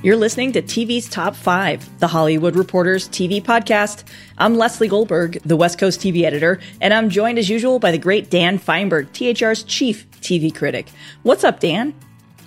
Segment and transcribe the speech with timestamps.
[0.00, 4.04] You're listening to TV's Top 5, the Hollywood Reporter's TV podcast.
[4.38, 7.98] I'm Leslie Goldberg, the West Coast TV editor, and I'm joined as usual by the
[7.98, 10.86] great Dan Feinberg, THR's chief TV critic.
[11.24, 11.94] What's up, Dan?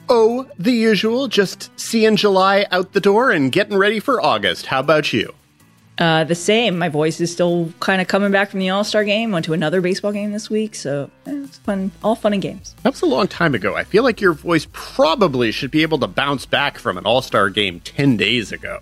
[0.08, 4.68] Oh, the usual, just seeing July out the door and getting ready for August.
[4.68, 5.34] How about you?
[6.02, 6.80] Uh, the same.
[6.80, 9.32] My voice is still kind of coming back from the All Star game.
[9.32, 11.92] Went to another baseball game this week, so eh, it's fun.
[12.04, 12.76] All fun and games.
[12.82, 13.76] That was a long time ago.
[13.76, 17.22] I feel like your voice probably should be able to bounce back from an All
[17.22, 18.80] Star game ten days ago.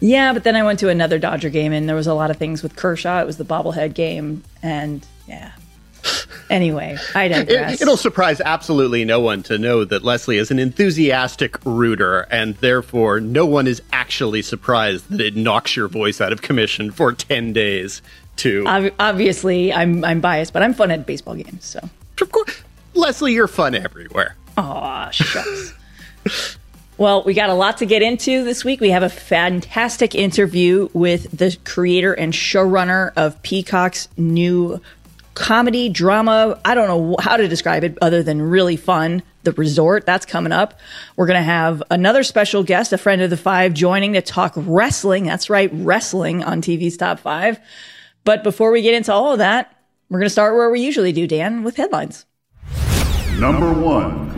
[0.00, 2.38] Yeah, but then I went to another Dodger game, and there was a lot of
[2.38, 3.20] things with Kershaw.
[3.20, 5.52] It was the bobblehead game, and yeah,
[6.50, 7.80] Anyway, I digress.
[7.80, 12.56] It, will surprise absolutely no one to know that Leslie is an enthusiastic rooter, and
[12.56, 17.12] therefore no one is actually surprised that it knocks your voice out of commission for
[17.12, 18.02] 10 days
[18.36, 18.64] to.
[18.98, 21.88] Obviously, I'm, I'm biased, but I'm fun at baseball games, so.
[22.20, 22.62] Of course.
[22.94, 24.36] Leslie, you're fun everywhere.
[24.58, 25.74] Aw, shucks.
[26.98, 28.80] Well, we got a lot to get into this week.
[28.80, 34.80] We have a fantastic interview with the creator and showrunner of Peacock's new
[35.34, 36.60] comedy, drama.
[36.64, 39.22] I don't know how to describe it other than really fun.
[39.44, 40.78] The resort, that's coming up.
[41.16, 44.52] We're going to have another special guest, a friend of the five, joining to talk
[44.56, 45.24] wrestling.
[45.24, 47.58] That's right, wrestling on TV's top five.
[48.24, 49.76] But before we get into all of that,
[50.08, 52.26] we're going to start where we usually do, Dan, with headlines.
[53.38, 54.30] Number one.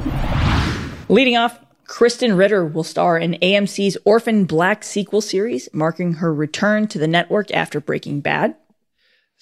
[1.09, 6.89] Leading off, Krysten Ritter will star in AMC's Orphan Black sequel series, marking her return
[6.89, 8.55] to the network after Breaking Bad.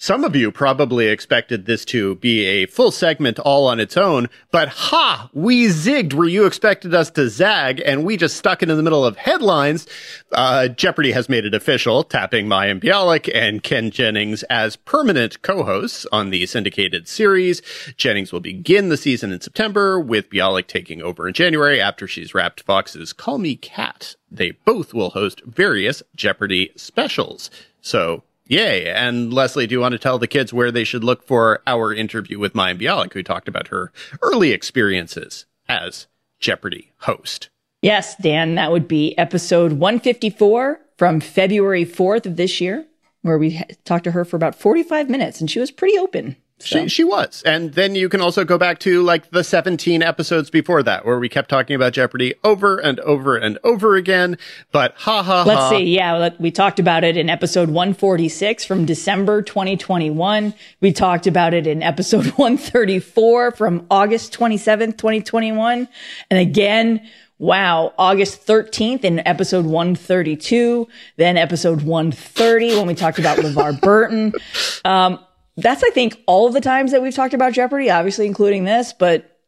[0.03, 4.27] Some of you probably expected this to be a full segment all on its own,
[4.51, 5.29] but ha!
[5.31, 8.83] We zigged where you expected us to zag, and we just stuck it in the
[8.83, 9.87] middle of headlines.
[10.33, 16.05] Uh, Jeopardy has made it official, tapping Mayim Bialik and Ken Jennings as permanent co-hosts
[16.11, 17.61] on the syndicated series.
[17.95, 22.35] Jennings will begin the season in September, with Bialik taking over in January after she's
[22.35, 24.17] wrapped Fox's Call Me Kat.
[24.29, 27.49] They both will host various Jeopardy specials.
[27.79, 28.87] So Yay.
[28.89, 31.93] And Leslie, do you want to tell the kids where they should look for our
[31.93, 36.07] interview with Mayim Bialik, who talked about her early experiences as
[36.39, 37.49] Jeopardy host?
[37.81, 42.85] Yes, Dan, that would be episode 154 from February 4th of this year,
[43.21, 46.35] where we talked to her for about 45 minutes and she was pretty open.
[46.59, 46.83] So.
[46.83, 47.43] She, she was.
[47.45, 51.19] And then you can also go back to like the 17 episodes before that where
[51.19, 54.37] we kept talking about Jeopardy over and over and over again.
[54.71, 55.69] But ha ha Let's ha.
[55.71, 55.95] see.
[55.95, 56.29] Yeah.
[56.39, 60.53] We talked about it in episode 146 from December 2021.
[60.79, 65.87] We talked about it in episode 134 from August 27th, 2021.
[66.29, 67.01] And again,
[67.39, 67.93] Wow.
[67.97, 70.87] August 13th in episode 132,
[71.17, 74.33] then episode 130 when we talked about LeVar Burton.
[74.85, 75.19] Um,
[75.57, 78.93] that's, I think, all of the times that we've talked about Jeopardy, obviously including this,
[78.93, 79.39] but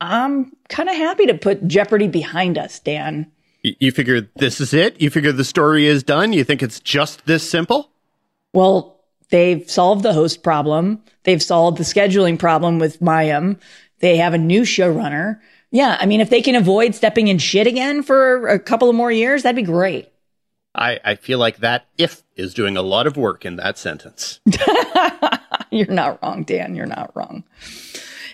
[0.00, 3.30] I'm kind of happy to put Jeopardy behind us, Dan.
[3.62, 5.00] You figure this is it?
[5.00, 6.34] You figure the story is done?
[6.34, 7.90] You think it's just this simple?
[8.52, 11.02] Well, they've solved the host problem.
[11.22, 13.58] They've solved the scheduling problem with Mayim.
[14.00, 15.40] They have a new showrunner.
[15.70, 18.94] Yeah, I mean, if they can avoid stepping in shit again for a couple of
[18.94, 20.08] more years, that'd be great.
[20.74, 24.40] I, I feel like that if is doing a lot of work in that sentence.
[25.70, 26.74] You're not wrong, Dan.
[26.74, 27.44] You're not wrong.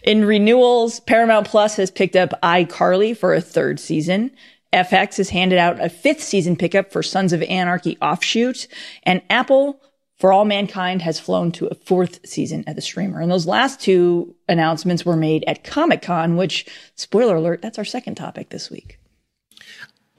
[0.03, 4.31] In renewals, Paramount Plus has picked up iCarly for a third season.
[4.73, 8.69] FX has handed out a fifth season pickup for Sons of Anarchy offshoot,
[9.03, 9.81] and Apple
[10.17, 13.21] for All Mankind has flown to a fourth season at the streamer.
[13.21, 17.85] And those last two announcements were made at Comic Con, which, spoiler alert, that's our
[17.85, 19.00] second topic this week.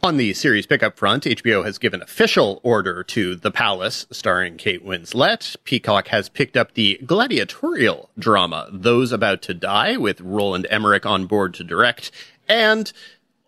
[0.04, 4.84] On the series pickup front, HBO has given official order to The Palace, starring Kate
[4.84, 5.56] Winslet.
[5.64, 11.28] Peacock has picked up the gladiatorial drama, Those About to Die, with Roland Emmerich on
[11.28, 12.10] board to direct.
[12.50, 12.92] And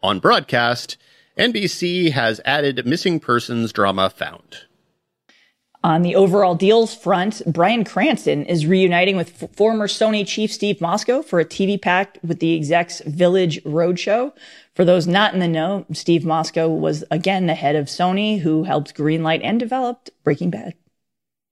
[0.04, 0.96] on broadcast,
[1.40, 4.66] NBC has added missing persons drama Found.
[5.84, 10.78] On the overall deals front, Bryan Cranston is reuniting with f- former Sony chief Steve
[10.78, 14.32] Mosko for a TV pact with the execs Village Roadshow.
[14.76, 18.64] For those not in the know, Steve Mosko was again the head of Sony who
[18.64, 20.74] helped greenlight and developed Breaking Bad.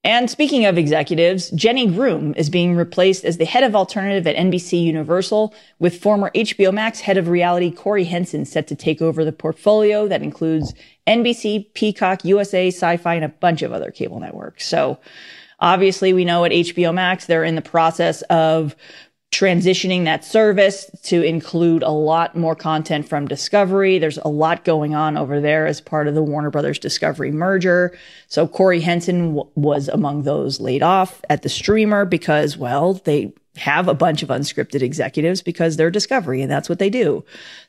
[0.03, 4.35] And speaking of executives, Jenny Groom is being replaced as the head of alternative at
[4.35, 9.23] NBC Universal, with former HBO Max head of reality Corie Henson set to take over
[9.23, 10.73] the portfolio that includes
[11.05, 14.65] NBC, Peacock, USA, Syfy, and a bunch of other cable networks.
[14.65, 14.97] So
[15.59, 18.75] obviously we know at HBO Max, they're in the process of
[19.31, 23.97] transitioning that service to include a lot more content from Discovery.
[23.97, 27.97] There's a lot going on over there as part of the Warner Brothers Discovery merger.
[28.27, 33.33] So Corie Henson w- was among those laid off at the streamer because, well, they
[33.55, 37.23] have a bunch of unscripted executives because they're Discovery and that's what they do.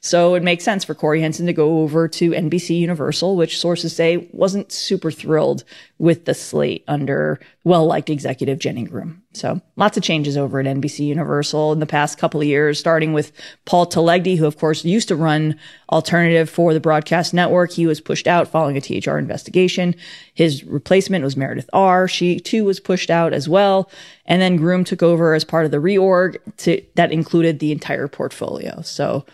[0.05, 3.95] So it makes sense for Corie Henson to go over to NBC Universal, which sources
[3.95, 5.63] say wasn't super thrilled
[5.99, 9.23] with the slate under well liked executive Jenny Groom.
[9.33, 13.13] So lots of changes over at NBC Universal in the past couple of years, starting
[13.13, 13.31] with
[13.65, 15.57] Paul Telegdy, who of course used to run
[15.93, 17.71] alternative for the broadcast network.
[17.71, 19.95] He was pushed out following a THR investigation.
[20.35, 23.89] His replacement was Meredith Ahr She too was pushed out as well.
[24.27, 28.09] And then Groom took over as part of the reorg to, that included the entire
[28.09, 28.83] portfolio.
[28.83, 29.25] So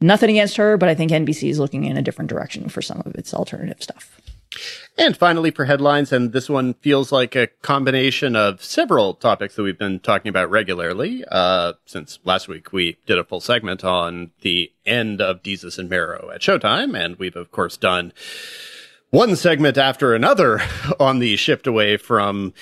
[0.00, 3.02] nothing against her, but I think NBC is looking in a different direction for some
[3.04, 4.20] of its alternative stuff.
[4.96, 9.62] And finally, for headlines, and this one feels like a combination of several topics that
[9.62, 11.24] we've been talking about regularly.
[11.30, 15.88] Uh, since last week we did a full segment on the end of Desus and
[15.88, 18.12] Mero at Showtime, and we've of course done
[19.10, 20.60] one segment after another
[21.00, 22.52] on the shift away from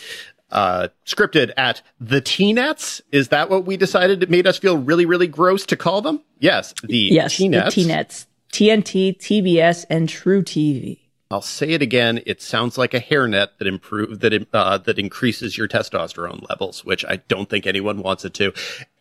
[0.51, 3.03] uh, scripted at the T-Nets.
[3.13, 6.23] Is that what we decided it made us feel really, really gross to call them?
[6.39, 7.75] Yes, the yes, T-Nets.
[7.75, 8.27] The T-Nets.
[8.53, 11.01] TNT, TBS, and truTV.
[11.31, 12.23] I'll say it again.
[12.25, 17.05] It sounds like a hairnet that improve that uh, that increases your testosterone levels, which
[17.05, 18.53] I don't think anyone wants it to.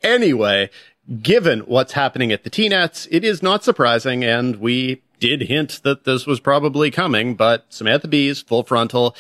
[0.01, 0.71] Anyway,
[1.21, 6.03] given what's happening at the T-Nets, it is not surprising, and we did hint that
[6.03, 9.15] this was probably coming, but Samantha Bee's Full Frontal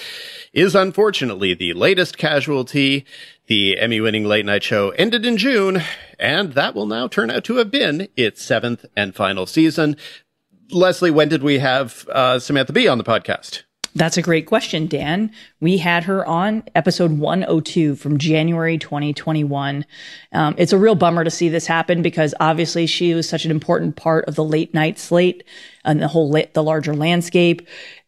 [0.53, 3.05] is unfortunately the latest casualty.
[3.47, 5.81] The Emmy winning late night show ended in June,
[6.19, 9.97] and that will now turn out to have been its seventh and final season.
[10.71, 13.63] Leslie, when did we have uh, Samantha Bee on the podcast?
[13.95, 15.31] That's a great question, Dan.
[15.61, 19.85] We had her on episode 102 from January 2021.
[20.33, 23.51] Um, it's a real bummer to see this happen because obviously she was such an
[23.51, 25.45] important part of the late night slate
[25.85, 27.65] and the whole la- the larger landscape.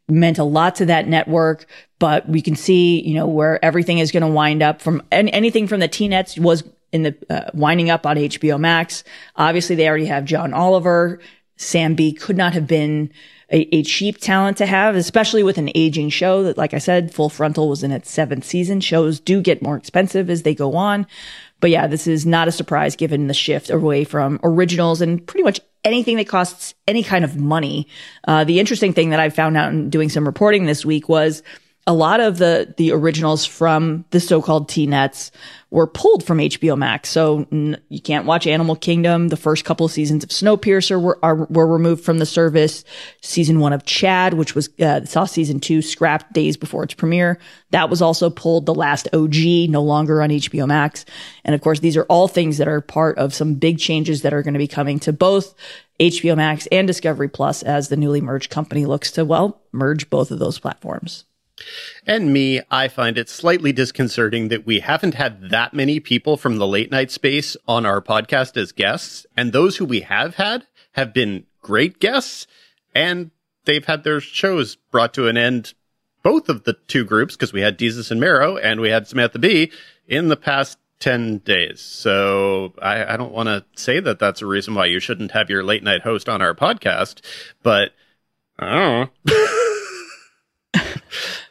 [0.10, 1.66] Meant a lot to that network,
[2.00, 5.30] but we can see, you know, where everything is going to wind up from and
[5.30, 9.06] anything from the T-Nets was in the uh, winding up on HBO Max.
[9.38, 11.20] Obviously, they already have John Oliver.
[11.58, 13.12] Sam Bee could not have been
[13.52, 17.14] a, a, cheap talent to have, especially with an aging show that, like I said,
[17.14, 18.82] Full Frontal was in its seventh season.
[18.82, 21.08] Shows do get more expensive as they go on.
[21.60, 25.44] But yeah, this is not a surprise given the shift away from originals and pretty
[25.44, 27.88] much anything that costs any kind of money.
[28.28, 31.42] Uh, the interesting thing that I found out in doing some reporting this week was
[31.88, 35.32] a lot of the the originals from the so-called T-Nets
[35.70, 37.10] were pulled from HBO Max.
[37.10, 39.30] So n- you can't watch Animal Kingdom.
[39.30, 42.84] The first couple of seasons of Snowpiercer were are, were removed from the service.
[43.22, 47.40] Season one of Chad, which was uh, saw season two scrapped days before its premiere,
[47.72, 48.66] that was also pulled.
[48.66, 51.06] The last OG no longer on HBO Max.
[51.46, 54.34] And of course, these are all things that are part of some big changes that
[54.34, 55.56] are going to be coming to both
[56.02, 60.32] HBO Max and Discovery Plus as the newly merged company looks to well merge both
[60.32, 61.24] of those platforms.
[62.06, 66.58] And me, I find it slightly disconcerting that we haven't had that many people from
[66.58, 69.26] the late night space on our podcast as guests.
[69.36, 72.48] And those who we have had have been great guests
[72.96, 73.32] and
[73.66, 75.74] they've had their shows brought to an end.
[76.24, 79.40] Both of the two groups, because we had Desus and Mero and we had Samantha
[79.40, 79.72] Bee
[80.08, 81.80] in the past 10 days.
[81.80, 85.50] So I, I don't want to say that that's a reason why you shouldn't have
[85.50, 87.22] your late night host on our podcast,
[87.64, 87.92] but
[88.60, 89.74] I don't know.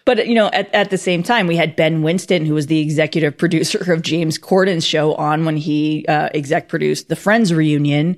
[0.06, 2.79] But, you know, at, at the same time, we had Ben Winston, who was the
[2.79, 8.17] executive producer of James Corden's show on when he uh, exec produced the Friends reunion.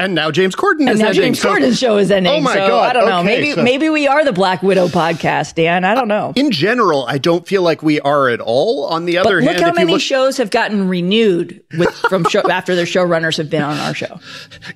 [0.00, 1.22] And now James Corden and is now ending.
[1.24, 2.32] James so, Corden's show is ending.
[2.32, 2.90] Oh my so god!
[2.90, 3.18] I don't know.
[3.18, 3.64] Okay, maybe so.
[3.64, 5.84] maybe we are the Black Widow podcast, Dan.
[5.84, 6.32] I don't know.
[6.36, 8.84] In general, I don't feel like we are at all.
[8.84, 12.22] On the other but hand, look how many look- shows have gotten renewed with from
[12.28, 14.20] show, after their showrunners have been on our show.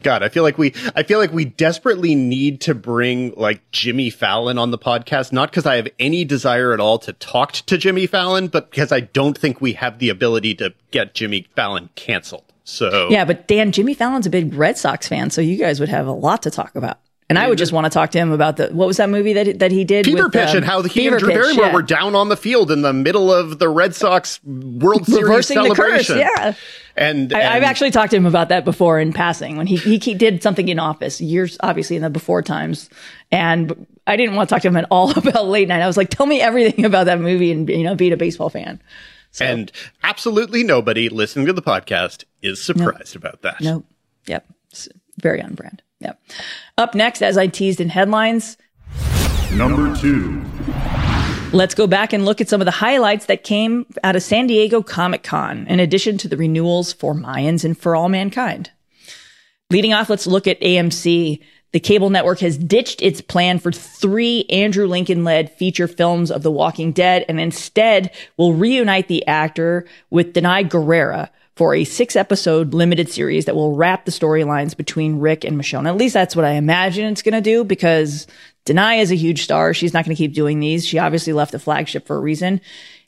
[0.03, 4.11] God, I feel like we I feel like we desperately need to bring like Jimmy
[4.11, 5.31] Fallon on the podcast.
[5.31, 8.91] Not because I have any desire at all to talk to Jimmy Fallon, but because
[8.91, 12.52] I don't think we have the ability to get Jimmy Fallon canceled.
[12.65, 15.89] So yeah, but Dan, Jimmy Fallon's a big Red Sox fan, so you guys would
[15.89, 16.99] have a lot to talk about.
[17.33, 19.33] And I would just want to talk to him about the what was that movie
[19.33, 20.05] that that he did?
[20.05, 21.73] Fever with, Pitch um, and how he Fever and Drew Pitch, Barrymore yeah.
[21.73, 25.33] were down on the field in the middle of the Red Sox World Series the
[25.33, 25.49] curse.
[25.49, 26.19] celebration.
[26.19, 26.55] Yeah,
[26.95, 29.97] And, I, I've actually talked to him about that before in passing when he, he
[29.97, 32.91] he did something in office years, obviously in the before times,
[33.31, 35.81] and I didn't want to talk to him at all about late night.
[35.81, 38.51] I was like, tell me everything about that movie and you know being a baseball
[38.51, 38.79] fan.
[39.33, 39.73] So, and
[40.03, 43.61] absolutely nobody listening to the podcast is surprised about that.
[43.61, 43.85] nope,
[44.27, 44.89] yep, it's
[45.21, 45.83] very on brand.
[46.01, 46.21] Yep.
[46.79, 48.57] Up next, as I teased in headlines,
[49.55, 50.43] Number two.
[51.53, 54.47] Let's go back and look at some of the highlights that came out of San
[54.47, 58.71] Diego Comic Con, in addition to the renewals for Mayans and For All Mankind.
[59.71, 61.41] Leading off, let's look at AMC.
[61.73, 66.43] The cable network has ditched its plan for three Andrew Lincoln led feature films of
[66.43, 72.17] The Walking Dead and instead will reunite the actor with Danai Gurira for a six
[72.17, 75.87] episode limited series that will wrap the storylines between Rick and Michonne.
[75.87, 78.27] At least that's what I imagine it's going to do because
[78.65, 79.75] Danai is a huge star.
[79.75, 80.87] She's not going to keep doing these.
[80.87, 82.61] She obviously left the flagship for a reason.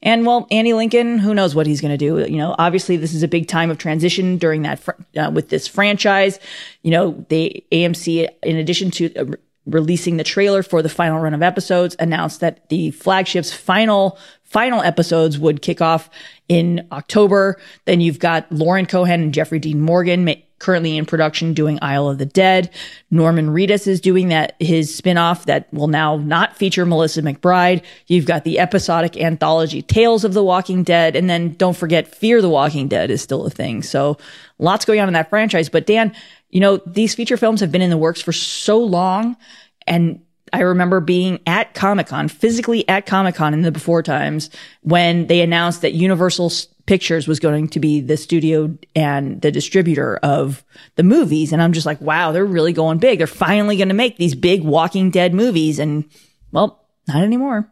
[0.05, 2.19] And well, Andy Lincoln, who knows what he's going to do?
[2.31, 5.49] You know, obviously this is a big time of transition during that, fr- uh, with
[5.49, 6.39] this franchise.
[6.83, 9.25] You know, the AMC, in addition to uh,
[9.67, 14.19] releasing the trailer for the final run of episodes, announced that the flagship's final
[14.55, 16.09] final episodes would kick off
[16.49, 17.61] in October.
[17.87, 22.09] Then you've got Lauren Cohan and Jeffrey Dean Morgan ma- currently in production doing Isle
[22.09, 22.71] of the Dead.
[23.11, 27.83] Norman Reedus is doing that, his spinoff that will now not feature Melissa McBride.
[28.07, 31.17] You've got the episodic anthology Tales of the Walking Dead.
[31.17, 33.83] And then don't forget Fear the Walking Dead is still a thing.
[33.83, 34.19] So
[34.61, 35.69] lots going on in that franchise.
[35.69, 36.15] But Dan,
[36.51, 39.37] you know, these feature films have been in the works for so long
[39.85, 40.24] and
[40.55, 44.51] I remember being at Comic Con, physically at Comic Con in the before times
[44.83, 46.53] when they announced that Universal
[46.87, 50.63] Pictures was going to be the studio and the distributor of
[50.95, 51.53] the movies.
[51.53, 53.19] And I'm just like, wow, they're really going big.
[53.19, 55.81] They're finally going to make these big Walking Dead movies.
[55.81, 56.05] And
[56.53, 57.69] well, not anymore.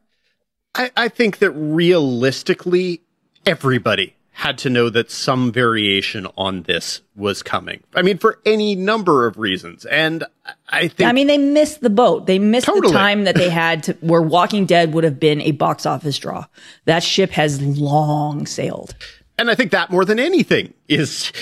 [0.75, 3.03] I, I think that realistically,
[3.47, 7.83] everybody had to know that some variation on this was coming.
[7.95, 9.85] I mean, for any number of reasons.
[9.85, 10.25] And
[10.69, 11.09] I think.
[11.09, 12.27] I mean, they missed the boat.
[12.27, 12.89] They missed Totally.
[12.89, 16.19] the time that they had to, where Walking Dead would have been a box office
[16.19, 16.47] draw.
[16.87, 18.95] That ship has long sailed.
[19.39, 21.33] And I think that more than anything is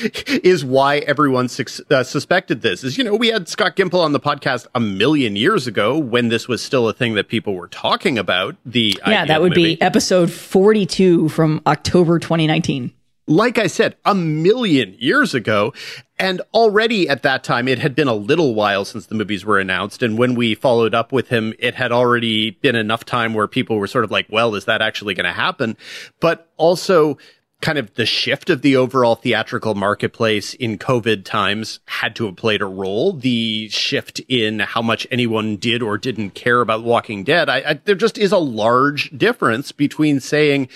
[0.43, 2.85] is why everyone sus- uh, suspected this.
[2.85, 6.29] Is you know we had Scott Gimple on the podcast a million years ago when
[6.29, 8.57] this was still a thing that people were talking about.
[8.65, 9.75] The Yeah, that would movie.
[9.77, 12.93] be episode 42 from October 2019.
[13.27, 15.73] like I said, a million years ago.
[16.19, 19.59] And already at that time, it had been a little while since the movies were
[19.59, 20.03] announced.
[20.03, 23.77] And when we followed up with him, it had already been enough time where people
[23.79, 25.77] were sort of like, well, is that actually going to happen?
[26.21, 27.17] But also,
[27.61, 32.37] kind of the shift of the overall theatrical marketplace in COVID times had to have
[32.37, 33.13] played a role.
[33.13, 37.49] The shift in how much anyone did or didn't care about Walking Dead.
[37.49, 40.69] I, I, there just is a large difference between saying,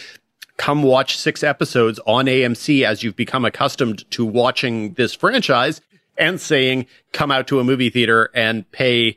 [0.56, 5.80] come watch six episodes on AMC as you've become accustomed to watching this franchise
[6.16, 9.16] and saying, come out to a movie theater and pay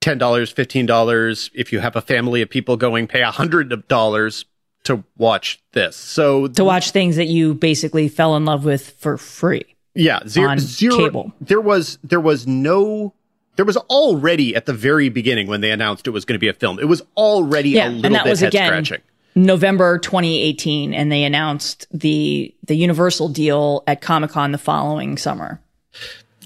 [0.00, 1.50] $10, $15.
[1.54, 4.44] If you have a family of people going, pay a hundred of dollars
[4.88, 5.96] to watch this.
[5.96, 9.64] So To watch things that you basically fell in love with for free.
[9.94, 11.32] yeah, zero, on zero cable.
[11.40, 13.14] There was, there was no,
[13.56, 16.48] there was already at the very beginning when they announced it was going to be
[16.48, 16.78] a film.
[16.78, 19.04] It was already Yeah, a little and that bit was head again scratching.
[19.34, 25.60] November 2018 and they announced the the Universal deal at Comic-Con the following summer.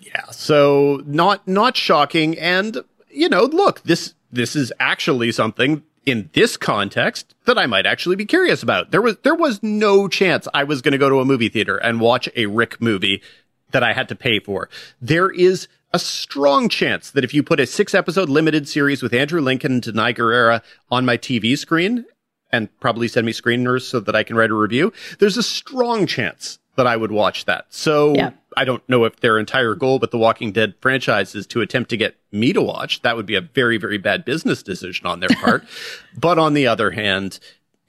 [0.02, 0.26] Yeah.
[0.30, 2.78] So not not shocking and
[3.10, 8.16] you know, look, this this is actually something in this context that I might actually
[8.16, 8.90] be curious about.
[8.90, 11.76] There was there was no chance I was going to go to a movie theater
[11.76, 13.22] and watch a Rick movie
[13.70, 14.68] that I had to pay for.
[15.00, 19.12] There is a strong chance that if you put a six episode limited series with
[19.12, 22.04] Andrew Lincoln and Danai Gurira on my TV screen
[22.50, 26.06] and probably send me screeners so that I can write a review, there's a strong
[26.06, 27.66] chance that I would watch that.
[27.70, 28.30] So Yeah.
[28.56, 31.90] I don't know if their entire goal with the Walking Dead franchise is to attempt
[31.90, 33.00] to get me to watch.
[33.02, 35.64] That would be a very, very bad business decision on their part.
[36.18, 37.38] but on the other hand,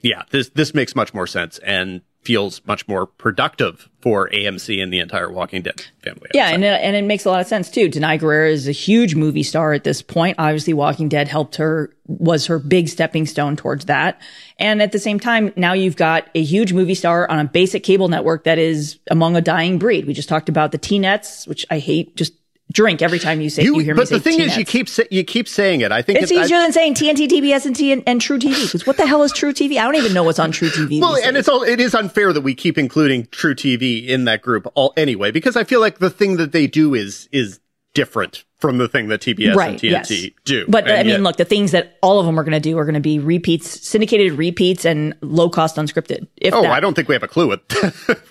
[0.00, 4.92] yeah, this, this makes much more sense and feels much more productive for AMC and
[4.92, 6.28] the entire Walking Dead family.
[6.34, 7.88] Yeah, and it, uh, and it makes a lot of sense too.
[7.88, 10.36] Danai Gurira is a huge movie star at this point.
[10.38, 14.20] Obviously, Walking Dead helped her was her big stepping stone towards that.
[14.58, 17.82] And at the same time, now you've got a huge movie star on a basic
[17.82, 20.06] cable network that is among a dying breed.
[20.06, 22.14] We just talked about the T-nets, which I hate.
[22.16, 22.34] Just
[22.72, 24.88] drink every time you say you, hear me but say the thing is, you keep
[24.88, 25.92] sa- you keep saying it.
[25.92, 28.64] I think It's it- I- easier than saying TNT, TBS, and, T- and True TV.
[28.66, 29.78] Because what the hell is True TV?
[29.78, 31.00] I don't even know what's on True TV.
[31.00, 31.40] Well, and days.
[31.40, 34.92] it's all it is unfair that we keep including True TV in that group all
[34.96, 37.60] anyway, because I feel like the thing that they do is is
[37.92, 39.78] different from the thing that TBS and right.
[39.78, 40.30] TNT yes.
[40.44, 40.64] do.
[40.68, 42.76] But I mean, yet- look, the things that all of them are going to do
[42.78, 46.26] are going to be repeats, syndicated repeats, and low cost unscripted.
[46.38, 46.72] If Oh, that.
[46.72, 47.62] I don't think we have a clue what,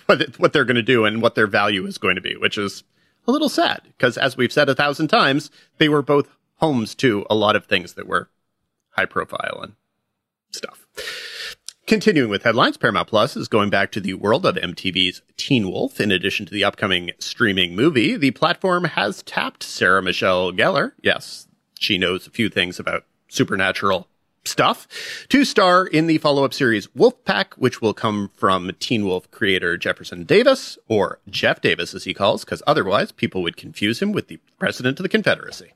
[0.38, 2.84] what they're going to do and what their value is going to be, which is
[3.28, 7.26] a little sad because, as we've said a thousand times, they were both homes to
[7.30, 8.30] a lot of things that were
[8.92, 9.74] high profile and
[10.52, 10.86] stuff.
[11.86, 16.00] Continuing with headlines, Paramount Plus is going back to the world of MTV's Teen Wolf.
[16.00, 20.94] In addition to the upcoming streaming movie, the platform has tapped Sarah Michelle Gellar.
[21.02, 24.08] Yes, she knows a few things about supernatural
[24.46, 24.88] stuff
[25.30, 30.24] to star in the follow-up series Wolfpack, which will come from Teen Wolf creator Jefferson
[30.24, 34.40] Davis, or Jeff Davis as he calls, because otherwise people would confuse him with the
[34.60, 35.72] president of the Confederacy.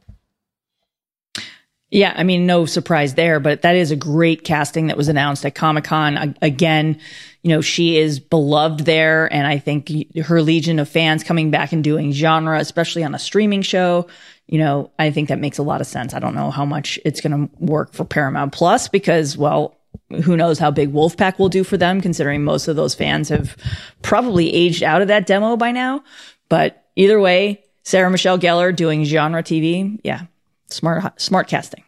[1.89, 5.45] Yeah, I mean, no surprise there, but that is a great casting that was announced
[5.45, 6.35] at Comic Con.
[6.41, 6.99] Again,
[7.43, 9.89] you know, she is beloved there, and I think
[10.25, 14.07] her legion of fans coming back and doing genre, especially on a streaming show,
[14.47, 16.13] you know, I think that makes a lot of sense.
[16.13, 19.77] I don't know how much it's going to work for Paramount Plus because, well,
[20.23, 23.57] who knows how big Wolfpack will do for them, considering most of those fans have
[24.01, 26.03] probably aged out of that demo by now.
[26.49, 30.23] But either way, Sarah Michelle Gellar doing genre TV, yeah,
[30.67, 31.83] smart smart casting.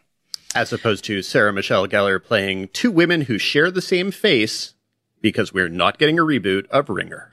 [0.54, 4.74] As opposed to Sarah Michelle Gellar playing two women who share the same face
[5.22, 7.29] because we're not getting a reboot of Ringer.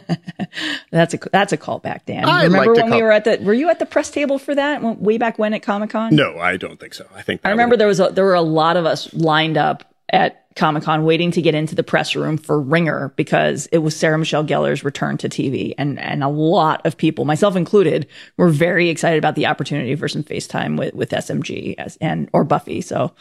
[0.90, 2.24] that's a that's a callback, Dan.
[2.24, 4.38] I remember like when call- we were at the were you at the press table
[4.38, 6.14] for that way back when at Comic Con?
[6.14, 7.06] No, I don't think so.
[7.14, 9.84] I think I remember there was a, there were a lot of us lined up
[10.12, 13.96] at Comic Con waiting to get into the press room for Ringer because it was
[13.96, 15.74] Sarah Michelle Gellar's return to TV.
[15.78, 18.06] And, and a lot of people, myself included,
[18.36, 22.44] were very excited about the opportunity for some FaceTime with, with SMG as, and, or
[22.44, 22.80] Buffy.
[22.80, 23.12] So,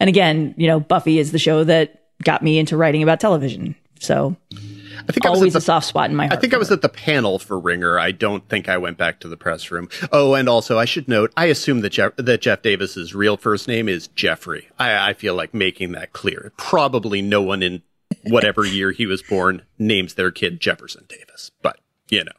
[0.00, 3.76] and again, you know, Buffy is the show that got me into writing about television.
[4.00, 4.36] So,
[5.08, 6.38] I think always the, a soft spot in my heart.
[6.38, 6.74] I think I was her.
[6.74, 7.98] at the panel for Ringer.
[7.98, 9.88] I don't think I went back to the press room.
[10.12, 13.68] Oh, and also I should note, I assume that Jeff, that Jeff Davis's real first
[13.68, 14.68] name is Jeffrey.
[14.78, 16.52] I, I feel like making that clear.
[16.56, 17.82] Probably no one in
[18.24, 22.32] whatever year he was born names their kid Jefferson Davis, but you know.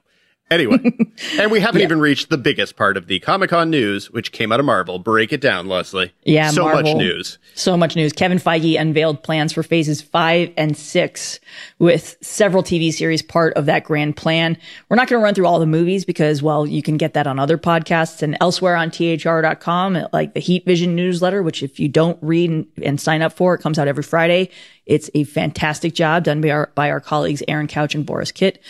[0.51, 0.77] Anyway,
[1.39, 1.85] and we haven't yeah.
[1.85, 4.99] even reached the biggest part of the Comic Con news, which came out of Marvel.
[4.99, 6.13] Break it down, Leslie.
[6.23, 7.39] Yeah, so Marvel, much news.
[7.55, 8.13] So much news.
[8.13, 11.39] Kevin Feige unveiled plans for phases five and six,
[11.79, 14.55] with several TV series part of that grand plan.
[14.87, 17.25] We're not going to run through all the movies because, well, you can get that
[17.25, 21.89] on other podcasts and elsewhere on thr.com, like the Heat Vision newsletter, which if you
[21.89, 24.51] don't read and, sign up for, it comes out every Friday.
[24.85, 28.61] It's a fantastic job done by our, by our colleagues Aaron Couch and Borys Kit.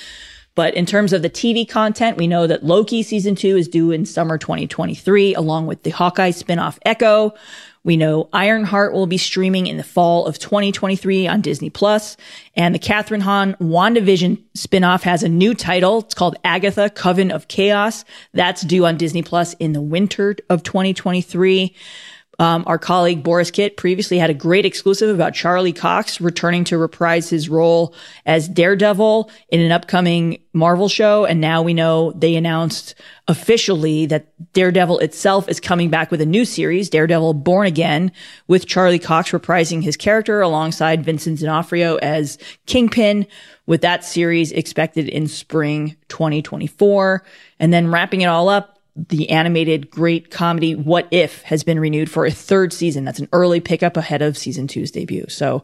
[0.55, 3.91] But in terms of the TV content, we know that Loki season two is due
[3.91, 7.33] in summer 2023, along with the Hawkeye spinoff Echo.
[7.83, 12.17] We know Ironheart will be streaming in the fall of 2023 on Disney Plus,
[12.55, 15.99] and the Kathryn Hahn WandaVision spinoff has a new title.
[15.99, 18.03] It's called Agatha Coven of Chaos.
[18.33, 21.75] That's due on Disney Plus in the winter of 2023.
[22.39, 26.77] Um, our colleague Borys Kit previously had a great exclusive about Charlie Cox returning to
[26.77, 27.93] reprise his role
[28.25, 31.25] as Daredevil in an upcoming Marvel show.
[31.25, 32.95] And now we know they announced
[33.27, 38.11] officially that Daredevil itself is coming back with a new series, Daredevil Born Again,
[38.47, 43.27] with Charlie Cox reprising his character alongside Vincent D'Onofrio as Kingpin,
[43.65, 47.23] with that series expected in spring 2024.
[47.59, 52.09] And then wrapping it all up, the animated great comedy What If has been renewed
[52.09, 53.03] for a third season.
[53.03, 55.25] That's an early pickup ahead of season two's debut.
[55.27, 55.63] So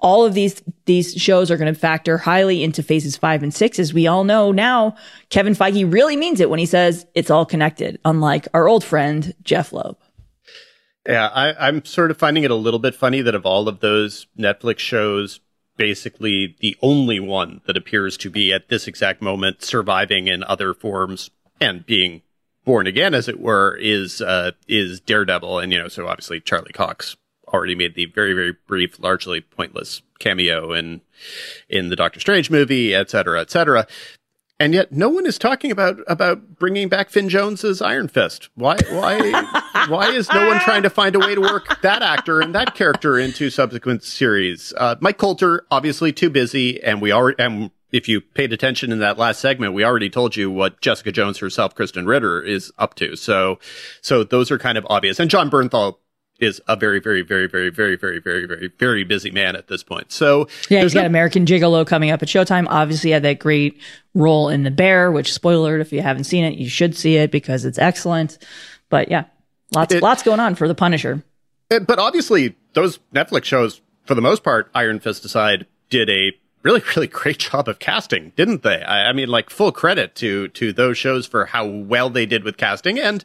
[0.00, 3.78] all of these, these shows are going to factor highly into phases five and six.
[3.78, 4.96] As we all know now,
[5.30, 9.32] Kevin Feige really means it when he says it's all connected, unlike our old friend,
[9.42, 9.96] Jeph Loeb.
[11.06, 13.80] Yeah, I, I'm sort of finding it a little bit funny that of all of
[13.80, 15.40] those Netflix shows,
[15.76, 20.74] basically the only one that appears to be at this exact moment surviving in other
[20.74, 22.22] forms and being
[22.64, 26.72] born again, as it were, is uh, is Daredevil, and you know, so obviously Charlie
[26.72, 27.16] Cox
[27.48, 31.00] already made the very very brief, largely pointless cameo in
[31.68, 33.86] in the Doctor Strange movie, et cetera, et cetera.
[34.60, 38.48] And yet, no one is talking about about bringing back Finn Jones's Iron Fist.
[38.54, 38.76] Why?
[38.90, 39.62] Why?
[39.88, 42.76] why is no one trying to find a way to work that actor and that
[42.76, 44.72] character into subsequent series?
[44.76, 48.98] Uh, Mike Colter, obviously too busy, and we already and if you paid attention in
[49.00, 52.94] that last segment, we already told you what Jessica Jones herself, Krysten Ritter, is up
[52.96, 53.16] to.
[53.16, 53.58] So,
[54.00, 55.20] so those are kind of obvious.
[55.20, 55.96] And Jon Bernthal
[56.40, 59.82] is a very, very, very, very, very, very, very, very, very busy man at this
[59.82, 60.10] point.
[60.10, 62.66] So yeah, he's got no- American Gigolo coming up at Showtime.
[62.68, 63.80] Obviously, had that great
[64.14, 67.30] role in The Bear, which spoiler if you haven't seen it, you should see it
[67.30, 68.38] because it's excellent.
[68.88, 69.24] But yeah,
[69.74, 71.22] lots, it, lots going on for the Punisher.
[71.70, 76.32] It, but obviously, those Netflix shows, for the most part, Iron Fist aside, did a
[76.62, 78.82] really, really great job of casting, didn't they?
[78.82, 82.44] I, I, mean, like full credit to to those shows for how well they did
[82.44, 83.24] with casting, and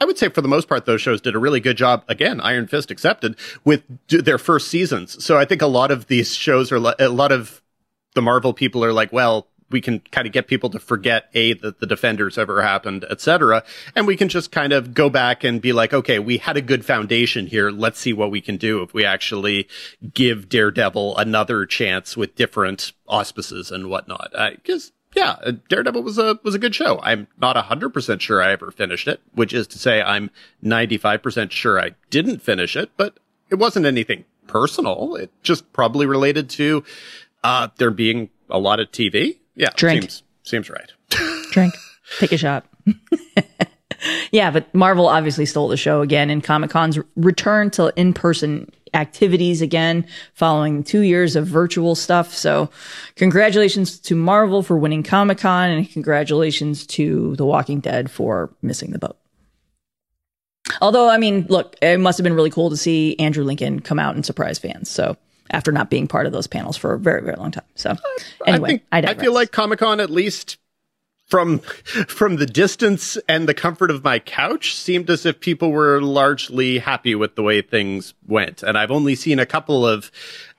[0.00, 2.04] I would say for the most part, those shows did a really good job.
[2.08, 5.24] Again, Iron Fist accepted with their first seasons.
[5.24, 7.62] So I think a lot of these shows are a lot of
[8.14, 11.54] the Marvel people are like, well, we can kind of get people to forget a
[11.54, 13.62] that the defenders ever happened etc
[13.94, 16.62] and we can just kind of go back and be like okay we had a
[16.62, 19.68] good foundation here let's see what we can do if we actually
[20.14, 25.36] give daredevil another chance with different auspices and whatnot because yeah,
[25.70, 27.00] Daredevil was a was a good show.
[27.02, 31.22] I'm not hundred percent sure I ever finished it, which is to say, I'm 95
[31.22, 35.16] percent sure I didn't finish it, but it wasn't anything personal.
[35.16, 36.84] It just probably related to
[37.42, 39.38] uh, there being a lot of TV.
[39.56, 40.02] Yeah, Drink.
[40.02, 40.92] seems seems right.
[41.50, 41.74] Drink.
[42.18, 42.66] Take a shot.
[44.30, 48.70] yeah, but Marvel obviously stole the show again in Comic Con's return to in person
[48.94, 52.32] activities again following two years of virtual stuff.
[52.32, 52.70] So,
[53.16, 58.90] congratulations to Marvel for winning Comic Con and congratulations to The Walking Dead for missing
[58.90, 59.16] the boat.
[60.80, 63.98] Although, I mean, look, it must have been really cool to see Andrew Lincoln come
[63.98, 64.90] out and surprise fans.
[64.90, 65.16] So,
[65.50, 67.64] after not being part of those panels for a very, very long time.
[67.74, 67.94] So,
[68.46, 70.58] anyway, I, think, I, I feel like Comic Con, at least
[71.26, 76.00] from from the distance and the comfort of my couch, seemed as if people were
[76.00, 78.62] largely happy with the way things went.
[78.62, 80.10] And I've only seen a couple of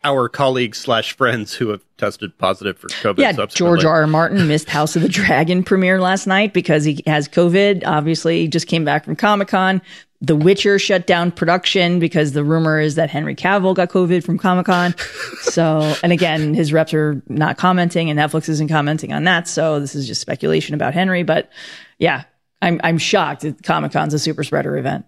[0.03, 3.17] our colleagues slash friends who have tested positive for COVID.
[3.19, 4.01] Yeah, George R.
[4.01, 4.07] R.
[4.07, 7.85] Martin missed House of the Dragon premiere last night because he has COVID.
[7.85, 9.81] Obviously, he just came back from Comic Con.
[10.19, 14.39] The Witcher shut down production because the rumor is that Henry Cavill got COVID from
[14.39, 14.95] Comic Con.
[15.41, 19.47] so, and again, his reps are not commenting and Netflix isn't commenting on that.
[19.47, 21.21] So this is just speculation about Henry.
[21.21, 21.51] But
[21.99, 22.23] yeah,
[22.63, 25.05] I'm, I'm shocked that Comic Con's a super spreader event.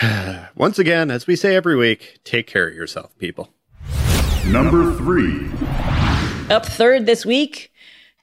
[0.56, 3.52] Once again, as we say every week, take care of yourself, people.
[4.46, 5.48] Number three.
[6.50, 7.72] Up third this week,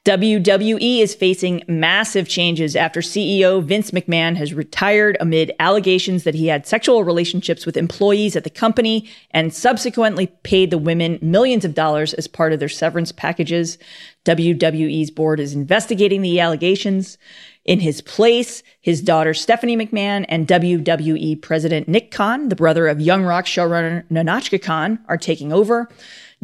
[0.04, 6.48] WWE is facing massive changes after CEO Vince McMahon has retired amid allegations that he
[6.48, 11.74] had sexual relationships with employees at the company and subsequently paid the women millions of
[11.74, 13.78] dollars as part of their severance packages.
[14.24, 17.18] WWE's board is investigating the allegations.
[17.64, 23.00] In his place, his daughter Stephanie McMahon and WWE president Nick Khan, the brother of
[23.00, 25.88] Young Rock showrunner Nahnatchka Khan, are taking over.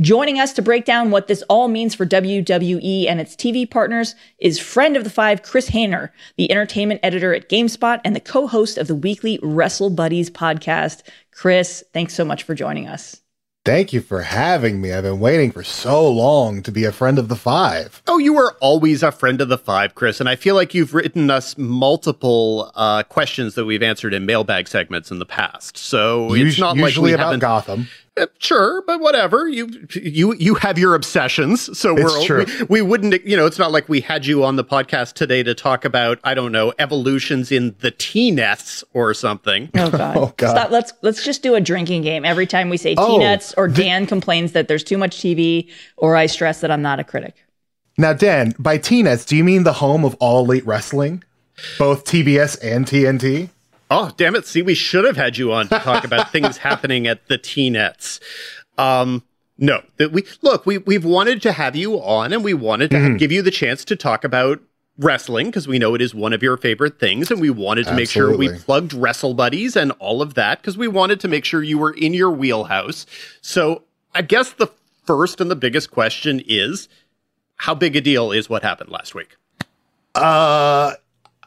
[0.00, 4.14] Joining us to break down what this all means for WWE and its TV partners
[4.38, 8.78] is friend of the five, Chris Hayner, the entertainment editor at GameSpot and the co-host
[8.78, 11.02] of the weekly Wrestle Buddies podcast.
[11.32, 13.20] Chris, thanks so much for joining us.
[13.68, 14.94] Thank you for having me.
[14.94, 18.02] I've been waiting for so long to be a friend of the five.
[18.06, 20.20] Oh, you were always a friend of the five, Chris.
[20.20, 24.68] And I feel like you've written us multiple uh, questions that we've answered in mailbag
[24.68, 25.76] segments in the past.
[25.76, 27.40] So Us- it's not usually like we about haven't.
[27.40, 27.88] Gotham.
[28.18, 29.48] Uh, Sure, but whatever.
[29.48, 32.46] You you you have your obsessions, so we're true.
[32.60, 33.24] We, we wouldn't.
[33.26, 36.18] You know, it's not like we had you on the podcast today to talk about
[36.24, 39.70] I don't know evolutions in the T-nets or something.
[39.76, 40.16] Oh God.
[40.18, 40.50] Oh, God.
[40.50, 40.70] Stop.
[40.70, 42.24] Let's let's just do a drinking game.
[42.24, 46.16] Every time we say Oh, T-nuts or Dan complains that there's too much TV or
[46.16, 47.34] I stress that I'm not a critic.
[47.98, 51.24] Now, Dan, by T-Nets, do you mean the home of all elite wrestling?
[51.78, 53.50] Both TBS and TNT?
[53.90, 54.46] Oh, damn it.
[54.46, 58.20] See, we should have had you on to talk about things happening at the T-nets.
[58.76, 59.22] Um,
[59.56, 63.16] no, that we look, we, we've wanted to have you on and we wanted to
[63.16, 64.60] give you the chance to talk about
[64.98, 67.94] wrestling because we know it is one of your favorite things and we wanted to
[67.94, 71.44] make sure we plugged Wrestle Buddies and all of that because we wanted to make
[71.44, 73.06] sure you were in your wheelhouse.
[73.40, 73.82] So
[74.14, 74.68] I guess the
[75.06, 76.88] first and the biggest question is
[77.56, 79.36] how big a deal is what happened last week?
[80.14, 80.92] Uh,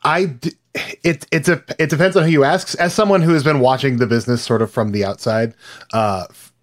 [0.04, 2.79] I d- it it's a it depends on who you ask.
[2.79, 5.53] As someone who has been watching the business sort of from the outside,
[5.93, 6.53] uh, f-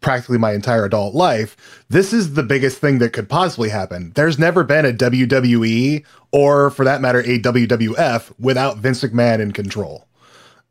[0.00, 4.12] practically my entire adult life, this is the biggest thing that could possibly happen.
[4.14, 9.52] There's never been a WWE or, for that matter, a WWF without Vince McMahon in
[9.52, 10.06] control.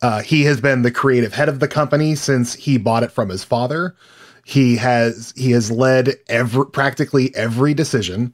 [0.01, 3.29] Uh, he has been the creative head of the company since he bought it from
[3.29, 3.95] his father.
[4.45, 8.33] He has he has led every practically every decision.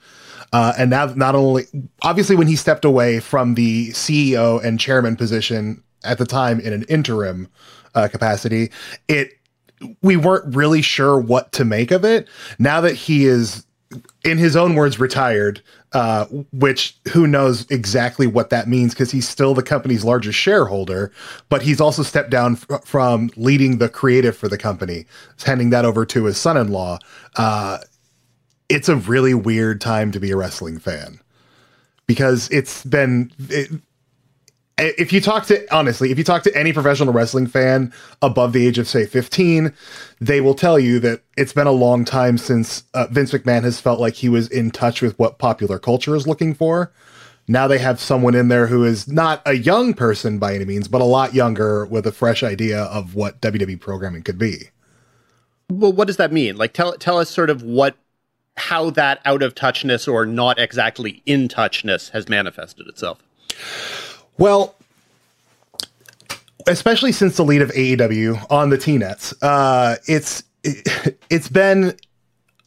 [0.51, 1.65] Uh, and now, not only
[2.01, 6.73] obviously, when he stepped away from the CEO and chairman position at the time in
[6.73, 7.47] an interim
[7.95, 8.71] uh, capacity,
[9.07, 9.33] it
[10.01, 12.27] we weren't really sure what to make of it.
[12.57, 13.65] Now that he is,
[14.25, 15.61] in his own words, retired,
[15.93, 21.11] uh, which who knows exactly what that means because he's still the company's largest shareholder,
[21.49, 25.05] but he's also stepped down from leading the creative for the company,
[25.43, 26.99] handing that over to his son-in-law.
[27.37, 27.79] Uh,
[28.69, 31.19] it's a really weird time to be a wrestling fan.
[32.07, 33.71] Because it's been it,
[34.77, 38.65] if you talk to honestly if you talk to any professional wrestling fan above the
[38.65, 39.73] age of say 15
[40.21, 43.81] they will tell you that it's been a long time since uh, vince mcmahon has
[43.81, 46.91] felt like he was in touch with what popular culture is looking for.
[47.47, 50.87] Now they have someone in there who is not a young person by any means
[50.87, 54.69] but a lot younger with a fresh idea of what wwe programming could be.
[55.69, 56.57] Well, what does that mean?
[56.57, 57.95] Like, tell tell us sort of what
[58.59, 63.19] how that out of touchness or not exactly in touchness has manifested itself.
[64.37, 64.75] Well,
[66.67, 71.95] especially since the lead of AEW on the T-nets, uh, it's it, it's been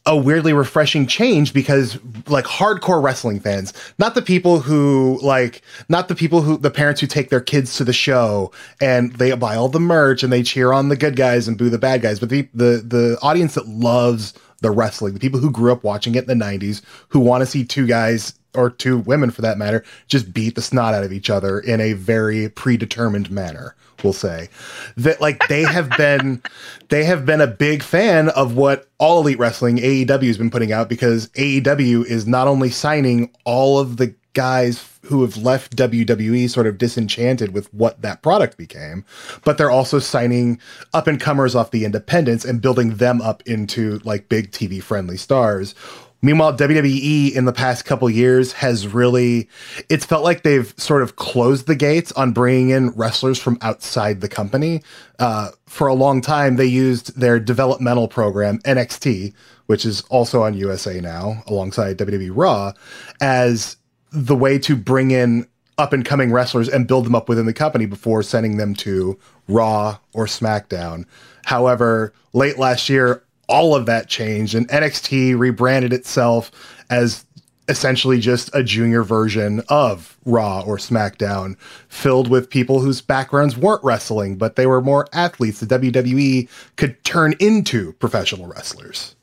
[0.05, 6.09] a weirdly refreshing change because like hardcore wrestling fans, not the people who like not
[6.09, 8.51] the people who the parents who take their kids to the show
[8.81, 11.69] and they buy all the merch and they cheer on the good guys and boo
[11.69, 15.51] the bad guys, but the the the audience that loves the wrestling, the people who
[15.51, 18.97] grew up watching it in the 90s, who want to see two guys or two
[18.97, 22.49] women for that matter just beat the snot out of each other in a very
[22.49, 24.49] predetermined manner we'll say.
[24.97, 26.41] That like they have been
[26.89, 30.71] they have been a big fan of what all elite wrestling AEW has been putting
[30.71, 36.49] out because AEW is not only signing all of the guys who have left WWE
[36.49, 39.05] sort of disenchanted with what that product became,
[39.43, 40.59] but they're also signing
[40.93, 45.17] up and comers off the independents and building them up into like big TV friendly
[45.17, 45.75] stars
[46.23, 49.49] Meanwhile, WWE in the past couple years has really,
[49.89, 54.21] it's felt like they've sort of closed the gates on bringing in wrestlers from outside
[54.21, 54.81] the company.
[55.19, 59.33] Uh, for a long time, they used their developmental program, NXT,
[59.65, 62.71] which is also on USA now, alongside WWE Raw,
[63.19, 63.75] as
[64.13, 65.47] the way to bring in
[65.77, 69.17] up and coming wrestlers and build them up within the company before sending them to
[69.47, 71.05] Raw or SmackDown.
[71.45, 76.51] However, late last year, all of that changed and NXT rebranded itself
[76.89, 77.25] as
[77.67, 83.83] essentially just a junior version of Raw or SmackDown, filled with people whose backgrounds weren't
[83.83, 89.15] wrestling, but they were more athletes the WWE could turn into professional wrestlers.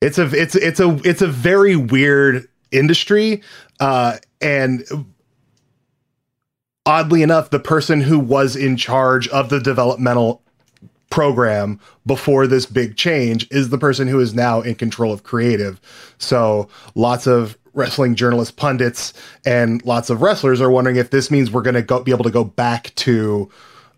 [0.00, 3.42] It's a it's it's a it's a very weird industry,
[3.80, 4.84] uh, and
[6.86, 10.42] oddly enough, the person who was in charge of the developmental
[11.10, 15.80] program before this big change is the person who is now in control of creative.
[16.18, 19.12] So lots of wrestling journalists, pundits,
[19.44, 22.30] and lots of wrestlers are wondering if this means we're going to be able to
[22.30, 23.50] go back to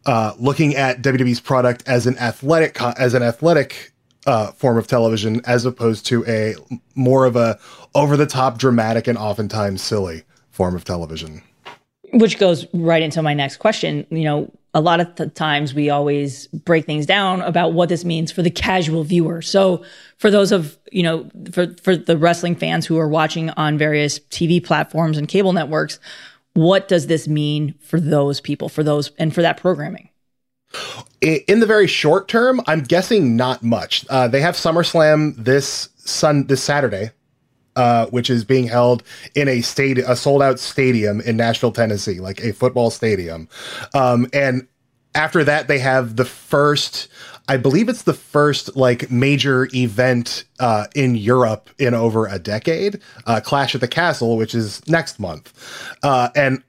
[0.07, 3.92] uh, looking at WWE's product as an athletic as an athletic
[4.27, 6.55] uh, form of television as opposed to a
[6.95, 7.59] more of a
[7.95, 11.43] over the top, dramatic, and oftentimes silly form of television.
[12.13, 14.07] Which goes right into my next question.
[14.11, 18.05] You know, a lot of the times we always break things down about what this
[18.05, 19.43] means for the casual viewer.
[19.43, 19.85] So
[20.19, 24.19] for those of, you know, for, for the wrestling fans who are watching on various
[24.19, 25.99] TV platforms and cable networks,
[26.55, 30.09] what does this mean for those people, for those, and for that programming?
[31.21, 34.05] In the very short term, I'm guessing not much.
[34.11, 37.11] Uh, they have SummerSlam this sun this Saturday,
[37.77, 39.03] uh, which is being held
[39.35, 43.49] in a state, a sold out stadium in Nashville, Tennessee, like a football stadium.
[43.95, 44.67] Um, and
[45.15, 47.09] after that, they have the first,
[47.49, 53.01] I believe it's the first like major event uh, in Europe in over a decade,
[53.27, 55.53] uh, Clash at the Castle, which is next month.
[56.03, 56.63] Uh, and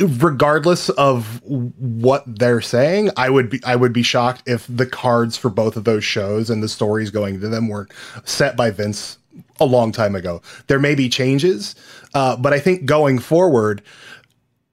[0.00, 5.36] regardless of what they're saying, I would be I would be shocked if the cards
[5.36, 7.92] for both of those shows and the stories going to them weren't
[8.24, 9.18] set by Vince
[9.60, 10.42] a long time ago.
[10.66, 11.74] There may be changes,
[12.14, 13.82] uh, but I think going forward,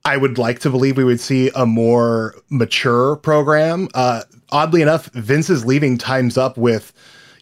[0.04, 3.88] I would like to believe we would see a more mature program.
[3.94, 6.92] Uh, oddly enough, Vince is leaving Times Up with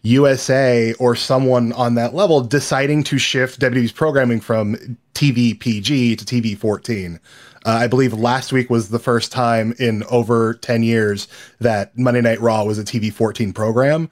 [0.02, 4.76] USA or someone on that level deciding to shift WWE's programming from
[5.14, 7.18] TV PG to TV 14.
[7.68, 11.28] Uh, I believe last week was the first time in over 10 years
[11.60, 14.08] that Monday Night Raw was a TV 14 program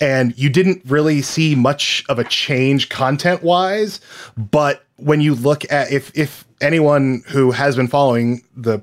[0.00, 4.00] and you didn't really see much of a change content wise.
[4.36, 8.82] But when you look at if if anyone who has been following the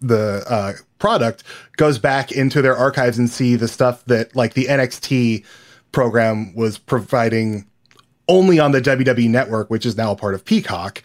[0.00, 1.42] the uh, product
[1.76, 5.44] goes back into their archives and see the stuff that like the NXT
[5.90, 7.66] program was providing
[8.28, 11.02] only on the WWE network, which is now a part of Peacock,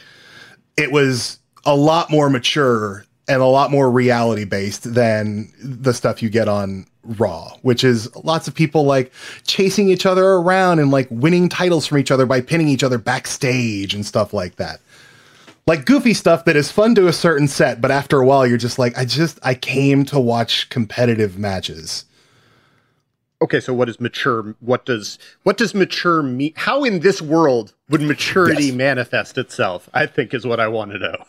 [0.78, 6.22] it was a lot more mature and a lot more reality based than the stuff
[6.22, 9.12] you get on Raw, which is lots of people like
[9.48, 12.98] chasing each other around and like winning titles from each other by pinning each other
[12.98, 14.82] backstage and stuff like that.
[15.68, 18.58] Like goofy stuff that is fun to a certain set, but after a while you're
[18.58, 22.06] just like, I just I came to watch competitive matches.
[23.42, 24.56] Okay, so what is mature?
[24.60, 26.54] What does what does mature mean?
[26.56, 28.76] How in this world would maturity yes.
[28.76, 29.90] manifest itself?
[29.94, 31.26] I think is what I want to know.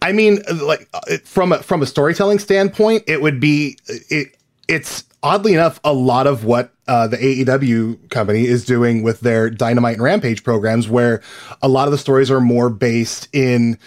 [0.00, 0.88] I mean, like
[1.24, 4.36] from a from a storytelling standpoint, it would be it
[4.68, 9.50] it's oddly enough a lot of what uh, the AEW company is doing with their
[9.50, 11.20] Dynamite and Rampage programs, where
[11.62, 13.78] a lot of the stories are more based in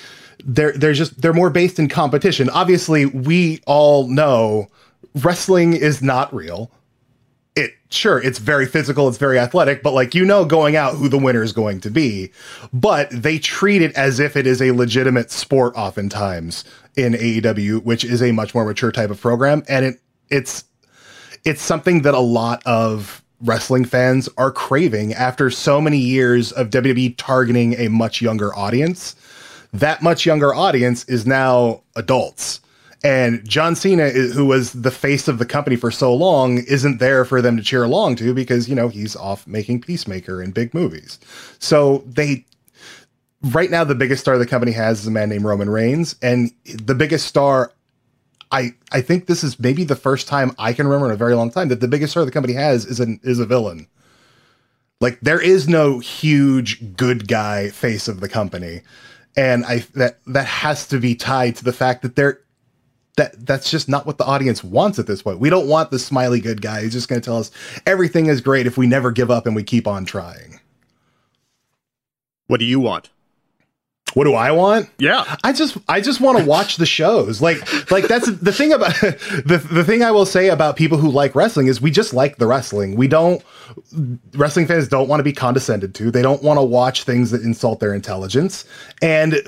[0.43, 2.49] they're they're just they're more based in competition.
[2.49, 4.67] Obviously, we all know
[5.15, 6.71] wrestling is not real.
[7.55, 11.09] It sure it's very physical, it's very athletic, but like you know going out who
[11.09, 12.31] the winner is going to be.
[12.71, 16.63] But they treat it as if it is a legitimate sport oftentimes
[16.95, 20.63] in AEW, which is a much more mature type of program, and it it's
[21.43, 26.69] it's something that a lot of wrestling fans are craving after so many years of
[26.69, 29.15] WWE targeting a much younger audience.
[29.73, 32.61] That much younger audience is now adults.
[33.03, 37.25] And John Cena, who was the face of the company for so long, isn't there
[37.25, 40.73] for them to cheer along to because, you know, he's off making Peacemaker and big
[40.73, 41.19] movies.
[41.57, 42.45] So they,
[43.41, 46.15] right now, the biggest star the company has is a man named Roman Reigns.
[46.21, 47.73] And the biggest star,
[48.51, 51.33] I, I think this is maybe the first time I can remember in a very
[51.33, 53.87] long time that the biggest star the company has is an is a villain.
[54.99, 58.81] Like there is no huge good guy face of the company.
[59.35, 62.41] And I that that has to be tied to the fact that there
[63.17, 65.39] that that's just not what the audience wants at this point.
[65.39, 67.51] We don't want the smiley good guy who's just going to tell us
[67.85, 70.59] everything is great if we never give up and we keep on trying.
[72.47, 73.09] What do you want?
[74.13, 74.89] What do I want?
[74.97, 75.37] Yeah.
[75.43, 77.41] I just I just want to watch the shows.
[77.41, 81.09] Like like that's the thing about the the thing I will say about people who
[81.09, 82.95] like wrestling is we just like the wrestling.
[82.95, 83.41] We don't
[84.33, 86.11] wrestling fans don't want to be condescended to.
[86.11, 88.65] They don't want to watch things that insult their intelligence.
[89.01, 89.41] And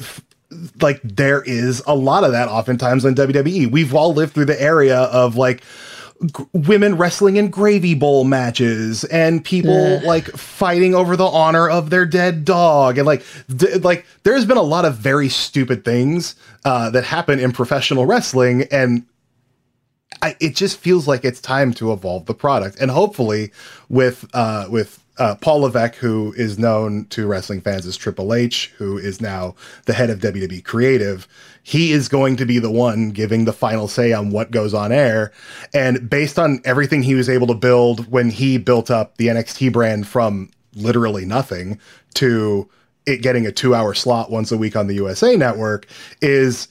[0.82, 3.72] like there is a lot of that oftentimes on WWE.
[3.72, 5.64] We've all lived through the area of like
[6.38, 10.04] g- women wrestling in gravy bowl matches and people Ugh.
[10.04, 13.24] like fighting over the honor of their dead dog and like
[13.56, 16.36] d- like there's been a lot of very stupid things
[16.66, 19.06] uh, that happen in professional wrestling and
[20.22, 23.52] I, it just feels like it's time to evolve the product, and hopefully,
[23.90, 28.74] with uh, with uh, Paul Levesque, who is known to wrestling fans as Triple H,
[28.78, 31.28] who is now the head of WWE Creative,
[31.62, 34.92] he is going to be the one giving the final say on what goes on
[34.92, 35.32] air.
[35.74, 39.72] And based on everything he was able to build when he built up the NXT
[39.72, 41.80] brand from literally nothing
[42.16, 42.68] to
[43.06, 45.88] it getting a two hour slot once a week on the USA network,
[46.22, 46.68] is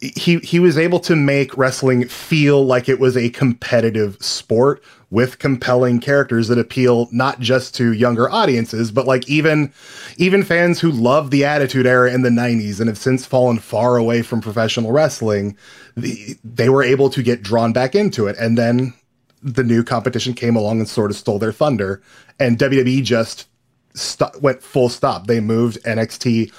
[0.00, 4.82] he he was able to make wrestling feel like it was a competitive sport
[5.14, 9.72] with compelling characters that appeal not just to younger audiences but like even
[10.16, 13.96] even fans who loved the attitude era in the 90s and have since fallen far
[13.96, 15.56] away from professional wrestling
[15.96, 18.36] the, they were able to get drawn back into it.
[18.38, 18.94] And then
[19.42, 22.02] the new competition came along and sort of stole their thunder.
[22.38, 23.46] And WWE just
[23.94, 25.26] st- went full stop.
[25.26, 26.52] They moved NXT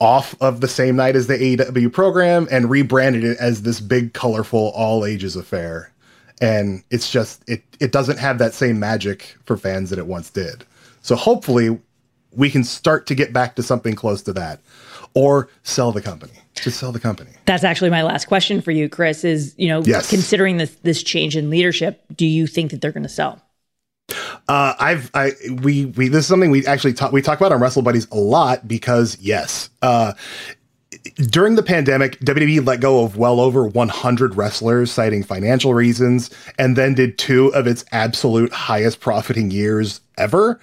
[0.00, 4.12] off of the same night as the AEW program and rebranded it as this big,
[4.12, 5.92] colorful, all ages affair.
[6.40, 10.30] And it's just it it doesn't have that same magic for fans that it once
[10.30, 10.64] did.
[11.02, 11.78] So hopefully
[12.32, 14.60] we can start to get back to something close to that.
[15.14, 16.34] Or sell the company.
[16.54, 17.30] Just sell the company.
[17.46, 19.24] That's actually my last question for you, Chris.
[19.24, 20.10] Is you know, Yes.
[20.10, 23.42] considering this this change in leadership, do you think that they're going to sell?
[24.48, 27.60] Uh, I've I we we this is something we actually talk we talk about on
[27.60, 30.14] Wrestle Buddies a lot because yes, uh,
[31.16, 36.76] during the pandemic, WWE let go of well over 100 wrestlers, citing financial reasons, and
[36.76, 40.58] then did two of its absolute highest profiting years ever.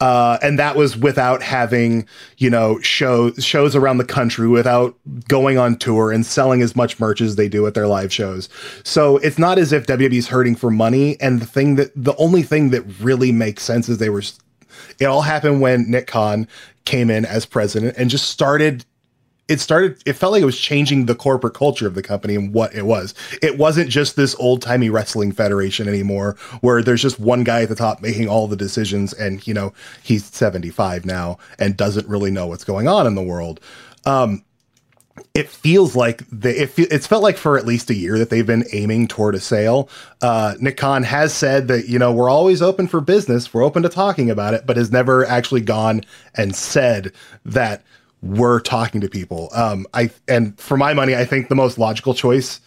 [0.00, 2.06] Uh, and that was without having,
[2.36, 4.94] you know, shows shows around the country, without
[5.28, 8.48] going on tour and selling as much merch as they do at their live shows.
[8.84, 11.18] So it's not as if WWE is hurting for money.
[11.20, 14.22] And the thing that the only thing that really makes sense is they were.
[14.98, 16.48] It all happened when Nick Khan
[16.84, 18.84] came in as president and just started
[19.48, 22.54] it started it felt like it was changing the corporate culture of the company and
[22.54, 23.14] what it was.
[23.42, 27.74] It wasn't just this old-timey wrestling federation anymore where there's just one guy at the
[27.74, 32.46] top making all the decisions and you know he's 75 now and doesn't really know
[32.46, 33.60] what's going on in the world.
[34.06, 34.44] Um
[35.34, 38.30] it feels like they, it fe- it's felt like for at least a year that
[38.30, 39.88] they've been aiming toward a sale.
[40.22, 43.82] Uh, Nick Khan has said that you know we're always open for business, we're open
[43.82, 46.02] to talking about it, but has never actually gone
[46.34, 47.12] and said
[47.44, 47.82] that
[48.22, 49.48] we're talking to people.
[49.52, 52.60] Um, I and for my money, I think the most logical choice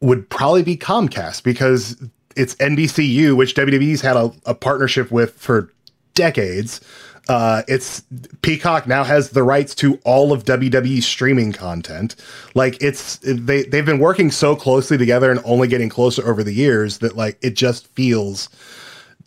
[0.00, 1.96] would probably be Comcast because
[2.36, 5.72] it's NBCU, which WWE's had a, a partnership with for
[6.14, 6.80] decades.
[7.28, 8.02] Uh, it's
[8.40, 12.16] Peacock now has the rights to all of WWE streaming content.
[12.54, 16.54] Like it's they they've been working so closely together and only getting closer over the
[16.54, 18.48] years that like it just feels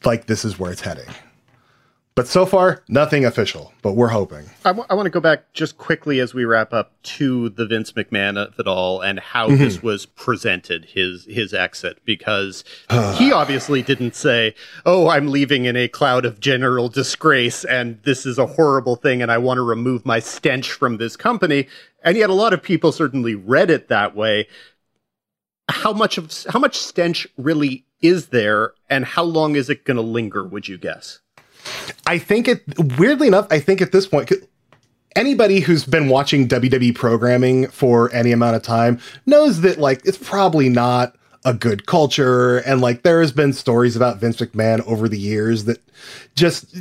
[0.03, 1.13] like this is where it's heading.
[2.13, 3.73] But so far, nothing official.
[3.81, 4.49] But we're hoping.
[4.65, 8.37] I want to go back just quickly as we wrap up to the Vince McMahon
[8.37, 9.63] uh, of it all and how mm-hmm.
[9.63, 12.65] this was presented, his his exit, because
[13.15, 14.53] he obviously didn't say,
[14.85, 19.21] "Oh, I'm leaving in a cloud of general disgrace, and this is a horrible thing,
[19.21, 21.67] and I want to remove my stench from this company."
[22.03, 24.47] And yet, a lot of people certainly read it that way.
[25.69, 29.95] How much of how much stench really is there, and how long is it going
[29.95, 30.43] to linger?
[30.43, 31.21] Would you guess?
[32.07, 32.63] I think it
[32.97, 34.31] weirdly enough, I think at this point
[35.15, 40.17] anybody who's been watching WWE programming for any amount of time knows that like it's
[40.17, 42.57] probably not a good culture.
[42.59, 45.79] And like there has been stories about Vince McMahon over the years that
[46.35, 46.75] just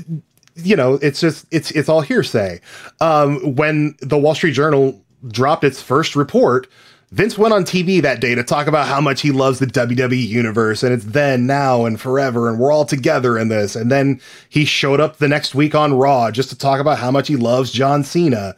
[0.56, 2.60] you know, it's just it's it's all hearsay.
[3.00, 6.66] Um, when the Wall Street Journal dropped its first report,
[7.12, 10.24] Vince went on TV that day to talk about how much he loves the WWE
[10.24, 13.74] universe and it's then, now, and forever, and we're all together in this.
[13.74, 17.10] And then he showed up the next week on Raw just to talk about how
[17.10, 18.54] much he loves John Cena,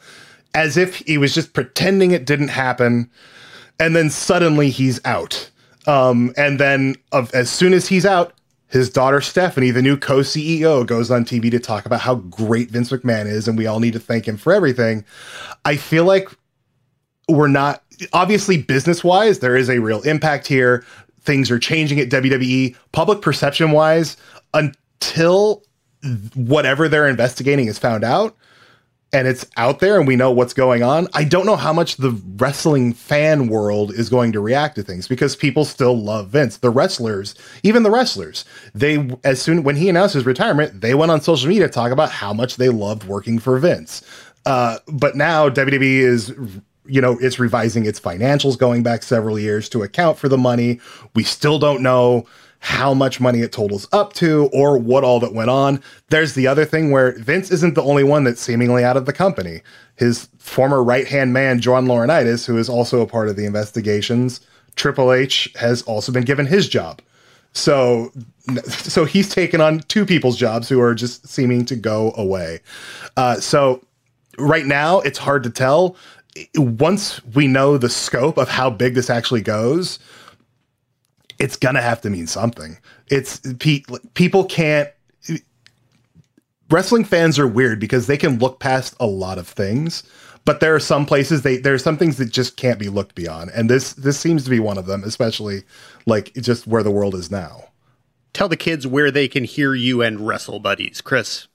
[0.55, 3.11] as if he was just pretending it didn't happen.
[3.81, 5.51] And then suddenly he's out.
[5.87, 8.35] Um, and then, of, as soon as he's out,
[8.69, 12.71] his daughter Stephanie, the new co CEO, goes on TV to talk about how great
[12.71, 15.05] Vince McMahon is, and we all need to thank him for everything.
[15.65, 16.29] I feel like
[17.29, 17.83] we're not
[18.13, 20.85] obviously business wise, there is a real impact here.
[21.23, 22.77] Things are changing at WWE.
[22.93, 24.17] Public perception wise,
[24.55, 25.63] until
[26.35, 28.37] whatever they're investigating is found out
[29.13, 31.97] and it's out there and we know what's going on, I don't know how much
[31.97, 36.57] the wrestling fan world is going to react to things because people still love Vince.
[36.57, 38.45] The wrestlers, even the wrestlers,
[38.75, 41.93] they as soon when he announced his retirement, they went on social media to talk
[41.93, 44.03] about how much they loved working for Vince.
[44.47, 46.35] Uh, but now WWE is
[46.87, 50.80] you know, it's revising its financials going back several years to account for the money.
[51.14, 52.26] We still don't know
[52.62, 55.83] how much money it totals up to or what all that went on.
[56.11, 59.12] There's the other thing where Vince isn't the only one that's seemingly out of the
[59.12, 59.62] company.
[59.97, 64.41] His former right hand man, John Laurinaitis, who is also a part of the investigations,
[64.76, 67.03] Triple H has also been given his job.
[67.53, 68.12] So,
[68.68, 72.61] so he's taken on two people's jobs who are just seeming to go away.
[73.16, 73.85] Uh, so,
[74.39, 75.97] right now, it's hard to tell
[76.57, 79.99] once we know the scope of how big this actually goes,
[81.39, 82.78] it's gonna have to mean something.
[83.09, 83.83] It's pe-
[84.14, 84.89] people can't.
[86.70, 90.05] Wrestling fans are weird because they can look past a lot of things,
[90.45, 93.14] but there are some places they there are some things that just can't be looked
[93.14, 95.64] beyond, and this this seems to be one of them, especially
[96.07, 97.64] like just where the world is now.
[98.33, 101.49] Tell the kids where they can hear you and Wrestle Buddies, Chris.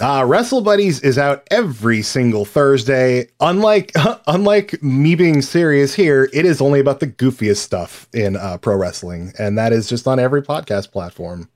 [0.00, 3.28] Uh, Wrestle Buddies is out every single Thursday.
[3.40, 3.92] Unlike
[4.26, 8.76] unlike me being serious here, it is only about the goofiest stuff in uh, pro
[8.76, 11.48] wrestling, and that is just on every podcast platform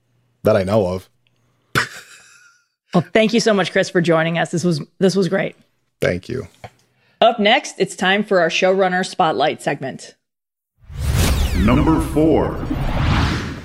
[0.43, 1.09] that I know of.
[2.95, 4.51] well, thank you so much, Chris, for joining us.
[4.51, 5.57] This was this was great.
[6.01, 6.47] Thank you.
[7.21, 10.15] Up next, it's time for our showrunner spotlight segment.
[11.57, 12.55] Number four.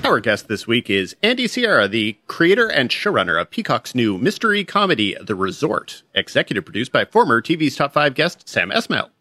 [0.09, 4.63] Our guest this week is Andy Siara, the creator and showrunner of Peacock's new mystery
[4.63, 9.11] comedy, The Resort, executive produced by former TV's Top 5 guest Sam Esmail.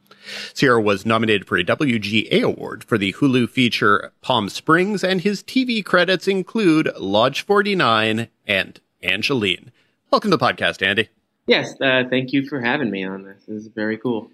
[0.54, 5.42] Siara was nominated for a WGA award for the Hulu feature Palm Springs, and his
[5.42, 9.70] TV credits include Lodge 49 and Angelyne.
[10.10, 11.10] Welcome to the podcast, Andy.
[11.46, 13.44] Yes, uh, thank you for having me on this.
[13.46, 14.30] This is very cool.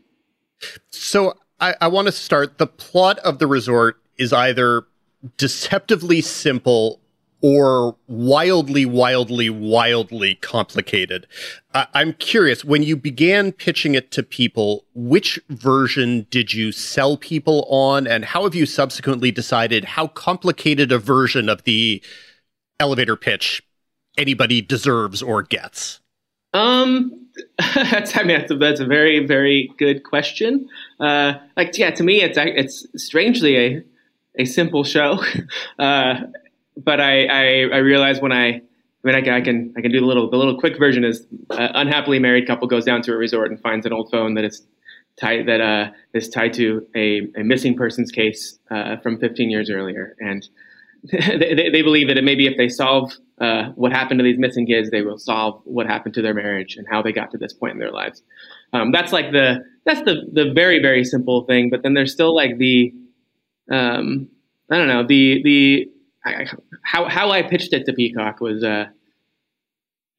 [0.91, 2.59] So I, I want to start.
[2.59, 4.87] The plot of The Resort is either
[5.37, 7.01] deceptively simple
[7.47, 11.27] or wildly, wildly, wildly complicated.
[11.75, 17.67] I'm curious, when you began pitching it to people, which version did you sell people
[17.69, 22.03] on, and how have you subsequently decided how complicated a version of the
[22.81, 23.63] elevator pitch
[24.17, 26.01] anybody deserves or gets?
[26.55, 27.27] Um,
[27.59, 30.69] that's I mean that's a, that's a very very good question.
[31.01, 33.83] Uh, like yeah, to me it's it's strangely a
[34.39, 35.19] a simple show.
[35.79, 36.15] Uh,
[36.77, 38.61] but I, I, I realized when I, I
[39.03, 41.69] mean, I, I, can I can do the little the little quick version is uh,
[41.75, 44.67] unhappily married couple goes down to a resort and finds an old phone that is
[45.17, 49.71] tied that uh, is tied to a, a missing persons case uh, from 15 years
[49.71, 50.49] earlier, and
[51.13, 54.91] they, they believe that maybe if they solve uh, what happened to these missing kids,
[54.91, 57.73] they will solve what happened to their marriage and how they got to this point
[57.73, 58.23] in their lives.
[58.73, 62.35] Um, that's like the that's the the very very simple thing, but then there's still
[62.35, 62.93] like the
[63.71, 64.29] um,
[64.71, 65.07] I don't know.
[65.07, 65.91] The the
[66.25, 66.47] I,
[66.83, 68.87] how how I pitched it to Peacock was uh,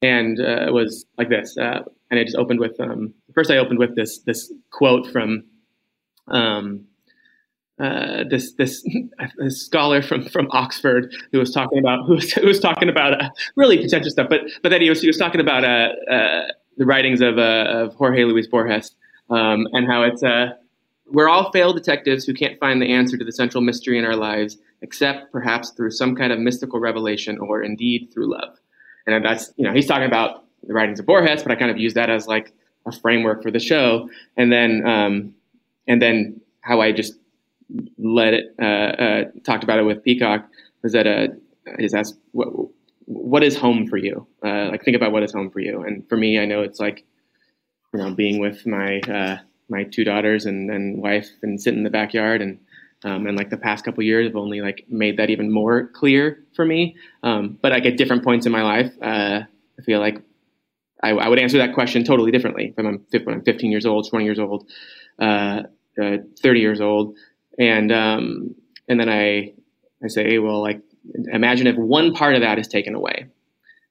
[0.02, 3.78] and uh, was like this, uh, and I just opened with um, first I opened
[3.78, 5.44] with this this quote from
[6.28, 6.86] um,
[7.78, 8.82] uh, this, this
[9.38, 13.20] this scholar from from Oxford who was talking about who was, who was talking about
[13.20, 16.46] uh, really contentious stuff, but but then he was he was talking about uh, uh
[16.76, 18.94] the writings of uh, of Jorge Luis Borges
[19.30, 20.50] um, and how it's uh,
[21.08, 24.16] we're all failed detectives who can't find the answer to the central mystery in our
[24.16, 28.58] lives, except perhaps through some kind of mystical revelation or indeed through love.
[29.06, 31.78] And that's, you know, he's talking about the writings of Borges, but I kind of
[31.78, 32.52] use that as like
[32.86, 34.10] a framework for the show.
[34.36, 35.34] And then, um,
[35.86, 37.14] and then how I just
[37.98, 40.48] let it, uh, uh, talked about it with Peacock
[40.82, 41.28] was that, uh,
[41.78, 42.48] he's asked, what,
[43.04, 44.26] what is home for you?
[44.44, 45.82] Uh, like think about what is home for you.
[45.82, 47.04] And for me, I know it's like,
[47.94, 49.38] you know, being with my, uh,
[49.68, 52.58] my two daughters and, and wife and sit in the backyard and
[53.04, 56.44] Um, and like the past couple years have only like made that even more clear
[56.54, 56.96] for me.
[57.22, 59.42] Um, but like at different points in my life, uh,
[59.78, 60.22] I feel like
[61.02, 64.08] I, I, would answer that question totally differently when I'm, when I'm 15 years old,
[64.08, 64.68] 20 years old,
[65.20, 65.62] uh,
[66.02, 67.16] uh, 30 years old,
[67.58, 68.54] and um,
[68.88, 69.52] and then I
[70.02, 70.80] I say, well, like
[71.32, 73.26] imagine if one part of that is taken away.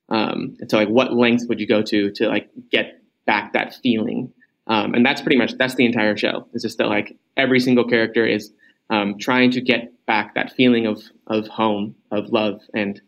[0.10, 3.76] Um, and so, like, what lengths would you go to to like get back that
[3.82, 4.34] feeling?
[4.68, 6.48] Um, and that's pretty much that's the entire show.
[6.54, 8.52] It's just that like every single character is
[8.90, 13.02] um, trying to get back that feeling of of home, of love, and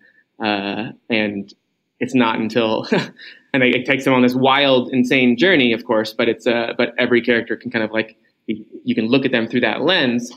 [0.44, 1.54] uh, and
[2.00, 2.88] it's not until
[3.54, 6.14] and it, takes them on this wild, insane journey, of course.
[6.14, 9.48] But it's uh, but every character can kind of like you can look at them
[9.48, 10.32] through that lens,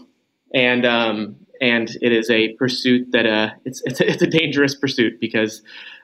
[0.54, 4.74] and um, and it is a pursuit that uh, it's it's a, it's a dangerous
[4.74, 5.62] pursuit because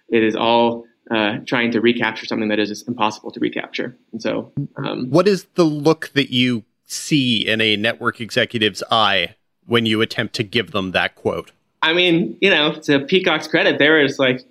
[0.09, 3.97] it is all uh, trying to recapture something that is impossible to recapture.
[4.13, 9.35] And so, um, what is the look that you see in a network executive's eye
[9.67, 11.53] when you attempt to give them that quote?
[11.83, 14.45] I mean, you know, to Peacock's credit, there is like,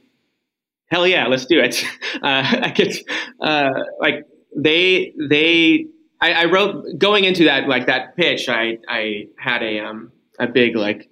[0.88, 1.84] hell yeah, let's do it.
[2.24, 2.94] Uh, I could,
[3.42, 4.26] uh, like,
[4.56, 5.86] they they.
[6.22, 8.48] I, I, wrote going into that like that pitch.
[8.48, 11.10] I I had a um a big like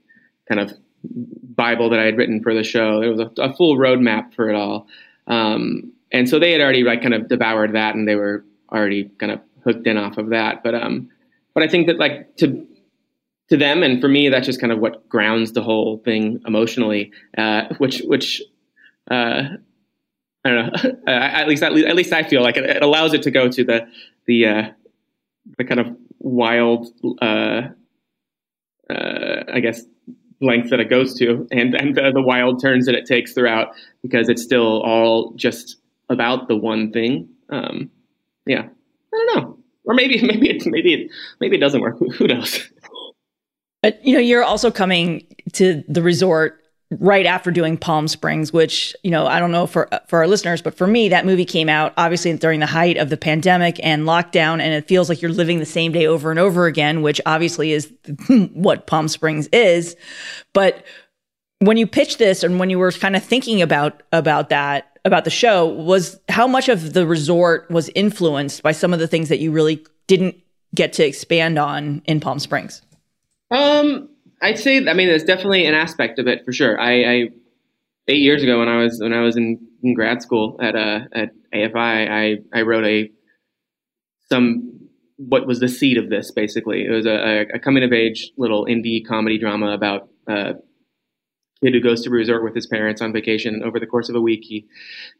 [0.48, 0.72] kind of
[1.04, 3.02] Bible that I had written for the show.
[3.02, 4.88] It was a, a full roadmap for it all.
[5.28, 9.06] Um, and so they had already like kind of devoured that and they were already
[9.20, 10.64] kind of hooked in off of that.
[10.64, 11.10] But, um,
[11.54, 12.68] but I think that like to,
[13.50, 17.12] to them and for me, that's just kind of what grounds the whole thing emotionally,
[17.38, 18.42] uh, which, which,
[19.10, 19.44] uh,
[20.46, 20.92] I don't know.
[21.08, 23.64] Uh, at least, at least, I feel like it, it, allows it to go to
[23.64, 23.88] the,
[24.26, 24.70] the, uh,
[25.58, 26.88] the kind of wild,
[27.22, 27.64] uh,
[28.90, 29.84] uh, I guess,
[30.44, 33.70] length that it goes to and, and the, the wild turns that it takes throughout
[34.02, 35.78] because it's still all just
[36.10, 37.30] about the one thing.
[37.50, 37.90] Um,
[38.46, 39.58] yeah, I don't know.
[39.86, 41.98] Or maybe, maybe it, maybe it, maybe it doesn't work.
[42.18, 42.70] Who knows?
[43.82, 46.63] But you know, you're also coming to the resort
[47.00, 50.62] right after doing Palm Springs, which, you know, I don't know for for our listeners,
[50.62, 54.04] but for me, that movie came out obviously during the height of the pandemic and
[54.04, 57.20] lockdown, and it feels like you're living the same day over and over again, which
[57.26, 57.92] obviously is
[58.54, 59.96] what Palm Springs is.
[60.54, 60.86] But
[61.60, 65.24] when you pitched this and when you were kind of thinking about about that about
[65.24, 69.30] the show was how much of the resort was influenced by some of the things
[69.30, 70.36] that you really didn't
[70.76, 72.82] get to expand on in Palm Springs?
[73.52, 74.10] Um,
[74.44, 76.80] I'd say, I mean, there's definitely an aspect of it for sure.
[76.80, 77.30] I, I
[78.10, 81.00] eight years ago when I was when I was in, in grad school at uh,
[81.14, 81.76] at AFI,
[82.12, 83.10] I I wrote a
[84.30, 86.86] some what was the seed of this basically.
[86.86, 90.56] It was a, a coming of age little indie comedy drama about a
[91.64, 93.64] kid who goes to a resort with his parents on vacation.
[93.64, 94.68] Over the course of a week, he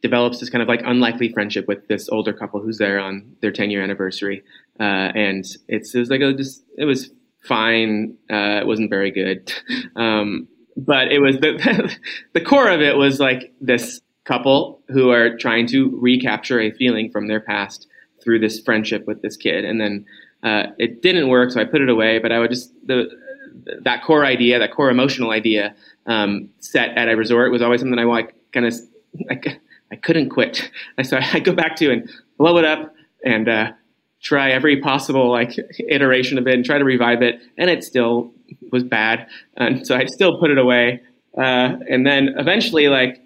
[0.02, 3.52] develops this kind of like unlikely friendship with this older couple who's there on their
[3.52, 4.44] 10 year anniversary.
[4.80, 7.12] Uh, and it's, it was like a, just it was
[7.44, 8.18] fine.
[8.32, 9.54] Uh, it wasn't very good.
[9.96, 11.96] Um, but it was the,
[12.34, 17.12] the core of it was like this couple who are trying to recapture a feeling
[17.12, 17.88] from their past
[18.24, 19.66] through this friendship with this kid.
[19.66, 20.06] And then,
[20.42, 21.52] uh, it didn't work.
[21.52, 23.08] So I put it away, but I would just, the,
[23.84, 25.76] that core idea, that core emotional idea,
[26.06, 28.74] um, set at a resort was always something I like kind of,
[29.30, 29.40] I,
[29.92, 30.72] I couldn't quit.
[31.04, 33.72] So I go back to and blow it up and, uh,
[34.24, 35.56] try every possible like
[35.90, 38.34] iteration of it and try to revive it, and it still
[38.72, 41.02] was bad, and so I still put it away.
[41.38, 43.22] Uh, and then eventually, like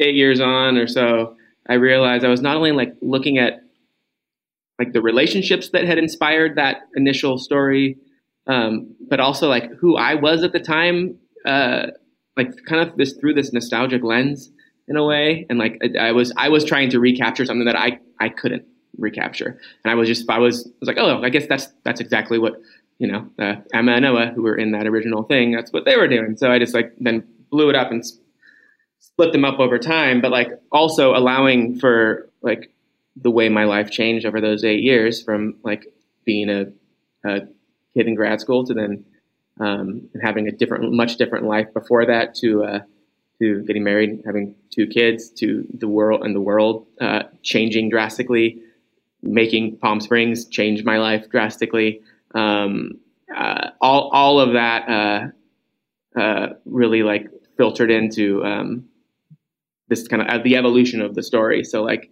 [0.00, 1.36] eight years on or so,
[1.68, 3.62] I realized I was not only like looking at
[4.78, 7.96] like the relationships that had inspired that initial story,
[8.46, 11.86] um, but also like who I was at the time, uh,
[12.36, 14.50] like kind of this through this nostalgic lens
[14.88, 17.76] in a way, and like I, I was I was trying to recapture something that
[17.76, 18.64] I I couldn't
[18.98, 19.60] recapture.
[19.84, 22.38] And I was just, I was, I was like, oh, I guess that's that's exactly
[22.38, 22.54] what
[23.02, 25.96] you know, uh, Emma and Noah, who were in that original thing, that's what they
[25.96, 26.36] were doing.
[26.36, 28.04] So I just like then blew it up and
[29.00, 32.72] split them up over time, but like also allowing for like
[33.16, 35.86] the way my life changed over those eight years from like
[36.24, 36.66] being a,
[37.24, 37.40] a
[37.94, 39.04] kid in grad school to then
[39.60, 42.80] um, having a different, much different life before that to uh,
[43.40, 48.62] to getting married, having two kids, to the world and the world uh, changing drastically
[49.22, 52.00] making Palm Springs change my life drastically.
[52.34, 53.00] Um,
[53.34, 58.88] uh, all all of that uh, uh, really like filtered into um,
[59.88, 61.64] this kind of uh, the evolution of the story.
[61.64, 62.10] So like,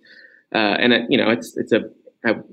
[0.54, 1.82] uh, and it, you know, it's it's a,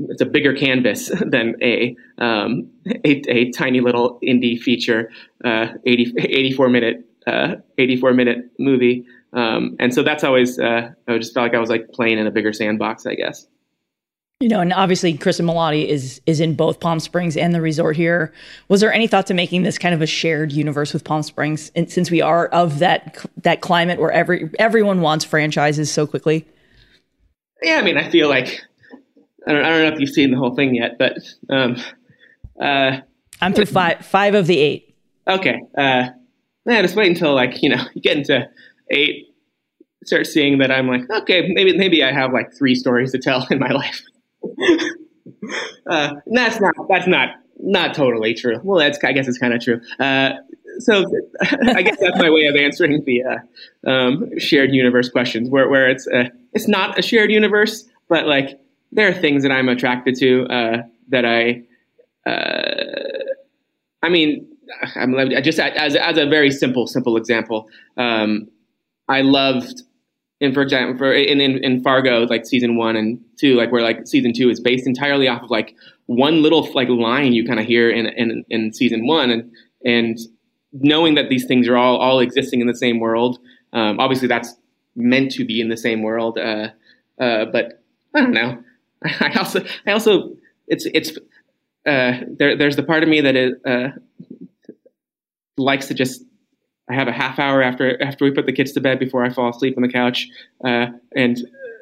[0.09, 2.71] it's a bigger canvas than a um,
[3.05, 5.11] a, a, tiny little indie feature,
[5.43, 7.03] uh, 80, 84 minute
[7.77, 9.05] 84 minute movie.
[9.33, 12.31] Um, and so that's always I just felt like I was like playing in a
[12.31, 13.45] bigger sandbox, I guess.
[14.39, 17.95] You know, and obviously Cristin Milioti is is in both Palm Springs and the resort
[17.95, 18.31] here.
[18.67, 21.71] Was there any thought to making this kind of a shared universe with Palm Springs,
[21.75, 26.45] and since we are of that that climate where every everyone wants franchises so quickly?
[27.63, 28.61] Yeah, I mean, I feel like
[29.47, 31.17] I don't, I don't know if you've seen the whole thing yet, but
[31.49, 31.77] um,
[32.61, 32.99] uh,
[33.41, 34.95] I'm through five five of the eight.
[35.27, 36.09] Okay, uh,
[36.67, 38.47] yeah, just wait until like you know you get into
[38.91, 39.33] eight,
[40.05, 43.47] start seeing that I'm like okay, maybe maybe I have like three stories to tell
[43.49, 44.03] in my life.
[45.89, 47.29] uh, that's not that's not
[47.59, 48.59] not totally true.
[48.63, 49.81] Well, that's I guess it's kind of true.
[49.99, 50.31] Uh,
[50.79, 51.05] so
[51.41, 55.89] I guess that's my way of answering the uh, um, shared universe questions, where where
[55.89, 58.59] it's uh, it's not a shared universe, but like
[58.91, 60.77] there are things that I'm attracted to uh,
[61.09, 61.63] that I.
[62.29, 62.73] Uh,
[64.03, 64.47] I mean,
[64.95, 67.67] I'm just as as a very simple simple example.
[67.97, 68.47] Um,
[69.07, 69.83] I loved
[70.39, 73.81] in for example for in, in, in Fargo like season one and two like where
[73.81, 75.75] like season two is based entirely off of like
[76.05, 79.29] one little like line you kind of hear in, in in season one.
[79.29, 79.51] And
[79.85, 80.17] and
[80.73, 83.39] knowing that these things are all all existing in the same world
[83.73, 84.55] um, obviously that's
[84.95, 86.69] meant to be in the same world uh,
[87.19, 87.83] uh, but
[88.15, 88.63] I don't know.
[89.03, 90.35] I also I also
[90.67, 91.11] it's it's
[91.85, 93.89] uh, there there's the part of me that is uh,
[95.57, 96.23] likes to just
[96.89, 99.29] I have a half hour after after we put the kids to bed before I
[99.29, 100.27] fall asleep on the couch,
[100.63, 101.37] uh, and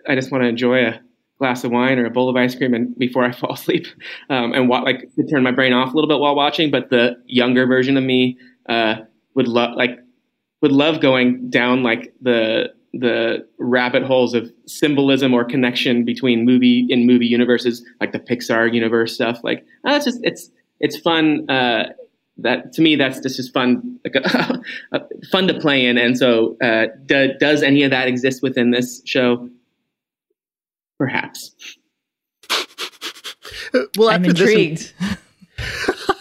[0.07, 0.99] I just want to enjoy a
[1.37, 3.87] glass of wine or a bowl of ice cream and before I fall asleep,
[4.29, 6.71] um, and wa- like to turn my brain off a little bit while watching.
[6.71, 8.37] But the younger version of me
[8.67, 8.95] uh,
[9.35, 9.99] would love like
[10.61, 16.87] would love going down like the the rabbit holes of symbolism or connection between movie
[16.89, 19.39] in movie universes, like the Pixar universe stuff.
[19.43, 20.49] Like oh, it's just it's
[20.79, 21.49] it's fun.
[21.49, 21.89] Uh,
[22.37, 24.61] that to me that's just, just fun like a,
[25.31, 25.97] fun to play in.
[25.97, 29.49] And so uh, do, does any of that exist within this show?
[30.97, 31.55] Perhaps.
[33.97, 34.93] Well i'm intrigued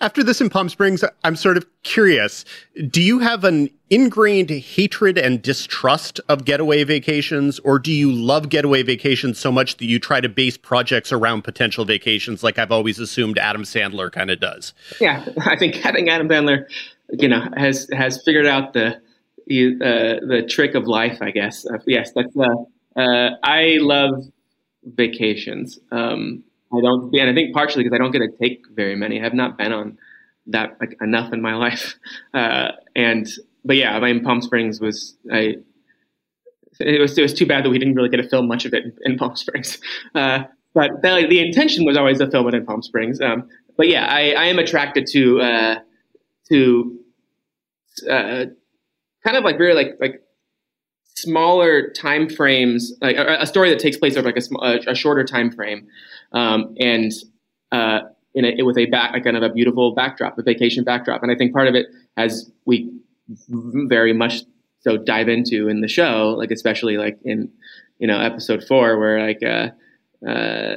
[0.00, 2.44] after this in Palm Springs, I'm sort of curious.
[2.88, 8.48] Do you have an ingrained hatred and distrust of getaway vacations, or do you love
[8.48, 12.72] getaway vacations so much that you try to base projects around potential vacations, like I've
[12.72, 14.72] always assumed Adam Sandler kind of does?
[15.00, 16.66] Yeah, I think think Adam Sandler,
[17.10, 21.18] you know, has has figured out the uh, the trick of life.
[21.20, 22.36] I guess uh, yes, that's.
[22.36, 24.24] Uh, uh, I love
[24.84, 25.78] vacations.
[25.90, 26.44] Um,
[26.74, 29.20] I don't, and I think partially because I don't get to take very many.
[29.20, 29.98] I have not been on
[30.46, 31.98] that like enough in my life.
[32.32, 33.28] Uh, and
[33.64, 35.56] but yeah, I mean, Palm Springs was I.
[36.80, 38.72] It was it was too bad that we didn't really get to film much of
[38.74, 39.78] it in, in Palm Springs.
[40.14, 40.44] Uh,
[40.74, 43.20] but the, the, intention was always to film it in Palm Springs.
[43.20, 45.74] Um, but yeah, I, I, am attracted to uh,
[46.48, 46.98] to
[48.10, 48.46] uh,
[49.22, 50.22] kind of like very like like
[51.14, 55.24] smaller time frames, like a, a story that takes place over like a, a shorter
[55.24, 55.86] time frame
[56.32, 57.12] um, and
[57.70, 58.00] uh,
[58.34, 61.22] in a, with a back, kind of a beautiful backdrop, a vacation backdrop.
[61.22, 61.86] And I think part of it,
[62.16, 62.90] as we
[63.48, 64.42] very much
[64.80, 67.50] so dive into in the show, like especially like in
[67.98, 69.68] you know episode four, where like uh,
[70.28, 70.76] uh,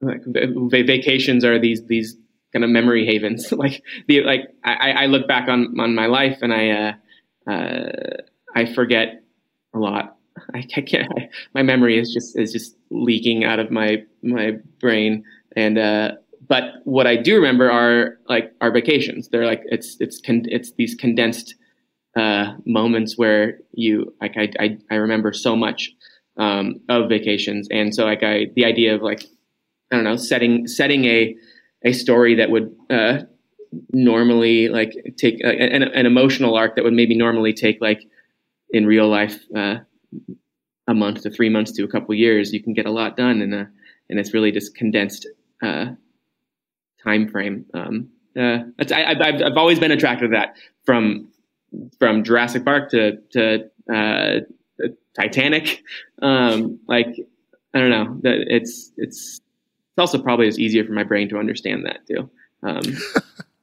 [0.00, 2.16] like vacations are these these
[2.52, 3.52] kind of memory havens.
[3.52, 8.16] like the like I, I look back on on my life and I uh, uh,
[8.54, 9.22] I forget
[9.76, 10.16] a lot
[10.54, 11.10] I, I can't.
[11.16, 15.24] I, my memory is just is just leaking out of my my brain.
[15.56, 16.12] And uh,
[16.46, 19.28] but what I do remember are like our vacations.
[19.28, 21.54] They're like it's it's con- it's these condensed
[22.16, 25.92] uh, moments where you like I, I I remember so much
[26.36, 29.24] um, of vacations, and so like I the idea of like
[29.92, 31.34] I don't know setting setting a
[31.84, 33.18] a story that would uh,
[33.92, 38.02] normally like take uh, an, an emotional arc that would maybe normally take like
[38.70, 39.76] in real life uh,
[40.88, 43.42] a month to three months to a couple years, you can get a lot done,
[43.42, 43.64] and uh,
[44.08, 45.26] and it's really just condensed
[45.62, 45.86] uh,
[47.02, 47.66] time frame.
[47.74, 48.08] Um,
[48.38, 51.28] uh, I, have I've always been attracted to that from
[51.98, 54.40] from Jurassic Park to to uh,
[55.14, 55.82] Titanic.
[56.22, 57.16] Um, like
[57.74, 59.40] I don't know, that it's it's
[59.96, 62.30] it's also probably as easier for my brain to understand that too.
[62.62, 62.82] Um,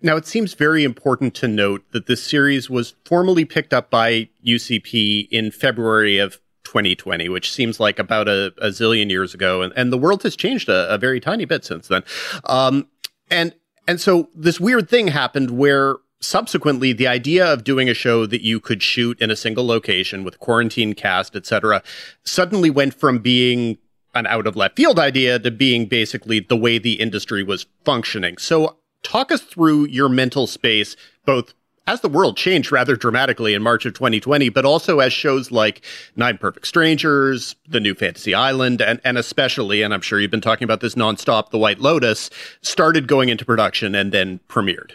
[0.00, 4.28] Now, it seems very important to note that this series was formally picked up by
[4.44, 9.72] UCP in February of 2020, which seems like about a, a zillion years ago, and,
[9.76, 12.02] and the world has changed a, a very tiny bit since then.
[12.44, 12.88] Um,
[13.30, 13.54] and
[13.86, 18.42] and so this weird thing happened where subsequently the idea of doing a show that
[18.42, 21.82] you could shoot in a single location with quarantine cast, etc.,
[22.24, 23.76] suddenly went from being
[24.14, 28.38] an out of left field idea to being basically the way the industry was functioning.
[28.38, 31.54] So talk us through your mental space, both
[31.86, 35.84] as the world changed rather dramatically in March of 2020, but also as shows like
[36.16, 40.40] Nine Perfect Strangers, The New Fantasy Island, and, and especially, and I'm sure you've been
[40.40, 42.30] talking about this nonstop, The White Lotus,
[42.62, 44.92] started going into production and then premiered.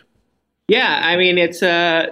[0.68, 2.08] Yeah, I mean, it's uh,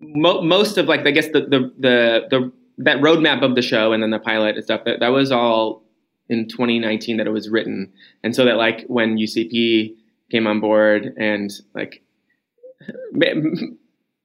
[0.00, 3.92] mo- most of like I guess the, the the the that roadmap of the show
[3.92, 5.82] and then the pilot and stuff that that was all
[6.28, 7.92] in 2019 that it was written,
[8.22, 9.94] and so that like when UCP
[10.30, 12.02] came on board and like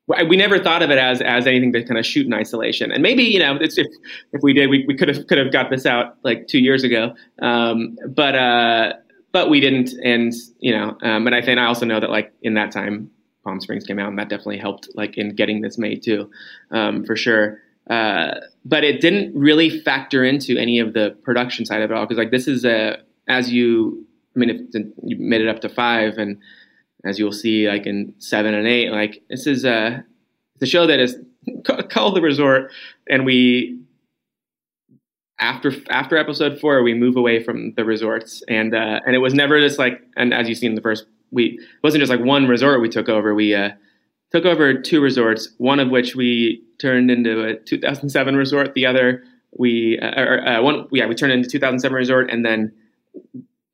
[0.07, 2.91] we never thought of it as as anything to kind of shoot in isolation.
[2.91, 5.69] And maybe you know if if we did, we, we could have could have got
[5.69, 7.13] this out like two years ago.
[7.41, 8.93] Um, but uh,
[9.31, 9.91] but we didn't.
[10.03, 13.11] And you know, um, and I think I also know that like in that time,
[13.43, 16.31] Palm Springs came out, and that definitely helped like in getting this made too,
[16.71, 17.59] um, for sure.
[17.89, 22.05] Uh, but it didn't really factor into any of the production side of it all
[22.05, 22.97] because like this is a
[23.29, 26.37] as you I mean if you made it up to five and
[27.05, 30.03] as you'll see like in seven and eight like this is a
[30.59, 31.15] the show that is
[31.89, 32.71] called the resort
[33.09, 33.79] and we
[35.39, 39.33] after after episode four we move away from the resorts and uh, and it was
[39.33, 42.47] never just like and as you see in the first we wasn't just like one
[42.47, 43.69] resort we took over we uh,
[44.31, 49.23] took over two resorts one of which we turned into a 2007 resort the other
[49.57, 52.71] we uh, or, uh, one yeah we turned into 2007 resort and then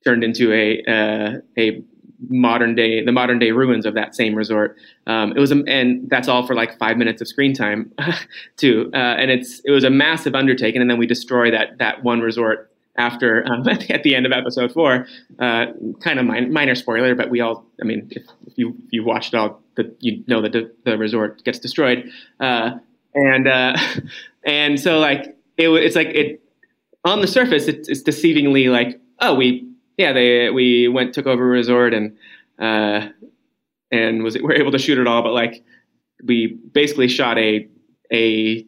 [0.04, 1.82] turned into a uh, a
[2.28, 4.76] modern day the modern day ruins of that same resort.
[5.06, 7.92] Um, it was a, and that's all for like five minutes of screen time
[8.56, 8.90] too.
[8.94, 12.20] Uh, and it's it was a massive undertaking and then we destroy that that one
[12.20, 15.06] resort after um, at the end of episode four.
[15.38, 15.66] Uh,
[16.00, 19.04] kind of min- minor spoiler but we all i mean if, if you if you
[19.04, 20.52] watched all the, you know that
[20.84, 22.10] the, resort gets destroyed.
[22.40, 22.72] Uh,
[23.14, 23.76] and uh,
[24.44, 26.40] and so like it, it's like it
[27.04, 31.44] on the surface it's, it's deceivingly like oh we yeah, they we went took over
[31.44, 32.16] a resort and
[32.58, 33.08] uh,
[33.90, 35.64] and was we are able to shoot it all, but like
[36.24, 37.68] we basically shot a
[38.12, 38.66] a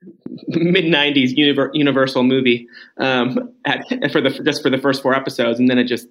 [0.48, 1.32] mid '90s
[1.74, 5.84] Universal movie um, at, for the just for the first four episodes, and then it
[5.84, 6.06] just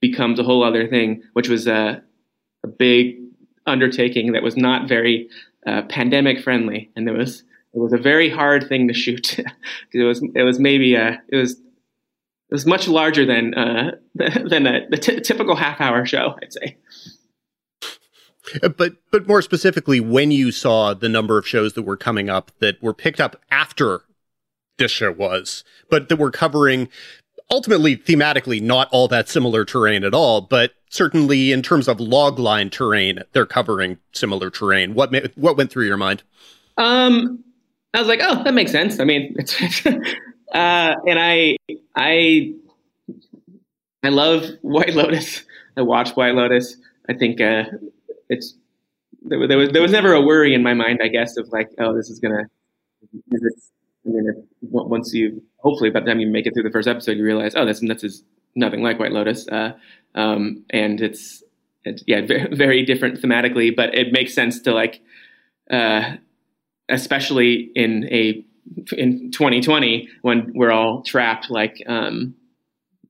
[0.00, 2.02] becomes a whole other thing, which was a,
[2.64, 3.16] a big
[3.66, 5.28] undertaking that was not very
[5.66, 7.42] uh, pandemic friendly, and it was
[7.74, 9.38] it was a very hard thing to shoot.
[9.92, 14.66] it was it was maybe a it was it was much larger than uh, than
[14.66, 16.76] a, the t- typical half hour show, I'd say.
[18.62, 22.28] Uh, but but more specifically, when you saw the number of shows that were coming
[22.28, 24.02] up that were picked up after
[24.78, 26.88] this show was, but that were covering
[27.50, 32.70] ultimately thematically not all that similar terrain at all, but certainly in terms of logline
[32.70, 34.94] terrain, they're covering similar terrain.
[34.94, 36.22] What what went through your mind?
[36.76, 37.42] Um,
[37.94, 39.00] I was like, oh, that makes sense.
[39.00, 41.56] I mean, it's uh, and I,
[41.96, 42.52] I,
[44.02, 45.42] I love White Lotus.
[45.76, 46.76] I watch White Lotus.
[47.08, 47.64] I think uh,
[48.28, 48.54] it's
[49.22, 51.70] there, there, was there was never a worry in my mind, I guess, of like,
[51.78, 52.44] oh, this is gonna.
[53.02, 56.88] I mean, if, once you hopefully by the time you make it through the first
[56.88, 58.24] episode, you realize, oh, this this is
[58.54, 59.72] nothing like White Lotus, uh,
[60.14, 61.42] um, and it's,
[61.84, 65.00] it's yeah, very, very different thematically, but it makes sense to like,
[65.70, 66.16] uh,
[66.88, 68.44] especially in a
[68.96, 72.34] in 2020 when we're all trapped like um,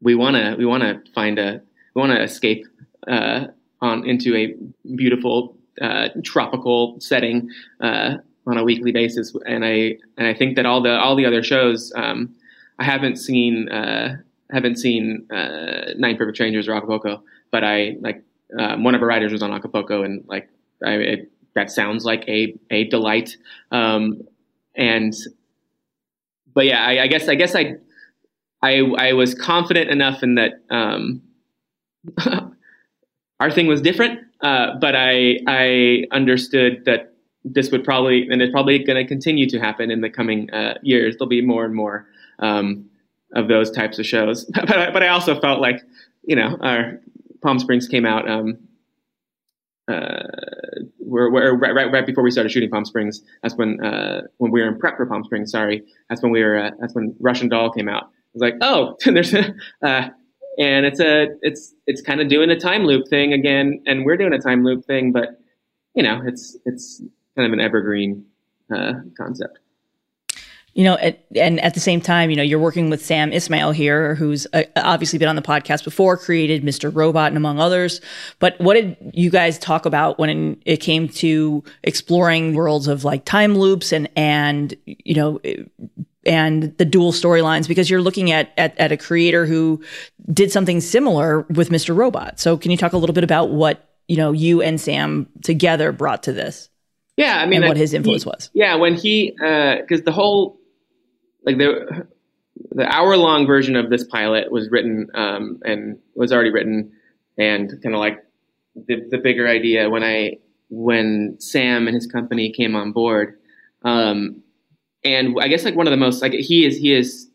[0.01, 1.61] we want to we want to find a
[1.95, 2.65] we want to escape
[3.07, 3.47] uh,
[3.81, 4.55] on into a
[4.95, 7.49] beautiful uh, tropical setting
[7.81, 9.35] uh, on a weekly basis.
[9.47, 12.35] And I and I think that all the all the other shows um,
[12.79, 14.17] I haven't seen uh,
[14.53, 18.23] haven't seen uh, Nine Perfect Strangers or Acapulco but I like
[18.59, 20.49] um, one of our writers was on Acapulco and like
[20.85, 23.37] I, it, that sounds like a a delight
[23.71, 24.23] um,
[24.75, 25.15] and
[26.55, 27.77] but yeah, I, I, guess I guess I
[28.63, 31.23] I I was confident enough in that um,
[33.41, 38.53] our thing was different, uh, but I I understood that this would probably and it's
[38.53, 41.17] probably going to continue to happen in the coming uh, years.
[41.17, 42.07] There'll be more and more
[42.39, 42.89] um,
[43.35, 44.45] of those types of shows.
[44.55, 45.83] but I, but I also felt like
[46.25, 47.01] you know our
[47.43, 48.29] Palm Springs came out.
[48.31, 48.59] Um,
[49.89, 50.23] uh,
[51.01, 53.23] we're, we're right, right, right before we started shooting Palm Springs.
[53.43, 55.51] That's when uh, when we were in prep for Palm Springs.
[55.51, 56.59] Sorry, that's when we were.
[56.59, 58.05] Uh, that's when Russian Doll came out.
[58.05, 60.09] I was like, oh, there's a, uh,
[60.59, 64.17] and it's a it's it's kind of doing a time loop thing again, and we're
[64.17, 65.41] doing a time loop thing, but
[65.95, 67.03] you know, it's it's
[67.37, 68.25] kind of an evergreen
[68.75, 69.59] uh, concept
[70.75, 73.75] you know, at, and at the same time, you know, you're working with Sam Esmail
[73.75, 76.95] here, who's uh, obviously been on the podcast before, created Mr.
[76.95, 78.01] Robot and among others.
[78.39, 83.25] But what did you guys talk about when it came to exploring worlds of like
[83.25, 85.41] time loops and and you know
[86.25, 87.69] and the dual storylines?
[87.69, 89.83] Because you're looking at, at at a creator who
[90.33, 91.95] did something similar with Mr.
[91.95, 92.41] Robot.
[92.41, 95.93] So can you talk a little bit about what you know you and Sam together
[95.93, 96.69] brought to this.
[97.17, 98.51] Yeah, I mean, and what his influence he, was.
[98.55, 100.59] Yeah, when he because uh, the whole
[101.45, 102.07] like the
[102.71, 106.93] the hour long version of this pilot was written um, and was already written
[107.39, 108.25] and kind of like
[108.75, 110.39] the, the bigger idea when I
[110.69, 113.39] when Sam and his company came on board.
[113.83, 114.43] Um,
[115.05, 117.29] and I guess like one of the most like he is he is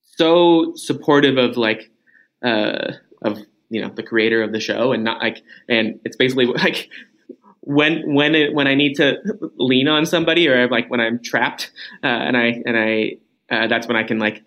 [0.00, 1.90] so supportive of like
[2.44, 2.92] uh,
[3.22, 3.38] of
[3.70, 6.90] you know the creator of the show and not like and it's basically like
[7.60, 9.16] when when it, when I need to
[9.56, 11.70] lean on somebody or like when I'm trapped
[12.02, 13.18] uh, and I and I
[13.50, 14.42] uh, that's when I can like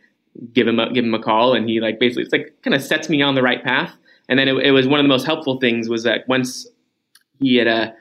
[0.53, 2.83] give him a, give him a call and he like basically it's like kind of
[2.83, 3.93] sets me on the right path.
[4.27, 6.67] And then it, it was one of the most helpful things was that once
[7.39, 7.91] he had uh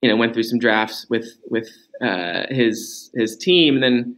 [0.00, 1.68] you know went through some drafts with with
[2.02, 4.16] uh, his his team and then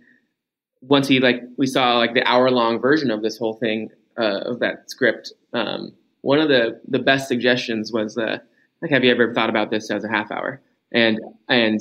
[0.80, 4.40] once he like we saw like the hour long version of this whole thing uh,
[4.46, 5.92] of that script um,
[6.26, 8.38] one of the the best suggestions was uh,
[8.82, 10.60] like have you ever thought about this as a half hour?
[10.92, 11.80] And and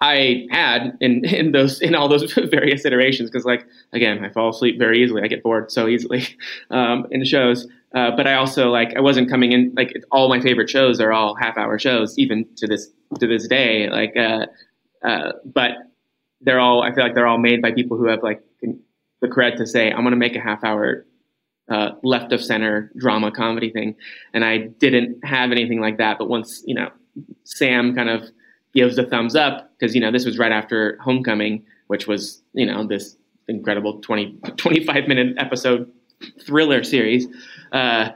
[0.00, 4.48] I had in in those in all those various iterations because like again I fall
[4.50, 5.22] asleep very easily.
[5.22, 6.26] I get bored so easily
[6.70, 7.66] um, in shows.
[7.94, 11.12] Uh, but I also like I wasn't coming in like all my favorite shows are
[11.12, 12.88] all half hour shows even to this
[13.18, 14.46] to this day like uh,
[15.04, 15.72] uh, but
[16.40, 19.56] they're all I feel like they're all made by people who have like the cred
[19.56, 21.04] to say I'm to make a half hour
[21.68, 23.94] uh, left of center drama comedy thing.
[24.32, 26.90] And I didn't have anything like that but once you know
[27.44, 28.30] Sam kind of
[28.74, 32.66] gives a thumbs up because you know this was right after Homecoming, which was you
[32.66, 33.16] know this
[33.48, 35.90] incredible 20, 25 minute episode
[36.44, 37.26] thriller series.
[37.72, 38.10] Uh,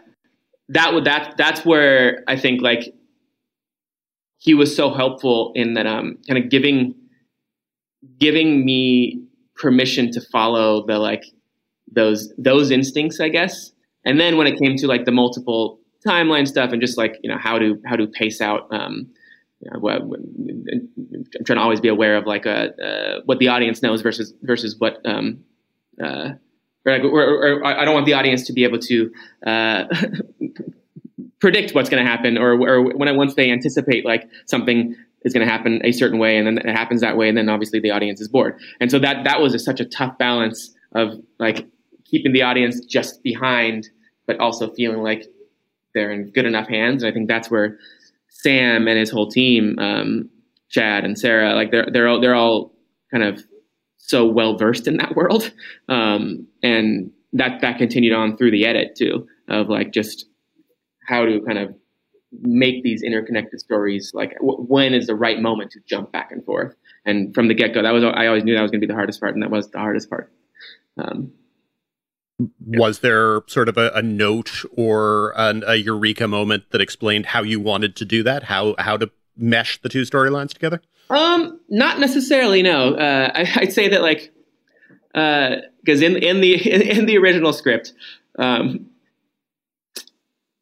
[0.69, 2.95] that would that that's where I think like
[4.39, 6.95] he was so helpful in that um kind of giving
[8.19, 9.23] giving me
[9.57, 11.25] permission to follow the like
[11.91, 13.73] those those instincts, I guess.
[14.05, 17.31] And then when it came to like the multiple timeline stuff and just like you
[17.31, 19.09] know how to how to pace out um,
[19.73, 24.35] I'm trying to always be aware of like uh, uh, what the audience knows versus
[24.43, 25.45] versus what um,
[26.03, 26.31] uh,
[26.87, 29.11] or, or, or, I don't want the audience to be able to
[29.47, 29.85] uh,
[31.41, 35.33] predict what's going to happen, or, or when I, once they anticipate like something is
[35.33, 37.81] going to happen a certain way, and then it happens that way, and then obviously
[37.81, 38.61] the audience is bored.
[38.81, 41.67] And so that that was a, such a tough balance of like
[42.05, 43.89] keeping the audience just behind,
[44.27, 45.27] but also feeling like
[45.95, 47.03] they're in good enough hands.
[47.03, 47.79] And I think that's where
[48.45, 50.29] Sam and his whole team, um,
[50.69, 52.75] Chad and Sarah, like they're they're all they're all
[53.11, 53.43] kind of
[53.97, 55.51] so well versed in that world,
[55.89, 60.27] um, and that that continued on through the edit too of like just
[61.09, 61.75] how to kind of
[62.43, 66.45] make these interconnected stories like w- when is the right moment to jump back and
[66.45, 66.75] forth.
[67.07, 68.97] And from the get-go that was i always knew that was going to be the
[68.97, 70.33] hardest part and that was the hardest part.
[70.99, 71.33] Um,
[72.61, 77.43] was there sort of a, a note or an, a eureka moment that explained how
[77.43, 78.45] you wanted to do that?
[78.45, 80.81] How how to mesh the two storylines together?
[81.11, 82.63] Um, not necessarily.
[82.63, 84.33] No, uh, I, would say that like
[85.13, 87.93] because uh, in in the in, in the original script,
[88.39, 88.87] um,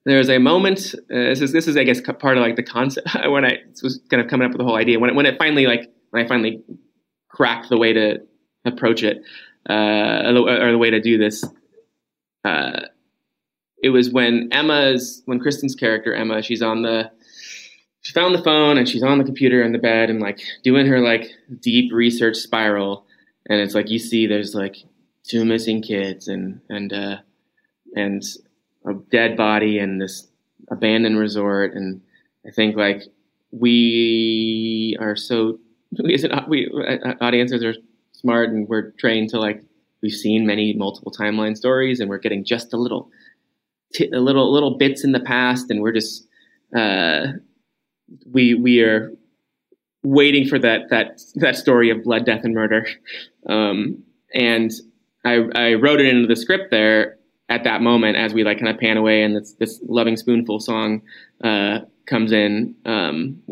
[0.04, 0.94] there's a moment.
[0.94, 4.00] Uh, this is this is I guess part of like the concept when I was
[4.10, 6.24] kind of coming up with the whole idea when it, when it finally like when
[6.24, 6.62] I finally
[7.30, 8.18] cracked the way to
[8.66, 9.22] approach it
[9.70, 11.42] uh, or the way to do this
[12.44, 12.80] uh,
[13.82, 17.10] it was when Emma's when Cristin's character Emma she's on the
[18.02, 20.86] she found the phone and she's on the computer in the bed and like doing
[20.86, 21.30] her like
[21.60, 23.06] deep research spiral.
[23.48, 24.76] And it's like you see there's like
[25.24, 27.16] two missing kids and and uh
[27.94, 28.22] and
[28.86, 30.28] a dead body and this
[30.70, 31.74] abandoned resort.
[31.74, 32.00] And
[32.46, 33.02] I think like
[33.52, 35.58] we are so
[36.02, 37.74] we as an we uh, audiences are
[38.12, 39.62] smart and we're trained to like
[40.02, 43.10] we've seen many multiple timeline stories and we're getting just a little
[43.94, 46.26] t- a little little bits in the past and we're just
[46.76, 47.26] uh,
[48.30, 49.12] we we are
[50.02, 52.86] waiting for that that that story of blood death and murder.
[53.48, 54.02] Um,
[54.34, 54.70] and
[55.24, 58.68] I, I wrote it into the script there at that moment as we like kind
[58.68, 61.02] of pan away and this, this Lovin' Spoonful song
[61.44, 63.42] uh, comes in um,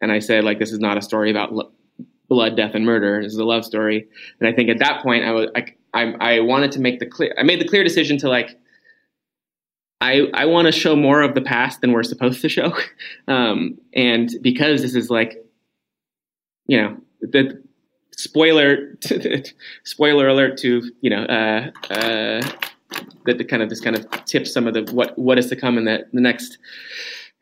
[0.00, 1.72] and i said like this is not a story about lo-
[2.32, 3.22] blood, death, and murder.
[3.22, 4.08] This is a love story,
[4.40, 7.06] and I think at that point I was I, I, I wanted to make the
[7.06, 7.34] clear.
[7.38, 8.58] I made the clear decision to like.
[10.00, 12.72] I, I want to show more of the past than we're supposed to show,
[13.28, 15.36] um, and because this is like,
[16.66, 17.62] you know, the
[18.16, 18.98] spoiler
[19.84, 22.42] spoiler alert to you know uh, uh,
[23.26, 25.56] that the kind of this kind of tips some of the what what is to
[25.56, 26.58] come in the, the next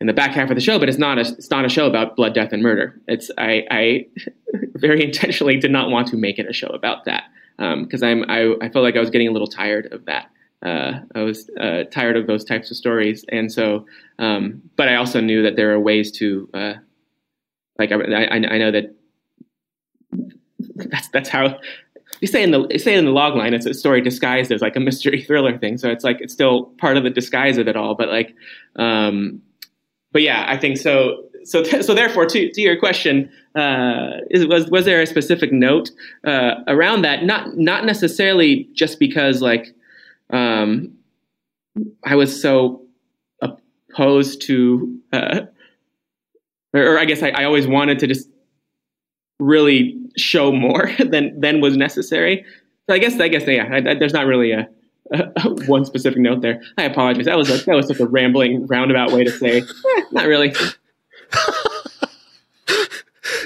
[0.00, 1.86] in the back half of the show, but it's not a it's not a show
[1.86, 2.98] about blood, death, and murder.
[3.06, 4.06] It's I, I
[4.74, 7.24] very intentionally did not want to make it a show about that
[7.58, 10.30] because um, I'm I, I felt like I was getting a little tired of that.
[10.62, 13.86] uh, I was uh, tired of those types of stories, and so.
[14.18, 16.74] Um, but I also knew that there are ways to, uh,
[17.78, 18.94] like, I, I, I, know that
[20.76, 21.58] that's that's how
[22.20, 23.54] you say in the you say in the log line.
[23.54, 25.78] It's a story disguised as like a mystery thriller thing.
[25.78, 27.94] So it's like it's still part of the disguise of it all.
[27.94, 28.34] But like,
[28.76, 29.40] um,
[30.12, 31.24] but yeah, I think so.
[31.44, 35.52] So th- so therefore, to to your question, uh, is, was was there a specific
[35.52, 35.90] note
[36.24, 37.24] uh, around that?
[37.24, 39.74] Not not necessarily just because like
[40.30, 40.92] um,
[42.04, 42.82] I was so
[43.40, 45.40] opposed to, uh,
[46.72, 48.28] or, or, I guess I, I, always wanted to just
[49.40, 52.44] really show more than than was necessary.
[52.88, 54.68] So I guess I guess yeah, I, I, there's not really a,
[55.10, 56.62] a, one specific note there.
[56.78, 57.26] I apologize.
[57.26, 60.54] That was a, that was such a rambling roundabout way to say eh, not really.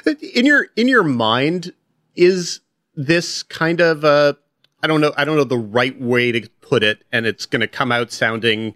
[0.35, 1.73] in your in your mind,
[2.15, 2.61] is
[2.95, 4.37] this kind of a
[4.83, 7.61] I don't know I don't know the right way to put it, and it's going
[7.61, 8.75] to come out sounding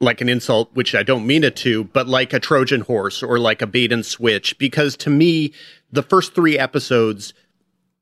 [0.00, 3.38] like an insult, which I don't mean it to, but like a Trojan horse or
[3.38, 5.52] like a bait and switch, because to me,
[5.92, 7.32] the first three episodes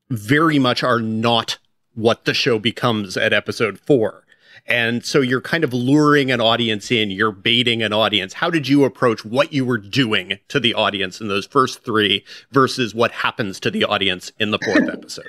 [0.09, 1.59] very much are not
[2.01, 4.25] what the show becomes at episode four.
[4.67, 8.33] And so you're kind of luring an audience in, you're baiting an audience.
[8.33, 12.23] How did you approach what you were doing to the audience in those first three
[12.51, 15.25] versus what happens to the audience in the fourth episode?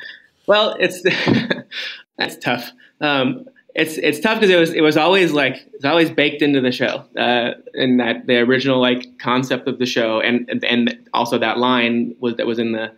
[0.47, 1.03] Well, it's
[2.19, 2.71] that's tough.
[3.01, 6.61] Um, it's it's tough because it was it was always like it's always baked into
[6.61, 11.39] the show, uh, in that the original like concept of the show, and and also
[11.39, 12.93] that line was that was in the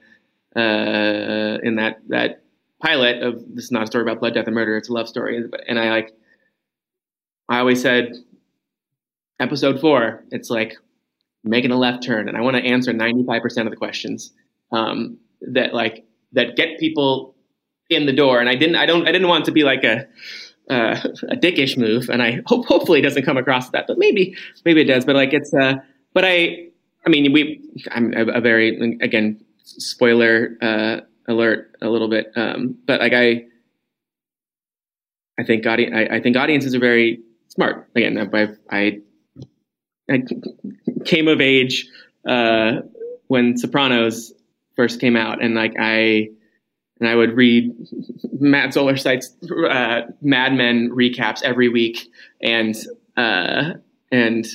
[0.61, 2.44] uh, in that that
[2.85, 4.76] pilot of this is not a story about blood, death, and murder.
[4.76, 6.12] It's a love story, and I like
[7.49, 8.12] I always said
[9.41, 10.24] episode four.
[10.30, 10.76] It's like
[11.43, 14.32] making a left turn, and I want to answer ninety five percent of the questions
[14.72, 17.35] um, that like that get people
[17.91, 18.41] in the door.
[18.41, 20.07] And I didn't, I don't, I didn't want it to be like a,
[20.70, 20.97] uh,
[21.28, 22.09] a dickish move.
[22.09, 25.05] And I hope, hopefully it doesn't come across that, but maybe, maybe it does.
[25.05, 25.74] But like it's, uh,
[26.14, 26.70] but I,
[27.07, 27.61] I mean, we,
[27.91, 32.33] I'm a, a very, again, spoiler, uh, alert a little bit.
[32.37, 33.45] Um, but like I,
[35.39, 37.89] I think audi- I, I think audiences are very smart.
[37.95, 38.99] Again, I, I,
[40.11, 40.22] I
[41.05, 41.89] came of age,
[42.29, 42.81] uh,
[43.29, 44.33] when Sopranos
[44.77, 46.29] first came out and like I,
[47.01, 47.72] and I would read
[48.39, 49.35] Matt Zoller Seitz
[49.68, 52.09] uh, Mad Men recaps every week,
[52.41, 52.77] and
[53.16, 53.72] uh,
[54.12, 54.47] and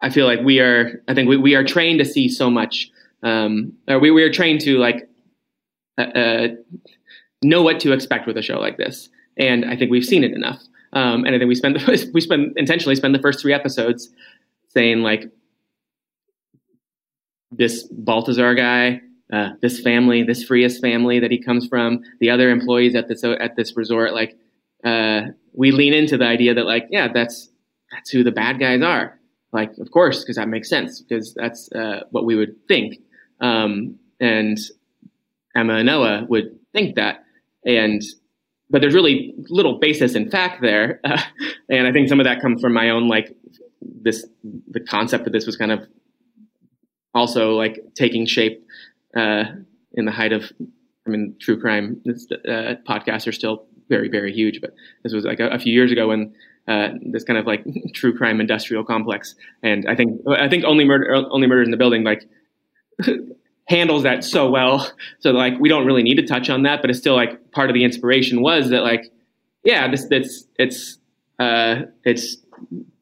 [0.00, 1.02] I feel like we are.
[1.06, 2.90] I think we, we are trained to see so much.
[3.22, 5.08] Um, we we are trained to like
[5.98, 6.48] uh, uh,
[7.42, 10.32] know what to expect with a show like this, and I think we've seen it
[10.32, 10.62] enough.
[10.92, 14.10] Um, and I think we spend the, we spend intentionally spend the first three episodes
[14.68, 15.30] saying like
[17.50, 19.00] this Baltazar guy
[19.32, 23.24] uh, this family, this Frias family that he comes from, the other employees at this
[23.24, 24.36] at this resort, like
[24.84, 25.22] uh,
[25.54, 27.48] we lean into the idea that like yeah, that's
[27.90, 29.18] that's who the bad guys are.
[29.50, 32.96] Like of course, because that makes sense because that's uh, what we would think,
[33.40, 34.58] um, and
[35.56, 37.24] Emma and Noah would think that,
[37.64, 38.02] and
[38.70, 41.00] but there's really little basis in fact there,
[41.68, 43.36] and I think some of that comes from my own like
[43.80, 44.26] this
[44.70, 45.86] the concept of this was kind of
[47.14, 48.66] also like taking shape
[49.16, 49.44] uh,
[49.92, 50.50] in the height of,
[51.06, 54.60] I mean, true crime uh, podcasts are still very, very huge.
[54.60, 56.34] But this was like a, a few years ago when
[56.68, 60.84] uh, this kind of like true crime industrial complex, and I think I think only
[60.84, 62.28] murder, only murder in the building, like.
[63.68, 64.90] handles that so well
[65.20, 67.70] so like we don't really need to touch on that but it's still like part
[67.70, 69.12] of the inspiration was that like
[69.64, 70.98] yeah this it's it's
[71.38, 72.36] uh it's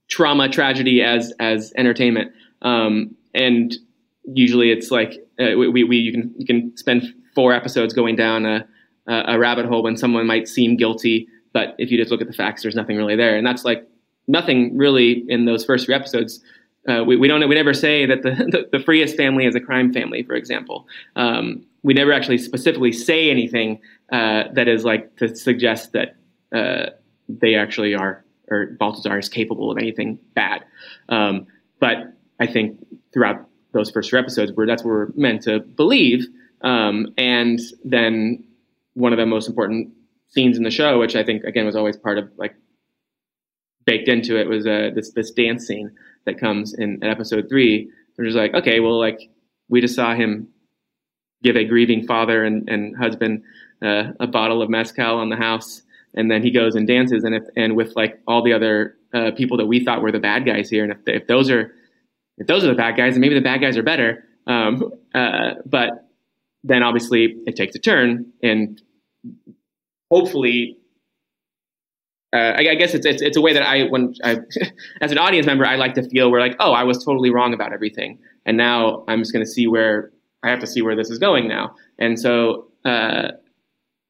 [0.09, 2.33] trauma tragedy as as entertainment
[2.63, 3.77] um and
[4.25, 7.05] usually it's like uh, we, we you can you can spend
[7.35, 8.67] four episodes going down a,
[9.07, 12.33] a rabbit hole when someone might seem guilty, but if you just look at the
[12.33, 13.87] facts, there's nothing really there, and that's like
[14.29, 16.43] nothing really in those first three episodes.
[16.89, 18.31] Uh, we, we don't we never say that the,
[18.71, 20.87] the, the Frias family is a crime family, for example.
[21.17, 23.81] Um, we never actually specifically say anything
[24.13, 26.17] uh, that is like to suggest that
[26.55, 26.91] uh,
[27.29, 30.65] they actually are or Balthazar is capable of anything bad.
[31.09, 31.47] Um,
[31.79, 36.27] but I think throughout those first three episodes where that's what we're meant to believe.
[36.63, 38.45] Um, and then
[38.95, 39.93] one of the most important
[40.29, 42.55] scenes in the show, which I think again was always part of like
[43.87, 45.91] baked into it, was uh, this this dance scene
[46.27, 47.91] that comes in, episode three.
[48.17, 49.31] They're just like, okay, well, like
[49.69, 50.49] we just saw him
[51.43, 53.43] give a grieving father and, and husband
[53.83, 55.83] uh, a bottle of mezcal on the house,
[56.15, 59.31] and then he goes and dances, and if and with like all the other uh,
[59.37, 61.73] people that we thought were the bad guys here, and if, if those are
[62.39, 64.25] if those are the bad guys, and maybe the bad guys are better.
[64.47, 66.09] Um, uh, but
[66.65, 68.81] then obviously it takes a turn, and
[70.11, 70.77] hopefully
[72.33, 74.39] uh, I, I, guess it's, it's it's a way that I when I
[75.01, 77.53] as an audience member I like to feel where like oh I was totally wrong
[77.55, 78.19] about everything.
[78.47, 80.13] And now I'm just going to see where
[80.43, 81.75] I have to see where this is going now.
[81.99, 83.33] And so uh,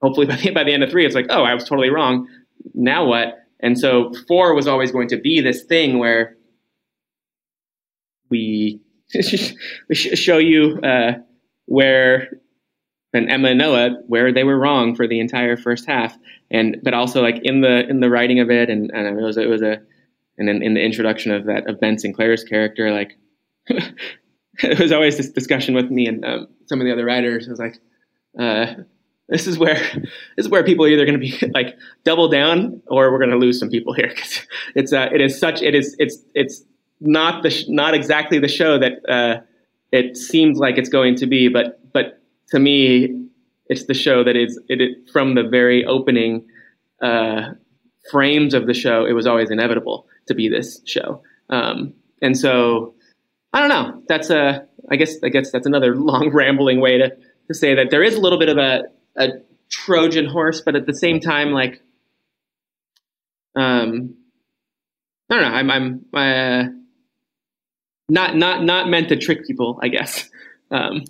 [0.03, 2.29] hopefully by the by the end of three it's like oh I was totally wrong.
[2.75, 3.39] Now what?
[3.61, 6.37] And so four was always going to be this thing where
[8.29, 8.81] we
[9.89, 11.13] we show you uh,
[11.67, 12.40] where
[13.13, 16.17] and Emma and Noah where they were wrong for the entire first half,
[16.51, 19.37] and but also like in the in the writing of it, and, and it was
[19.37, 19.81] it was a
[20.39, 23.19] and then in the introduction of that of Ben Sinclair's character, like
[23.69, 27.47] it was always this discussion with me and um, some of the other writers.
[27.47, 27.77] It was like,
[28.39, 28.83] uh,
[29.29, 29.75] this is where
[30.37, 33.31] this is where people are either going to be like double down or we're going
[33.31, 34.41] to lose some people here because
[34.75, 36.63] it's uh, it is such it is it's it's
[37.01, 39.41] not the sh- not exactly the show that uh,
[39.93, 42.20] it seems like it's going to be, but but
[42.51, 43.27] to me,
[43.67, 46.47] it's the show that is it, it from the very opening
[47.01, 47.51] uh,
[48.11, 49.05] frames of the show.
[49.05, 52.95] It was always inevitable to be this show, um, and so
[53.53, 54.03] I don't know.
[54.09, 57.11] That's a I guess I guess that's another long rambling way to
[57.49, 58.83] to say that there is a little bit of a
[59.17, 59.29] a
[59.71, 61.81] Trojan horse, but at the same time, like
[63.55, 64.17] um,
[65.31, 65.57] I don't know.
[65.57, 66.65] I'm I'm uh,
[68.09, 70.29] not not not meant to trick people, I guess.
[70.73, 71.03] Um,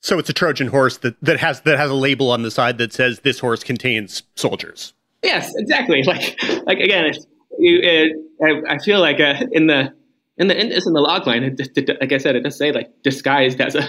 [0.00, 2.78] so it's a Trojan horse that, that has that has a label on the side
[2.78, 4.94] that says this horse contains soldiers.
[5.22, 6.02] Yes, exactly.
[6.06, 6.36] Like
[6.66, 7.26] like again, it's,
[7.58, 9.92] you, it, I, I, feel like uh, in the
[10.36, 11.42] in the in, it's in the log line.
[11.42, 13.82] It, it, like I said, it does say like disguised as a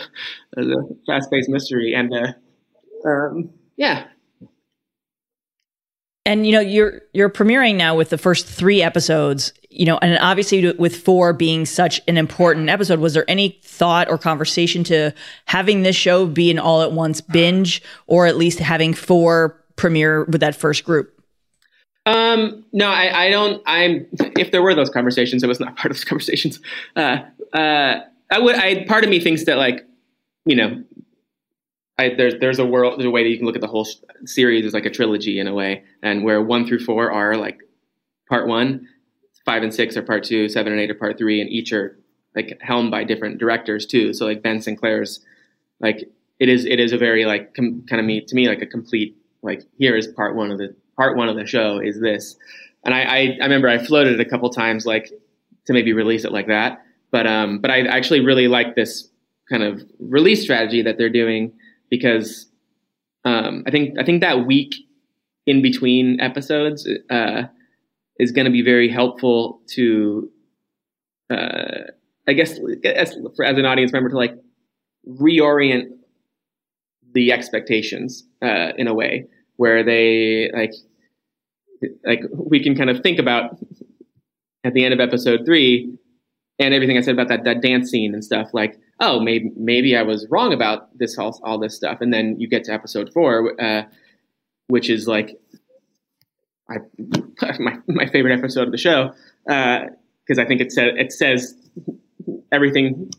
[0.57, 4.07] as a fast paced mystery, and uh, um, yeah,
[6.25, 10.17] and you know you're you're premiering now with the first three episodes you know and
[10.19, 15.13] obviously with four being such an important episode was there any thought or conversation to
[15.45, 20.25] having this show be an all at once binge or at least having four premiere
[20.25, 21.13] with that first group?
[22.05, 24.07] Um no i i don't i'm
[24.37, 26.59] if there were those conversations it was not part of those conversations.
[26.95, 27.19] Uh
[27.53, 27.99] uh
[28.31, 29.85] i would i part of me thinks that like
[30.45, 30.83] you know
[31.99, 33.85] I, there's there's a world there's a way that you can look at the whole
[34.23, 37.59] series as like a trilogy in a way, and where one through four are like
[38.29, 38.87] part one,
[39.49, 41.97] five and six are part two, seven and eight are part three, and each are
[42.35, 44.13] like helmed by different directors too.
[44.13, 45.25] So like Ben Sinclair's
[45.79, 46.07] like
[46.39, 48.67] it is it is a very like com- kind of me to me like a
[48.67, 52.35] complete like here is part one of the part one of the show is this,
[52.85, 55.11] and I I, I remember I floated it a couple times like
[55.65, 59.09] to maybe release it like that, but um but I actually really like this
[59.49, 61.53] kind of release strategy that they're doing
[61.89, 62.45] because
[63.25, 64.75] um, I think I think that week
[65.47, 67.43] in between episodes uh,
[68.19, 70.29] is going to be very helpful to,
[71.29, 71.83] uh,
[72.27, 74.35] I guess, as, as an audience member to like
[75.07, 75.85] reorient
[77.13, 80.73] the expectations uh, in a way where they like
[82.05, 83.57] like we can kind of think about
[84.63, 85.91] at the end of episode three
[86.59, 89.95] and everything I said about that that dance scene and stuff like oh, maybe maybe
[89.95, 93.11] I was wrong about this all, all this stuff, and then you get to episode
[93.13, 93.83] four, uh,
[94.67, 95.37] which is like
[96.69, 96.77] I,
[97.59, 99.13] my my favorite episode of the show
[99.45, 101.55] because uh, I think it says it says
[102.51, 103.11] everything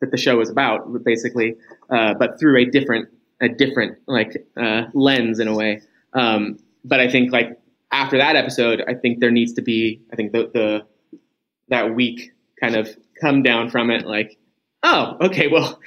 [0.00, 1.56] that the show is about, basically,
[1.90, 3.08] uh, but through a different
[3.40, 5.82] a different like uh, lens in a way.
[6.12, 7.58] Um, but I think like
[7.92, 10.86] after that episode, I think there needs to be I think the, the
[11.68, 12.88] that week kind of
[13.20, 14.38] come down from it like
[14.82, 15.80] oh, okay, well,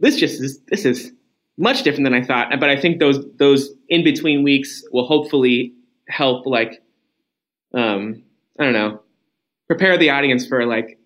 [0.00, 1.12] this just is this is
[1.58, 2.48] much different than I thought.
[2.58, 5.74] But I think those those in between weeks will hopefully
[6.12, 6.82] help like
[7.74, 8.24] um,
[8.58, 9.02] I don't know,
[9.66, 10.98] prepare the audience for like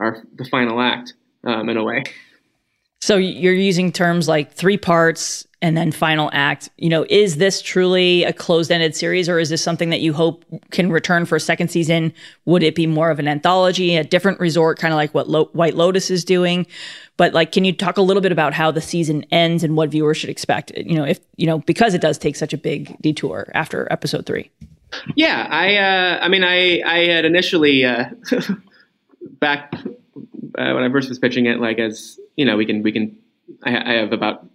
[0.00, 2.04] our the final act um, in a way.
[3.00, 6.68] So you're using terms like three parts and then final act.
[6.76, 10.44] You know, is this truly a closed-ended series, or is this something that you hope
[10.70, 12.12] can return for a second season?
[12.44, 15.50] Would it be more of an anthology, a different resort, kind of like what Lo-
[15.52, 16.66] White Lotus is doing?
[17.16, 19.90] But like, can you talk a little bit about how the season ends and what
[19.90, 20.72] viewers should expect?
[20.76, 24.26] You know, if you know, because it does take such a big detour after episode
[24.26, 24.50] three.
[25.14, 28.06] Yeah, I, uh, I mean, I, I had initially uh,
[29.38, 32.92] back uh, when I first was pitching it, like as you know, we can we
[32.92, 33.16] can.
[33.64, 34.46] I, I have about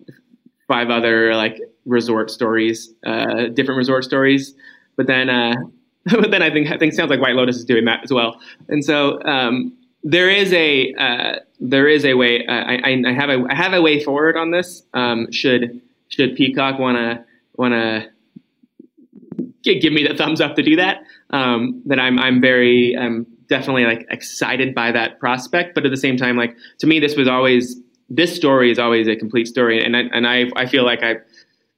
[0.68, 4.54] five other like resort stories, uh, different resort stories.
[4.96, 5.56] But then, uh,
[6.06, 8.40] but then I think I think sounds like White Lotus is doing that as well.
[8.70, 9.74] And so um,
[10.04, 12.46] there is a uh, there is a way.
[12.46, 14.84] Uh, I, I have a I have a way forward on this.
[14.94, 17.24] Um, should should Peacock want to
[19.64, 21.04] give me the thumbs up to do that?
[21.30, 25.98] Um, that I'm I'm very I'm definitely like excited by that prospect, but at the
[25.98, 27.76] same time, like to me, this was always
[28.10, 31.18] this story is always a complete story, and I, and I I feel like I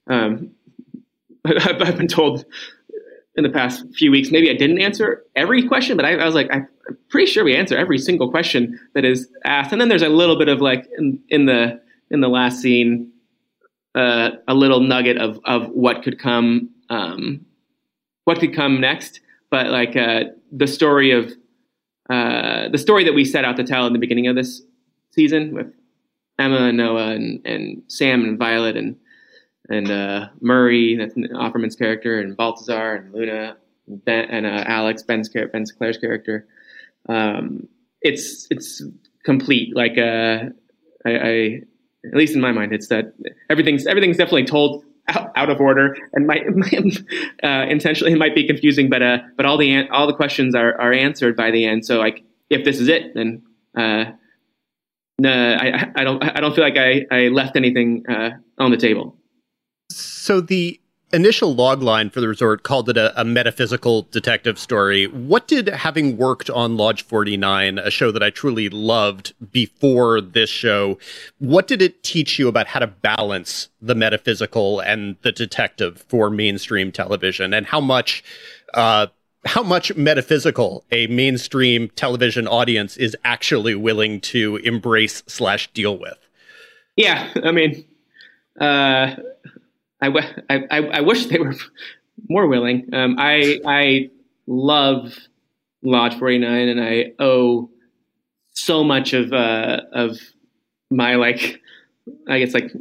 [0.08, 0.52] um,
[1.46, 2.46] I've been told
[3.36, 4.32] in the past few weeks.
[4.32, 6.68] Maybe I didn't answer every question, but I, I was like, I'm
[7.10, 9.72] pretty sure we answer every single question that is asked.
[9.72, 11.82] And then there's a little bit of like in, in the
[12.12, 13.12] in the last scene,
[13.96, 17.46] uh, a little nugget of of what could come, um,
[18.26, 19.20] what could come next.
[19.50, 21.34] But like uh, the story of
[22.10, 24.62] uh, the story that we set out to tell in the beginning of this
[25.12, 25.74] season with
[26.38, 28.98] Emma and Noah and, and Sam and Violet and
[29.70, 33.56] and uh, Murray, that's Offerman's character, and Baltazar and Luna,
[33.88, 36.46] ben, and uh, Alex, Ben's Ben Sinclair's character.
[37.08, 37.68] Um,
[38.02, 38.84] it's it's
[39.24, 39.76] complete.
[39.76, 40.50] Like uh,
[41.06, 41.62] I, I,
[42.06, 43.14] at least in my mind, it's that
[43.50, 46.44] everything's everything's definitely told out, of order and might
[47.44, 50.80] uh, intentionally it might be confusing, but uh, but all the all the questions are
[50.80, 51.86] are answered by the end.
[51.86, 53.44] So like if this is it, then
[53.78, 54.06] uh,
[55.20, 58.78] no, I I don't I don't feel like I I left anything uh, on the
[58.78, 59.18] table.
[59.92, 60.80] So the
[61.14, 65.06] initial logline for the resort called it a, a, metaphysical detective story.
[65.08, 70.50] What did having worked on Lodge 49, a show that I truly loved before this
[70.50, 70.98] show,
[71.38, 76.30] what did it teach you about how to balance the metaphysical and the detective for
[76.30, 78.24] mainstream television and how much
[78.74, 79.08] uh,
[79.46, 86.18] how much metaphysical a mainstream television audience is actually willing to embrace slash deal with?
[86.96, 87.86] Yeah, I mean,
[88.60, 89.16] uh,
[90.08, 91.56] I, I, I wish they were
[92.30, 92.90] more willing.
[92.94, 94.10] Um, I I
[94.48, 95.14] love
[95.84, 97.70] Lodge 49, and I owe
[98.54, 100.20] so much of uh, of
[100.90, 101.62] my like
[102.28, 102.72] I guess like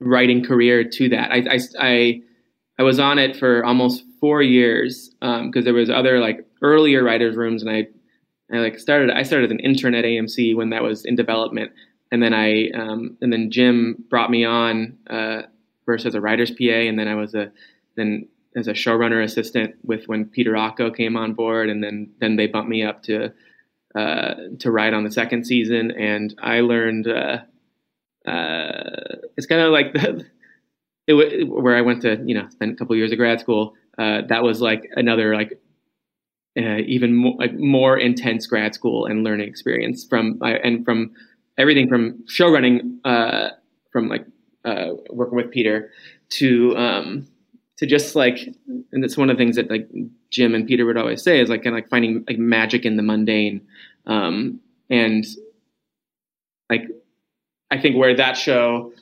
[0.00, 1.30] writing career to that.
[1.30, 2.22] I I I,
[2.78, 7.02] I was on it for almost four years because um, there was other like earlier
[7.02, 7.86] writers' rooms, and I
[8.52, 11.72] I like started I started as an intern at AMC when that was in development,
[12.10, 14.98] and then I um, and then Jim brought me on.
[15.08, 15.42] Uh,
[15.84, 17.52] first as a writer's PA, and then I was a
[17.96, 22.36] then as a showrunner assistant with when Peter Ocko came on board, and then then
[22.36, 23.32] they bumped me up to
[23.94, 27.38] uh, to write on the second season, and I learned uh,
[28.26, 30.24] uh, it's kind of like the,
[31.06, 33.74] it, where I went to you know spend a couple years of grad school.
[33.98, 35.60] Uh, that was like another like
[36.58, 41.12] uh, even more, like more intense grad school and learning experience from and from
[41.58, 43.48] everything from show running uh,
[43.90, 44.26] from like
[44.64, 45.90] uh, working with Peter
[46.30, 47.26] to um,
[47.78, 48.38] to just like,
[48.92, 49.88] and that's one of the things that like
[50.30, 52.96] Jim and Peter would always say is like kind of like finding like magic in
[52.96, 53.60] the mundane,
[54.06, 54.60] um,
[54.90, 55.24] and
[56.70, 56.84] like
[57.70, 58.92] I think where that show,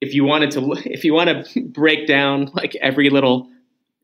[0.00, 3.48] if you wanted to, if you want to break down like every little,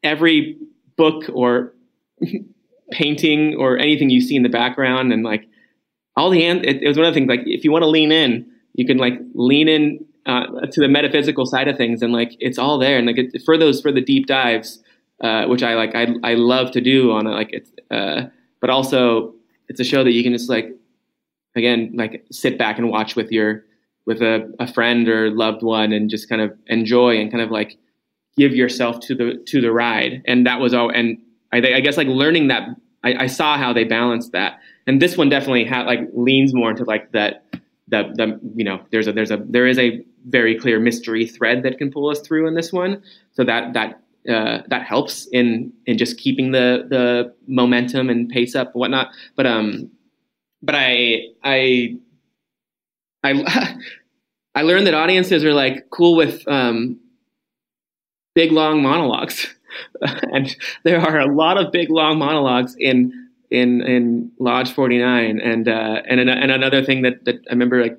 [0.03, 0.59] every
[0.97, 1.73] book or
[2.91, 5.47] painting or anything you see in the background and like
[6.17, 8.13] all the it, it was one of the things like if you want to lean
[8.13, 8.45] in
[8.75, 12.59] you can like lean in uh, to the metaphysical side of things, and like it's
[12.59, 12.97] all there.
[12.97, 14.83] And like it, for those for the deep dives,
[15.21, 17.31] uh, which I like, I I love to do on it.
[17.31, 18.29] Like it's, uh,
[18.61, 19.35] but also
[19.69, 20.71] it's a show that you can just like,
[21.57, 23.65] again, like sit back and watch with your
[24.07, 27.51] with a, a friend or loved one, and just kind of enjoy and kind of
[27.51, 27.77] like
[28.37, 30.23] give yourself to the to the ride.
[30.27, 30.91] And that was all.
[30.91, 31.19] And
[31.53, 32.69] I, I guess like learning that,
[33.03, 34.61] I, I saw how they balanced that.
[34.87, 37.45] And this one definitely had like leans more into like that
[37.91, 41.63] the the you know there's a there's a there is a very clear mystery thread
[41.63, 43.03] that can pull us through in this one.
[43.33, 48.55] So that that uh, that helps in in just keeping the the momentum and pace
[48.55, 49.09] up and whatnot.
[49.37, 49.91] But um,
[50.63, 51.97] but I I
[53.25, 53.77] I
[54.55, 56.99] I learned that audiences are like cool with um,
[58.35, 59.55] big long monologues,
[60.03, 65.69] and there are a lot of big long monologues in in in Lodge 49 and
[65.69, 67.99] uh, and and another thing that that I remember like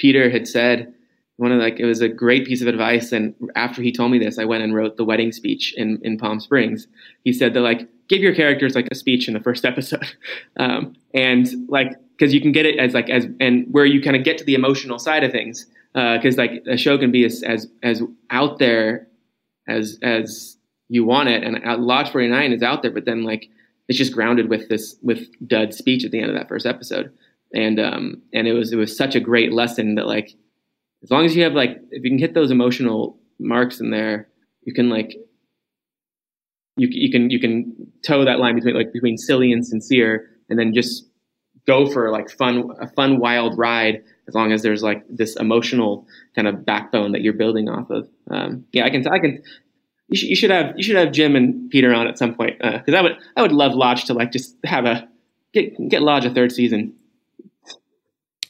[0.00, 0.94] Peter had said
[1.36, 3.12] one of like it was a great piece of advice.
[3.12, 6.16] And after he told me this I went and wrote the wedding speech in in
[6.16, 6.88] Palm Springs.
[7.22, 10.10] He said that like give your characters like a speech in the first episode.
[10.58, 14.16] Um, and like because you can get it as like as and where you kind
[14.16, 17.24] of get to the emotional side of things because uh, like a show can be
[17.24, 19.06] as as as out there
[19.68, 20.56] as as
[20.88, 21.44] you want it.
[21.44, 23.50] And Lodge 49 is out there but then like
[23.88, 27.12] it's just grounded with this with Dud's speech at the end of that first episode,
[27.54, 30.30] and um and it was it was such a great lesson that like
[31.02, 34.28] as long as you have like if you can hit those emotional marks in there,
[34.62, 35.14] you can like
[36.76, 37.74] you you can you can
[38.04, 41.08] toe that line between like between silly and sincere, and then just
[41.66, 46.06] go for like fun a fun wild ride as long as there's like this emotional
[46.34, 48.08] kind of backbone that you're building off of.
[48.30, 49.42] Um, yeah, I can I can
[50.08, 52.58] you should, you should have you should have Jim and Peter on at some point
[52.58, 55.08] because uh, I would I would love Lodge to like just have a
[55.54, 56.94] get get Lodge a third season.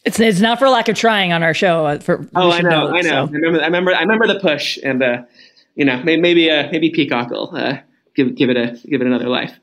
[0.05, 1.87] It's it's not for lack of trying on our show.
[1.87, 3.27] Uh, for oh, I know, know, I know.
[3.27, 3.33] So.
[3.35, 5.23] I remember I remember I remember the push and uh,
[5.75, 7.79] you know, maybe maybe, uh, maybe Peacock will uh,
[8.15, 9.59] give give it a give it another life.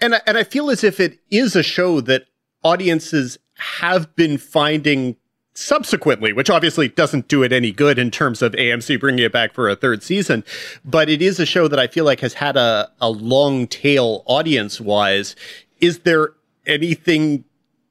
[0.00, 2.26] And and I feel as if it is a show that
[2.62, 5.16] audiences have been finding
[5.54, 9.54] subsequently, which obviously doesn't do it any good in terms of AMC bringing it back
[9.54, 10.44] for a third season.
[10.84, 14.24] But it is a show that I feel like has had a, a long tail
[14.26, 15.36] audience wise.
[15.80, 16.30] Is there
[16.66, 17.44] anything,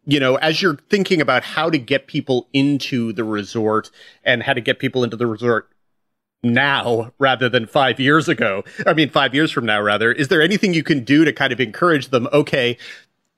[0.05, 3.89] you know, as you're thinking about how to get people into the resort
[4.23, 5.69] and how to get people into the resort
[6.43, 8.63] now rather than five years ago.
[8.85, 10.11] I mean, five years from now, rather.
[10.11, 12.27] Is there anything you can do to kind of encourage them?
[12.33, 12.77] Okay,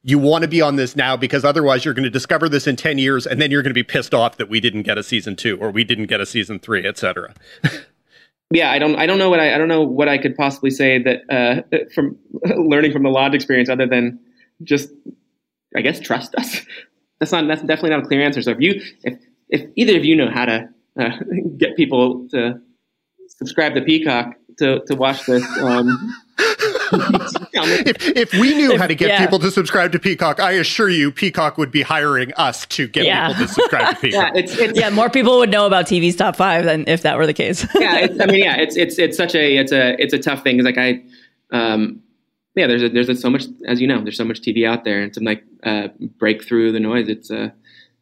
[0.03, 2.75] you want to be on this now because otherwise you're going to discover this in
[2.75, 5.03] 10 years and then you're going to be pissed off that we didn't get a
[5.03, 7.33] season two or we didn't get a season three, etc.
[8.51, 10.69] yeah, I don't, I don't know what I, I don't know what I could possibly
[10.69, 12.17] say that, uh, from
[12.55, 14.19] learning from the lodge experience other than
[14.63, 14.89] just,
[15.76, 16.61] I guess, trust us.
[17.19, 18.41] That's not, that's definitely not a clear answer.
[18.41, 20.68] So if you, if, if either of you know how to
[20.99, 21.11] uh,
[21.57, 22.60] get people to
[23.30, 25.41] subscribe to Peacock to, to watch this.
[25.60, 26.14] Um,
[26.91, 29.19] if, if we knew if, how to get yeah.
[29.19, 33.06] people to subscribe to Peacock, I assure you, Peacock would be hiring us to get
[33.06, 33.30] yeah.
[33.30, 34.34] people to subscribe to Peacock.
[34.34, 37.18] yeah, it's, it's, yeah, more people would know about TV's top five than if that
[37.18, 37.65] were the case.
[37.76, 40.60] yeah, I mean, yeah, it's it's it's such a it's a it's a tough thing.
[40.60, 41.02] It's like I,
[41.52, 42.02] um,
[42.56, 44.84] yeah, there's a, there's a, so much as you know, there's so much TV out
[44.84, 47.49] there, and to like uh, break through the noise, it's uh,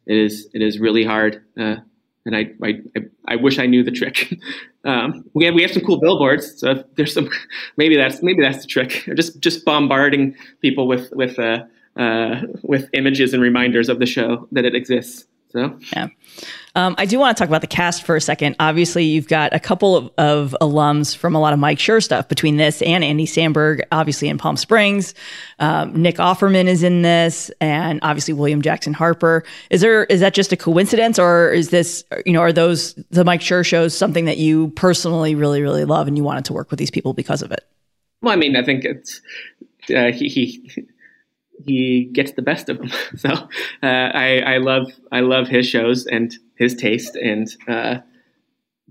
[0.06, 1.44] it is it is really hard.
[1.58, 1.76] Uh,
[2.26, 2.80] and I, I,
[3.26, 4.34] I wish I knew the trick.
[4.86, 7.30] Um, we have we have some cool billboards, so there's some
[7.78, 9.08] maybe that's maybe that's the trick.
[9.16, 11.60] Just just bombarding people with with uh,
[11.96, 15.24] uh, with images and reminders of the show that it exists.
[15.54, 16.08] So yeah.
[16.74, 18.56] Um, I do want to talk about the cast for a second.
[18.58, 22.28] Obviously, you've got a couple of, of, alums from a lot of Mike Schur stuff
[22.28, 25.14] between this and Andy Samberg, obviously in Palm Springs.
[25.60, 29.44] Um, Nick Offerman is in this, and obviously William Jackson Harper.
[29.70, 33.24] Is there is that just a coincidence, or is this you know are those the
[33.24, 36.70] Mike Schur shows something that you personally really really love and you wanted to work
[36.70, 37.64] with these people because of it?
[38.22, 39.20] Well, I mean, I think it's
[39.94, 40.88] uh, he, he
[41.64, 42.90] he gets the best of them.
[43.16, 43.46] So uh,
[43.82, 47.98] I, I love I love his shows and his taste, and uh,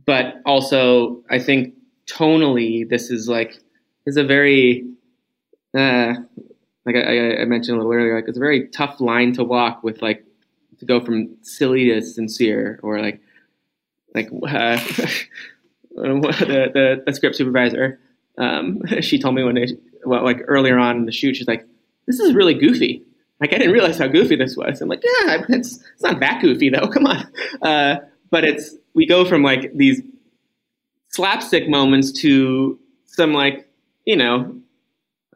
[0.06, 1.76] but also I think
[2.06, 3.60] tonally this is like
[4.06, 4.85] is a very
[5.76, 6.14] uh,
[6.85, 9.84] like I, I, mentioned a little earlier, like it's a very tough line to walk
[9.84, 10.26] with like
[10.80, 13.22] to go from silly to sincere or like
[14.14, 14.77] like uh,
[15.95, 17.99] the, the, the script supervisor
[18.38, 19.68] um, she told me when they
[20.06, 21.65] well, like earlier on in the shoot she's like
[22.07, 23.03] this is really goofy.
[23.39, 24.81] Like I didn't realize how goofy this was.
[24.81, 26.88] I'm like, yeah, it's it's not that goofy though.
[26.93, 27.27] Come on.
[27.61, 27.97] Uh,
[28.30, 30.01] but it's we go from like these
[31.09, 33.69] slapstick moments to some like
[34.05, 34.59] you know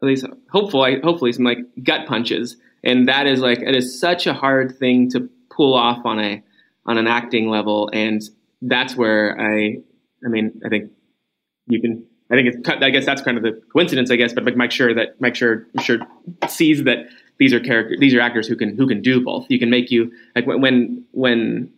[0.02, 4.26] at least hopefully hopefully some like gut punches and that is like it is such
[4.26, 6.42] a hard thing to pull off on a
[6.86, 8.22] on an acting level and
[8.62, 9.76] that's where i
[10.24, 10.90] i mean i think
[11.68, 12.68] you can I think it's.
[12.68, 14.10] I guess that's kind of the coincidence.
[14.10, 15.98] I guess, but like make sure that make sure sure
[16.48, 17.06] sees that
[17.38, 19.46] these are character these are actors who can who can do both.
[19.48, 21.72] You can make you like when when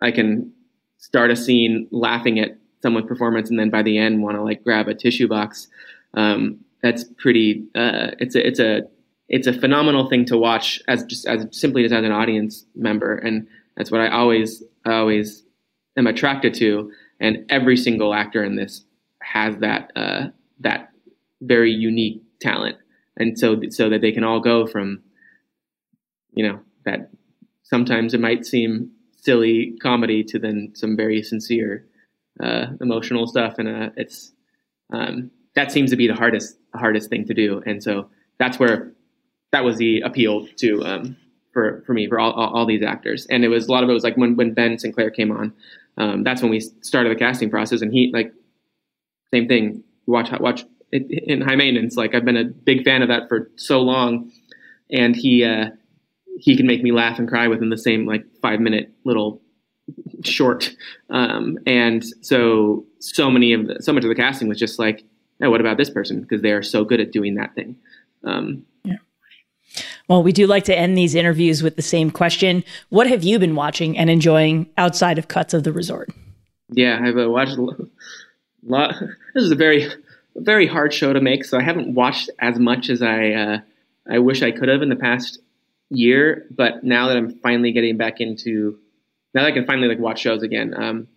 [0.00, 0.52] I can
[0.98, 4.62] start a scene laughing at someone's performance and then by the end want to like
[4.64, 5.68] grab a tissue box.
[6.14, 7.66] Um, that's pretty.
[7.74, 8.82] Uh, it's a it's a
[9.28, 13.16] it's a phenomenal thing to watch as just as simply as, as an audience member,
[13.16, 13.46] and
[13.76, 15.44] that's what I always I always
[15.96, 16.92] am attracted to.
[17.20, 18.84] And every single actor in this
[19.32, 20.26] has that uh,
[20.60, 20.90] that
[21.40, 22.76] very unique talent,
[23.16, 25.02] and so so that they can all go from,
[26.32, 27.10] you know, that
[27.62, 28.90] sometimes it might seem
[29.20, 31.86] silly comedy to then some very sincere
[32.42, 34.32] uh, emotional stuff, and uh, it's
[34.92, 38.92] um, that seems to be the hardest hardest thing to do, and so that's where
[39.52, 41.16] that was the appeal to um,
[41.52, 43.90] for for me for all, all, all these actors, and it was a lot of
[43.90, 45.52] it was like when when Ben Sinclair came on,
[45.98, 48.32] um, that's when we started the casting process, and he like
[49.32, 49.82] same thing.
[50.06, 51.96] Watch watch in high maintenance.
[51.96, 54.30] Like I've been a big fan of that for so long,
[54.90, 55.70] and he uh,
[56.38, 59.42] he can make me laugh and cry within the same like five minute little
[60.24, 60.74] short.
[61.10, 65.04] Um, and so so many of the, so much of the casting was just like,
[65.42, 66.20] oh, what about this person?
[66.20, 67.76] Because they are so good at doing that thing.
[68.24, 68.96] Um, yeah.
[70.08, 72.64] Well, we do like to end these interviews with the same question.
[72.88, 76.10] What have you been watching and enjoying outside of cuts of the resort?
[76.70, 77.56] Yeah, I've uh, watched
[78.68, 78.94] lot,
[79.34, 79.90] this is a very
[80.40, 83.58] very hard show to make, so I haven't watched as much as I uh,
[84.10, 85.38] I wish I could have in the past
[85.90, 86.46] year.
[86.50, 88.78] But now that I'm finally getting back into
[89.34, 91.08] now that I can finally like watch shows again, um,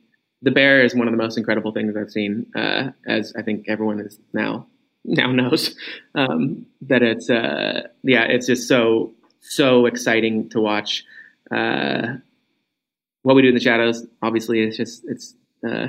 [0.42, 2.48] The Bear is one of the most incredible things I've seen.
[2.56, 4.68] Uh, as I think everyone is now
[5.04, 5.76] now knows
[6.16, 11.06] um, that it's uh, yeah it's just so so exciting to watch.
[11.50, 12.16] Uh,
[13.24, 15.36] what we do in the shadows, obviously, it's just it's
[15.68, 15.88] uh,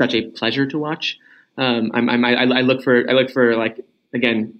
[0.00, 1.18] such a pleasure to watch.
[1.58, 4.58] Um, I'm, I'm, I, I look for I look for like again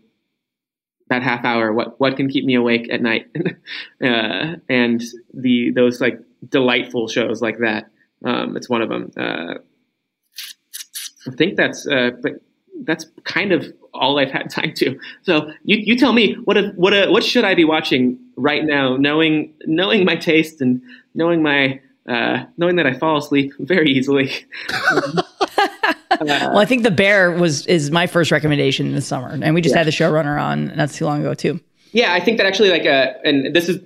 [1.08, 1.72] that half hour.
[1.72, 3.26] What what can keep me awake at night?
[4.04, 5.02] uh, and
[5.32, 7.90] the those like delightful shows like that.
[8.22, 9.10] Um, it's one of them.
[9.16, 9.54] Uh,
[11.26, 12.32] I think that's uh, but
[12.84, 13.64] that's kind of
[13.94, 14.98] all I've had time to.
[15.22, 18.64] So you, you tell me what a, what a, what should I be watching right
[18.64, 20.82] now, knowing knowing my taste and
[21.14, 24.32] knowing my uh, knowing that I fall asleep very easily.
[26.20, 29.74] Well, I think The Bear was is my first recommendation this summer, and we just
[29.74, 29.78] yeah.
[29.78, 31.60] had the showrunner on not too long ago too.
[31.92, 33.78] Yeah, I think that actually like uh, and this is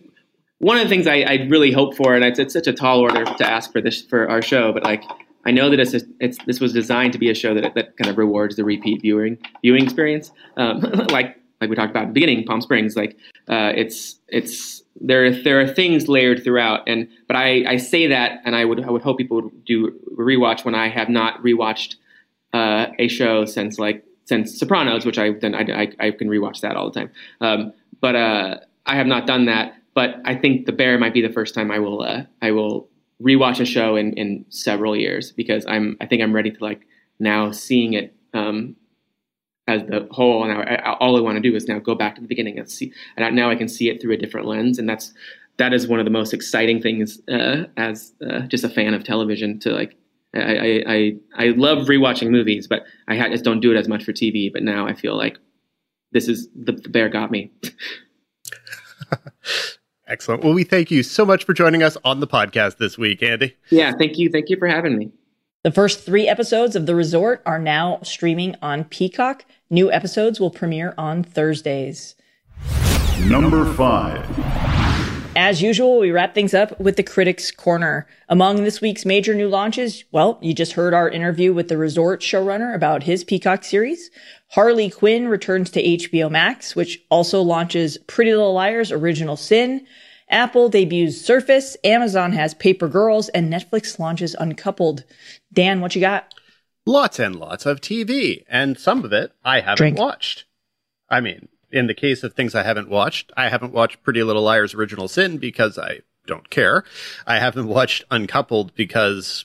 [0.58, 3.00] one of the things I, I really hope for, and it's, it's such a tall
[3.00, 5.04] order to ask for this for our show, but like
[5.46, 8.10] I know that it's, it's this was designed to be a show that that kind
[8.10, 10.80] of rewards the repeat viewing viewing experience, um,
[11.10, 12.96] like like we talked about at the beginning, Palm Springs.
[12.96, 13.16] Like
[13.48, 18.40] uh, it's it's there there are things layered throughout, and but I, I say that,
[18.44, 21.96] and I would I would hope people would do rewatch when I have not rewatched
[22.54, 26.60] uh, a show since like since Sopranos, which I then I, I, I can rewatch
[26.60, 27.10] that all the time.
[27.40, 29.74] Um, but uh, I have not done that.
[29.94, 32.88] But I think The Bear might be the first time I will uh, I will
[33.22, 36.86] rewatch a show in, in several years because I'm I think I'm ready to like
[37.18, 38.76] now seeing it um,
[39.68, 40.44] as the whole.
[40.44, 42.92] And all I want to do is now go back to the beginning and see.
[43.16, 45.12] And now I can see it through a different lens, and that's
[45.56, 49.04] that is one of the most exciting things uh, as uh, just a fan of
[49.04, 49.96] television to like.
[50.34, 54.12] I, I I love rewatching movies, but I just don't do it as much for
[54.12, 54.52] TV.
[54.52, 55.38] But now I feel like
[56.12, 57.52] this is the, the bear got me.
[60.06, 60.44] Excellent.
[60.44, 63.56] Well, we thank you so much for joining us on the podcast this week, Andy.
[63.70, 64.28] Yeah, thank you.
[64.30, 65.10] Thank you for having me.
[65.62, 69.46] The first three episodes of The Resort are now streaming on Peacock.
[69.70, 72.16] New episodes will premiere on Thursdays.
[73.26, 74.73] Number five.
[75.36, 78.06] As usual, we wrap things up with the Critics Corner.
[78.28, 82.20] Among this week's major new launches, well, you just heard our interview with the Resort
[82.20, 84.10] showrunner about his Peacock series.
[84.50, 89.84] Harley Quinn returns to HBO Max, which also launches Pretty Little Liars Original Sin.
[90.30, 95.02] Apple debuts Surface, Amazon has Paper Girls, and Netflix launches Uncoupled.
[95.52, 96.32] Dan, what you got?
[96.86, 99.98] Lots and lots of TV, and some of it I haven't Drink.
[99.98, 100.44] watched.
[101.10, 104.42] I mean, in the case of things I haven't watched, I haven't watched Pretty Little
[104.42, 106.84] Liars Original Sin because I don't care.
[107.26, 109.44] I haven't watched Uncoupled because,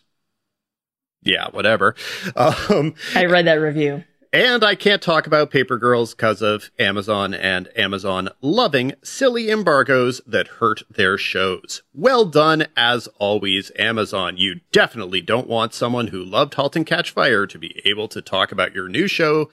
[1.23, 1.95] yeah, whatever.
[2.35, 4.03] Um, I read that review.
[4.31, 10.22] And I can't talk about Paper Girls because of Amazon and Amazon loving silly embargoes
[10.27, 11.81] that hurt their shows.
[11.95, 14.38] Well done, as always, Amazon.
[14.38, 18.22] You definitely don't want someone who loved *Halt and Catch Fire to be able to
[18.22, 19.49] talk about your new show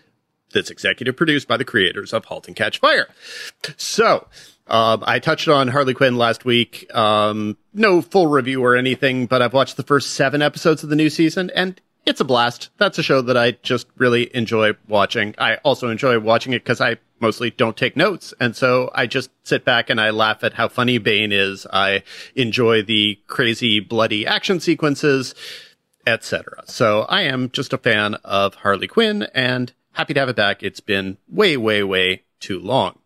[0.56, 3.08] that's executive produced by the creators of *Halt and Catch Fire.
[3.76, 4.26] So,
[4.66, 6.92] um, I touched on Harley Quinn last week.
[6.94, 10.96] Um, no full review or anything, but I've watched the first seven episodes of the
[10.96, 12.70] new season and it's a blast.
[12.78, 15.34] That's a show that I just really enjoy watching.
[15.38, 18.32] I also enjoy watching it because I mostly don't take notes.
[18.38, 21.66] And so I just sit back and I laugh at how funny Bane is.
[21.72, 22.04] I
[22.36, 25.34] enjoy the crazy bloody action sequences,
[26.06, 26.62] etc.
[26.66, 30.62] So I am just a fan of Harley Quinn and happy to have it back.
[30.62, 32.98] It's been way, way, way too long.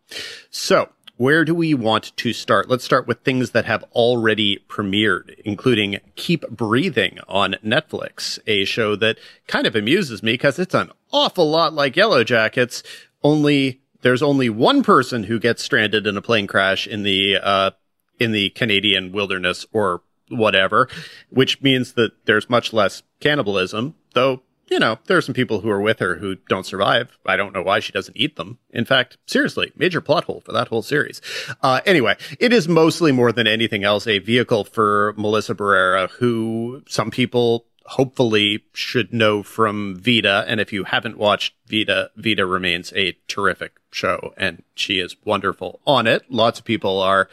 [0.50, 2.68] So where do we want to start?
[2.68, 8.96] Let's start with things that have already premiered, including Keep Breathing on Netflix, a show
[8.96, 12.82] that kind of amuses me because it's an awful lot like Yellow Jackets,
[13.22, 17.70] only there's only one person who gets stranded in a plane crash in the, uh,
[18.18, 20.88] in the Canadian wilderness or whatever,
[21.28, 25.70] which means that there's much less cannibalism, though you know, there are some people who
[25.70, 27.18] are with her who don't survive.
[27.26, 28.58] I don't know why she doesn't eat them.
[28.70, 31.20] In fact, seriously, major plot hole for that whole series.
[31.60, 36.82] Uh, anyway, it is mostly more than anything else a vehicle for Melissa Barrera, who
[36.88, 40.44] some people hopefully should know from Vida.
[40.46, 45.80] And if you haven't watched Vida, Vida remains a terrific show and she is wonderful
[45.84, 46.22] on it.
[46.30, 47.28] Lots of people are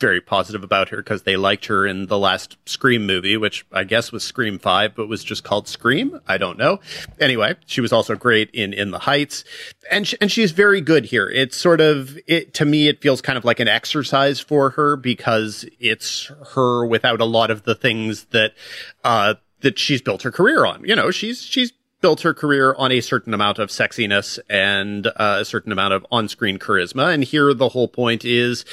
[0.00, 3.84] very positive about her because they liked her in the last Scream movie, which I
[3.84, 6.18] guess was Scream 5, but was just called Scream.
[6.26, 6.80] I don't know.
[7.20, 9.44] Anyway, she was also great in In the Heights
[9.90, 11.28] and, and she's very good here.
[11.28, 14.96] It's sort of, it, to me, it feels kind of like an exercise for her
[14.96, 18.54] because it's her without a lot of the things that,
[19.04, 20.84] uh, that she's built her career on.
[20.84, 25.38] You know, she's, she's built her career on a certain amount of sexiness and uh,
[25.40, 27.12] a certain amount of on-screen charisma.
[27.12, 28.64] And here the whole point is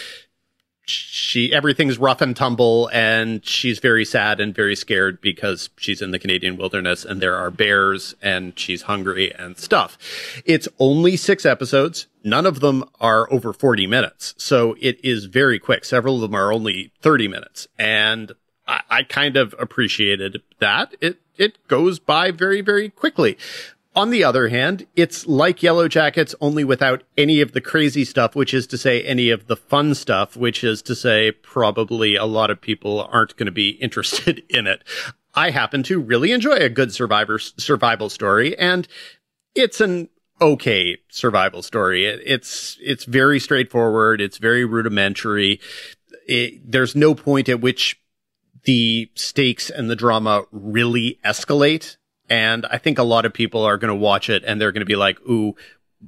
[0.89, 6.11] she everything's rough and tumble and she's very sad and very scared because she's in
[6.11, 9.97] the Canadian wilderness and there are bears and she's hungry and stuff.
[10.45, 12.07] It's only 6 episodes.
[12.23, 14.33] None of them are over 40 minutes.
[14.37, 15.85] So it is very quick.
[15.85, 18.31] Several of them are only 30 minutes and
[18.67, 20.95] I, I kind of appreciated that.
[21.01, 23.37] It, it goes by very, very quickly.
[23.97, 28.35] On the other hand, it's like Yellow Jackets, only without any of the crazy stuff,
[28.35, 32.25] which is to say any of the fun stuff, which is to say probably a
[32.25, 34.83] lot of people aren't going to be interested in it.
[35.33, 38.87] I happen to really enjoy a good survivor survival story, and
[39.55, 40.09] it's an
[40.39, 42.05] okay survival story.
[42.05, 44.21] It, it's it's very straightforward.
[44.21, 45.59] It's very rudimentary.
[46.27, 47.99] It, there's no point at which
[48.65, 51.97] the stakes and the drama really escalate.
[52.29, 54.81] And I think a lot of people are going to watch it and they're going
[54.81, 55.55] to be like, "Ooh,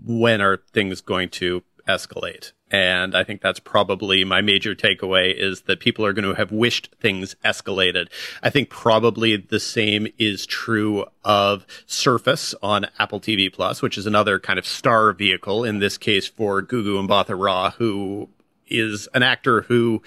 [0.06, 5.62] when are things going to escalate?" And I think that's probably my major takeaway is
[5.62, 8.10] that people are going to have wished things escalated.
[8.44, 14.06] I think probably the same is true of Surface on Apple TV Plus, which is
[14.06, 18.30] another kind of star vehicle in this case for Gugu Mbatha Raw, who
[18.68, 20.04] is an actor who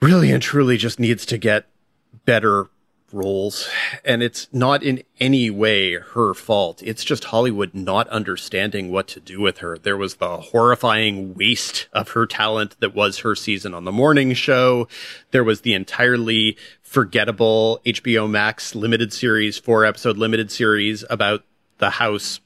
[0.00, 1.66] really and truly just needs to get
[2.24, 2.68] better
[3.14, 3.68] roles.
[4.04, 6.82] And it's not in any way her fault.
[6.82, 9.78] It's just Hollywood not understanding what to do with her.
[9.78, 14.34] There was the horrifying waste of her talent that was her season on the morning
[14.34, 14.88] show.
[15.30, 21.44] There was the entirely forgettable HBO Max limited series, four episode limited series about
[21.78, 22.40] the house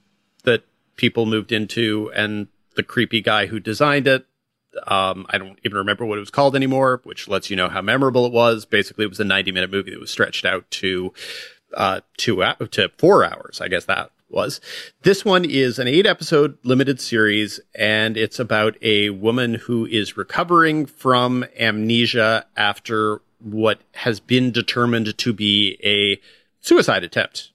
[0.44, 0.64] that
[0.96, 4.26] people moved into and the creepy guy who designed it.
[4.86, 7.82] Um, I don't even remember what it was called anymore, which lets you know how
[7.82, 8.64] memorable it was.
[8.64, 11.12] Basically, it was a 90 minute movie that was stretched out to,
[11.74, 13.60] uh, two, to four hours.
[13.60, 14.60] I guess that was.
[15.02, 20.16] This one is an eight episode limited series and it's about a woman who is
[20.16, 26.20] recovering from amnesia after what has been determined to be a
[26.60, 27.52] suicide attempt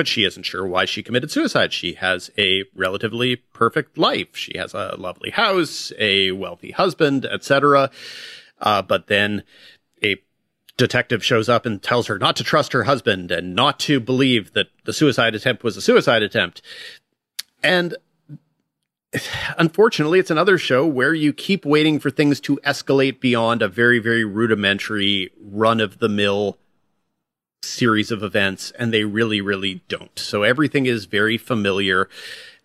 [0.00, 1.74] but she isn't sure why she committed suicide.
[1.74, 4.34] She has a relatively perfect life.
[4.34, 7.90] She has a lovely house, a wealthy husband, etc.
[8.62, 9.42] Uh, but then
[10.02, 10.16] a
[10.78, 14.54] detective shows up and tells her not to trust her husband and not to believe
[14.54, 16.62] that the suicide attempt was a suicide attempt.
[17.62, 17.94] And
[19.58, 23.98] unfortunately, it's another show where you keep waiting for things to escalate beyond a very,
[23.98, 26.56] very rudimentary run of the mill
[27.62, 30.18] series of events and they really, really don't.
[30.18, 32.08] So everything is very familiar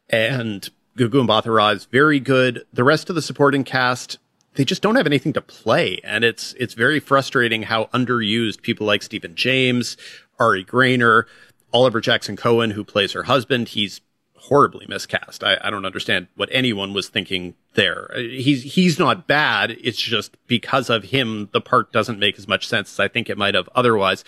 [0.09, 2.65] and Gugu Mbatha Raw is very good.
[2.72, 4.17] The rest of the supporting cast,
[4.55, 5.99] they just don't have anything to play.
[6.03, 9.97] And it's, it's very frustrating how underused people like Stephan James,
[10.39, 11.26] Ari Graynor,
[11.73, 13.99] Oliver Jackson Cohen, who plays her husband, he's
[14.45, 15.43] horribly miscast.
[15.43, 18.11] I, I, don't understand what anyone was thinking there.
[18.15, 19.72] He's he's not bad.
[19.81, 23.30] It's just because of him, the part doesn't make as much sense as I think
[23.30, 24.23] it might have otherwise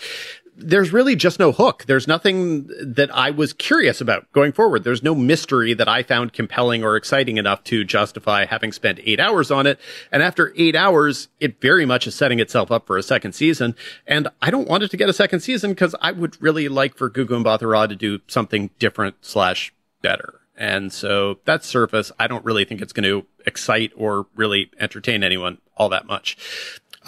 [0.58, 1.84] there's really just no hook.
[1.86, 4.84] There's nothing that I was curious about going forward.
[4.84, 9.20] There's no mystery that I found compelling or exciting enough to justify having spent eight
[9.20, 9.78] hours on it.
[10.10, 13.76] And after eight hours, it very much is setting itself up for a second season.
[14.06, 16.96] And I don't want it to get a second season because I would really like
[16.96, 19.72] for Gugu Mbatha Raw to do something different slash
[20.02, 20.40] better.
[20.56, 22.10] And so that surface.
[22.18, 26.36] I don't really think it's going to excite or really entertain anyone all that much.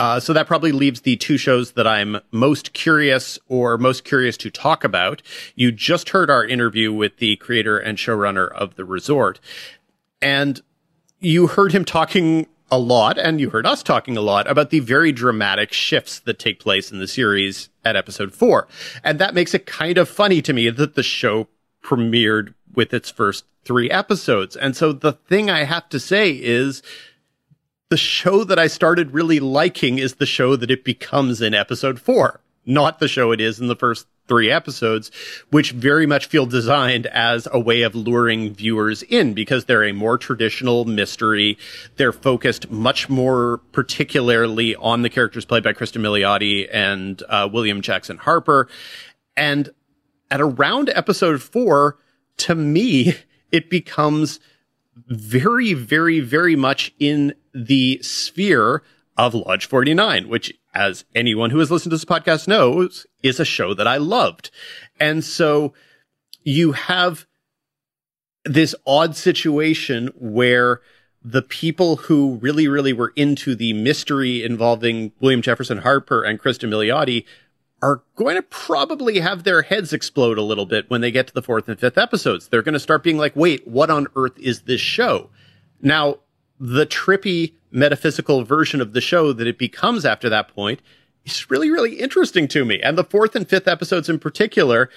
[0.01, 4.39] Uh, so that probably leaves the two shows that I'm most curious or most curious
[4.39, 5.21] to talk about.
[5.55, 9.41] You just heard our interview with the creator and showrunner of The Resort.
[10.23, 10.63] And
[11.19, 14.81] you heard him talking a lot, and you heard us talking a lot about the
[14.81, 18.69] very dramatic shifts that take place in the series at episode four.
[19.05, 21.47] And that makes it kind of funny to me that the show
[21.85, 24.57] premiered with its first three episodes.
[24.57, 26.83] And so the thing I have to say is
[27.91, 32.01] the show that I started really liking is the show that it becomes in episode
[32.01, 35.11] four, not the show it is in the first three episodes,
[35.51, 39.93] which very much feel designed as a way of luring viewers in because they're a
[39.93, 41.59] more traditional mystery.
[41.97, 47.81] They're focused much more particularly on the characters played by Cristin Milioti and uh, William
[47.81, 48.69] Jackson Harper.
[49.37, 49.71] And
[50.31, 51.99] at around episode four,
[52.37, 53.15] to me,
[53.51, 54.39] it becomes
[55.09, 58.83] very, very, very much in the sphere
[59.17, 63.45] of Lodge 49, which, as anyone who has listened to this podcast knows, is a
[63.45, 64.51] show that I loved.
[64.99, 65.73] And so
[66.43, 67.27] you have
[68.45, 70.81] this odd situation where
[71.23, 76.71] the people who really, really were into the mystery involving William Jefferson Harper and Cristin
[76.71, 77.27] Milioti
[77.83, 81.35] are going to probably have their heads explode a little bit when they get to
[81.35, 82.49] the fourth and fifth episodes.
[82.49, 85.31] They're going to start being like, wait, what on earth is this show?
[85.83, 86.21] Now,
[86.61, 90.81] the trippy metaphysical version of the show that it becomes after that point
[91.25, 92.81] is really, really interesting to me.
[92.83, 94.91] And the fourth and fifth episodes in particular,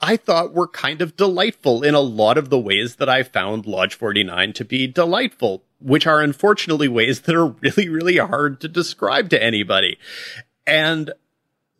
[0.00, 3.66] I thought were kind of delightful in a lot of the ways that I found
[3.66, 8.68] Lodge 49 to be delightful, which are unfortunately ways that are really, really hard to
[8.68, 9.98] describe to anybody.
[10.66, 11.12] And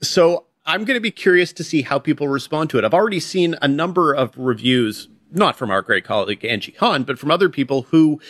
[0.02, 2.84] so I'm going to be curious to see how people respond to it.
[2.84, 7.18] I've already seen a number of reviews, not from our great colleague Angie Han, but
[7.18, 8.20] from other people who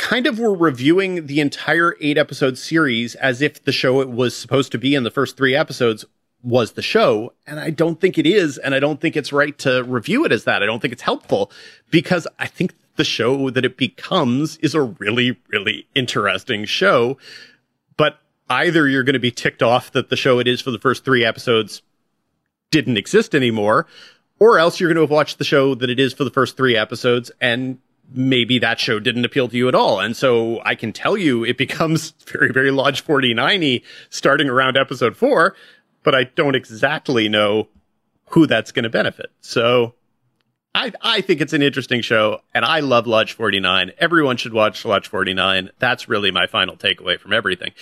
[0.00, 4.34] kind of were reviewing the entire eight episode series as if the show it was
[4.34, 6.06] supposed to be in the first three episodes
[6.42, 7.34] was the show.
[7.46, 8.56] And I don't think it is.
[8.56, 10.62] And I don't think it's right to review it as that.
[10.62, 11.52] I don't think it's helpful
[11.90, 17.18] because I think the show that it becomes is a really, really interesting show.
[17.98, 18.18] But
[18.48, 21.04] either you're going to be ticked off that the show it is for the first
[21.04, 21.82] three episodes
[22.70, 23.86] didn't exist anymore,
[24.38, 26.56] or else you're going to have watched the show that it is for the first
[26.56, 27.78] three episodes and
[28.12, 30.00] maybe that show didn't appeal to you at all.
[30.00, 35.16] And so I can tell you it becomes very, very Lodge 49 starting around episode
[35.16, 35.54] four,
[36.02, 37.68] but I don't exactly know
[38.30, 39.30] who that's going to benefit.
[39.40, 39.94] So
[40.74, 43.92] I, I think it's an interesting show and I love Lodge 49.
[43.98, 45.70] Everyone should watch Lodge 49.
[45.78, 47.72] That's really my final takeaway from everything.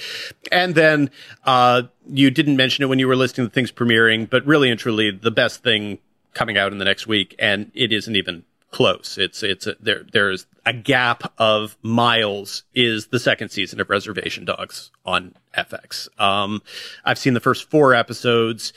[0.50, 1.10] And then,
[1.44, 4.80] uh, you didn't mention it when you were listing the things premiering, but really and
[4.80, 5.98] truly the best thing
[6.32, 7.34] coming out in the next week.
[7.38, 9.18] And it isn't even close.
[9.18, 10.04] It's it's a, there.
[10.12, 12.64] There's a gap of miles.
[12.74, 16.08] Is the second season of Reservation Dogs on FX?
[16.20, 16.62] Um,
[17.04, 18.72] I've seen the first four episodes,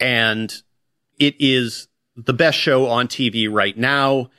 [0.00, 0.52] and
[1.18, 4.30] it is the best show on TV right now.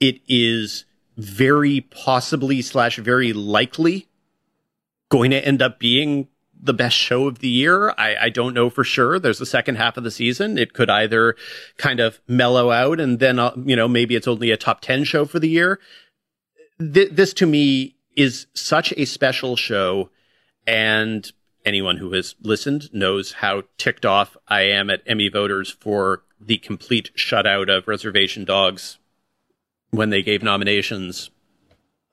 [0.00, 0.84] It is
[1.16, 4.08] very possibly slash very likely
[5.08, 6.28] going to end up being
[6.64, 7.90] the best show of the year.
[7.90, 9.18] I, I, don't know for sure.
[9.18, 10.56] There's the second half of the season.
[10.56, 11.36] It could either
[11.76, 15.04] kind of mellow out and then, uh, you know, maybe it's only a top 10
[15.04, 15.78] show for the year.
[16.80, 20.10] Th- this to me is such a special show.
[20.66, 21.30] And
[21.66, 26.56] anyone who has listened knows how ticked off I am at Emmy voters for the
[26.56, 28.98] complete shutout of Reservation Dogs
[29.90, 31.30] when they gave nominations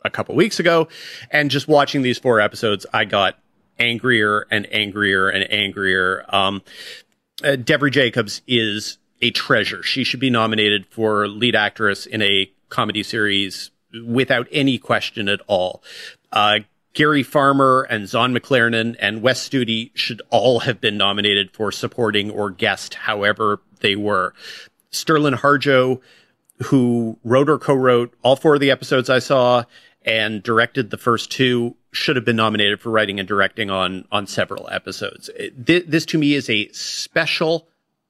[0.04, 0.90] a couple weeks ago.
[1.30, 3.38] And just watching these four episodes, I got
[3.80, 6.26] angrier and angrier and angrier.
[6.30, 6.62] Um,
[7.44, 9.84] uh, Devery Jacobs is a treasure.
[9.84, 13.72] She should be nominated for lead actress in a comedy series
[14.06, 15.84] without any question at all.
[16.32, 16.60] Uh,
[16.94, 22.30] Gary Farmer and Zahn McClarnon and Wes Studi should all have been nominated for supporting
[22.30, 24.34] or guest, however they were.
[24.92, 26.02] Sterlin Harjo,
[26.66, 29.64] who wrote or co-wrote all four of the episodes I saw
[30.04, 34.26] and directed the first two, should have been nominated for writing and directing on on
[34.26, 35.30] several episodes.
[35.56, 37.68] This, this to me is a special,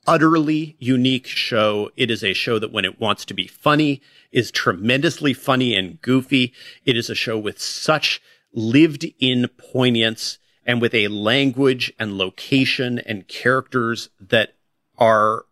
[0.08, 1.92] utterly unique show.
[1.98, 4.02] It is a show that when it wants to be funny
[4.32, 6.54] is tremendously funny and goofy.
[6.86, 8.22] It is a show with such
[8.54, 14.54] lived in poignance and with a language and location and characters that
[14.98, 15.46] are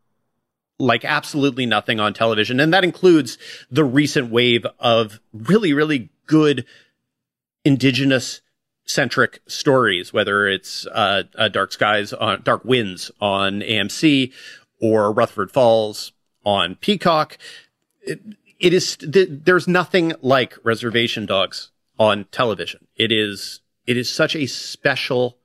[0.78, 2.60] like absolutely nothing on television.
[2.60, 3.38] And that includes
[3.70, 6.64] the recent wave of really, really good
[7.66, 8.42] indigenous
[8.86, 14.32] centric stories, whether it's uh, uh, Dark Skies on Dark Winds on AMC
[14.80, 16.14] or Rutherford Falls
[16.46, 17.38] on Peacock.
[18.02, 18.22] It,
[18.60, 22.88] it is th- there's nothing like Reservation Dogs on television.
[22.96, 25.38] It is it is such a special,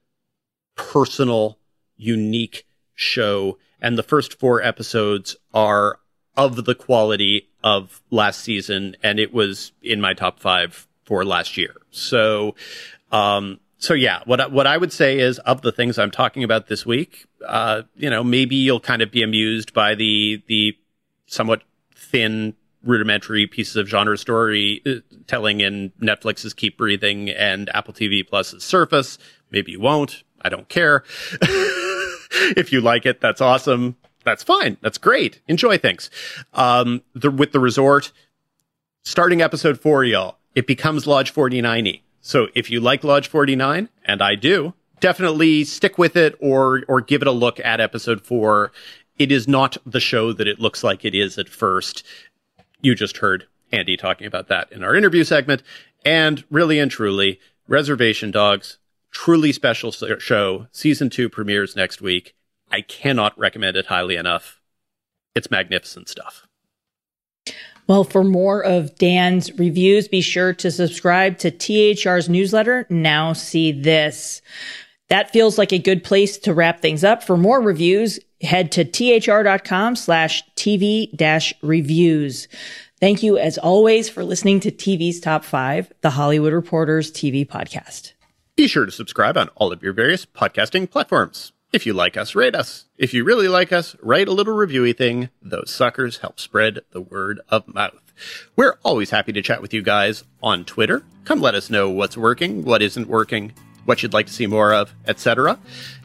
[0.77, 1.59] personal,
[1.97, 5.99] unique show, and the first four episodes are
[6.37, 11.57] of the quality of last season, and it was in my top five for last
[11.57, 11.75] year.
[11.91, 12.55] So,
[13.13, 16.69] um, so yeah, what what I would say is of the things I'm talking about
[16.69, 20.77] this week, uh, you know, maybe you'll kind of be amused by the the
[21.27, 21.63] somewhat
[21.95, 28.27] thin rudimentary pieces of genre story uh, telling in Netflix's Keep Breathing and Apple TV
[28.27, 29.19] Plus's Surface.
[29.51, 30.23] Maybe you won't.
[30.43, 31.05] I don't care.
[31.41, 33.97] if you like it, that's awesome.
[34.25, 34.77] That's fine.
[34.81, 35.41] That's great.
[35.49, 36.11] Enjoy things.
[36.55, 38.13] Um, the, with the resort,
[39.03, 44.23] starting episode four, y'all it becomes Lodge 49 So if you like Lodge 49, and
[44.23, 48.73] I do, definitely stick with it or, or give it a look at episode four.
[49.19, 52.05] It is not the show that it looks like it is at first.
[52.81, 55.63] You just heard Andy talking about that in our interview segment.
[56.05, 58.79] And really and truly, Reservation Dogs,
[59.11, 60.67] truly special show.
[60.71, 62.35] Season two premieres next week.
[62.75, 64.61] I cannot recommend it highly enough.
[65.37, 66.45] It's magnificent stuff.
[67.87, 72.85] Well, for more of Dan's reviews, be sure to subscribe to THR's newsletter.
[72.91, 74.43] Now see this.
[75.09, 77.23] That feels like a good place to wrap things up.
[77.23, 82.49] For more reviews, head to thr.com slash TV dash reviews.
[82.99, 88.15] Thank you as always for listening to TV's Top 5, the Hollywood Reporters TV podcast.
[88.57, 91.53] Be sure to subscribe on all of your various podcasting platforms.
[91.75, 92.85] If you like us, rate us.
[92.99, 95.31] If you really like us, write a little reviewy thing.
[95.43, 98.01] Those suckers help spread the word of mouth.
[98.55, 101.03] We're always happy to chat with you guys on Twitter.
[101.25, 103.55] Come let us know what's working, what isn't working,
[103.87, 105.59] what you'd like to see more of, etc.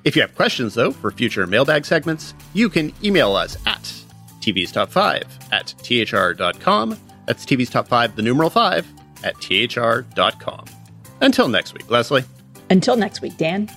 [0.04, 3.94] If you have questions, though, for future mailbag segments, you can email us at
[4.42, 6.98] TV's Top 5 at thr.com.
[7.28, 8.88] That's TV's Top 5, the numeral 5,
[9.24, 10.66] at thr.com.
[11.22, 12.24] Until next week, Leslie.
[12.72, 13.70] Until next week, Dan.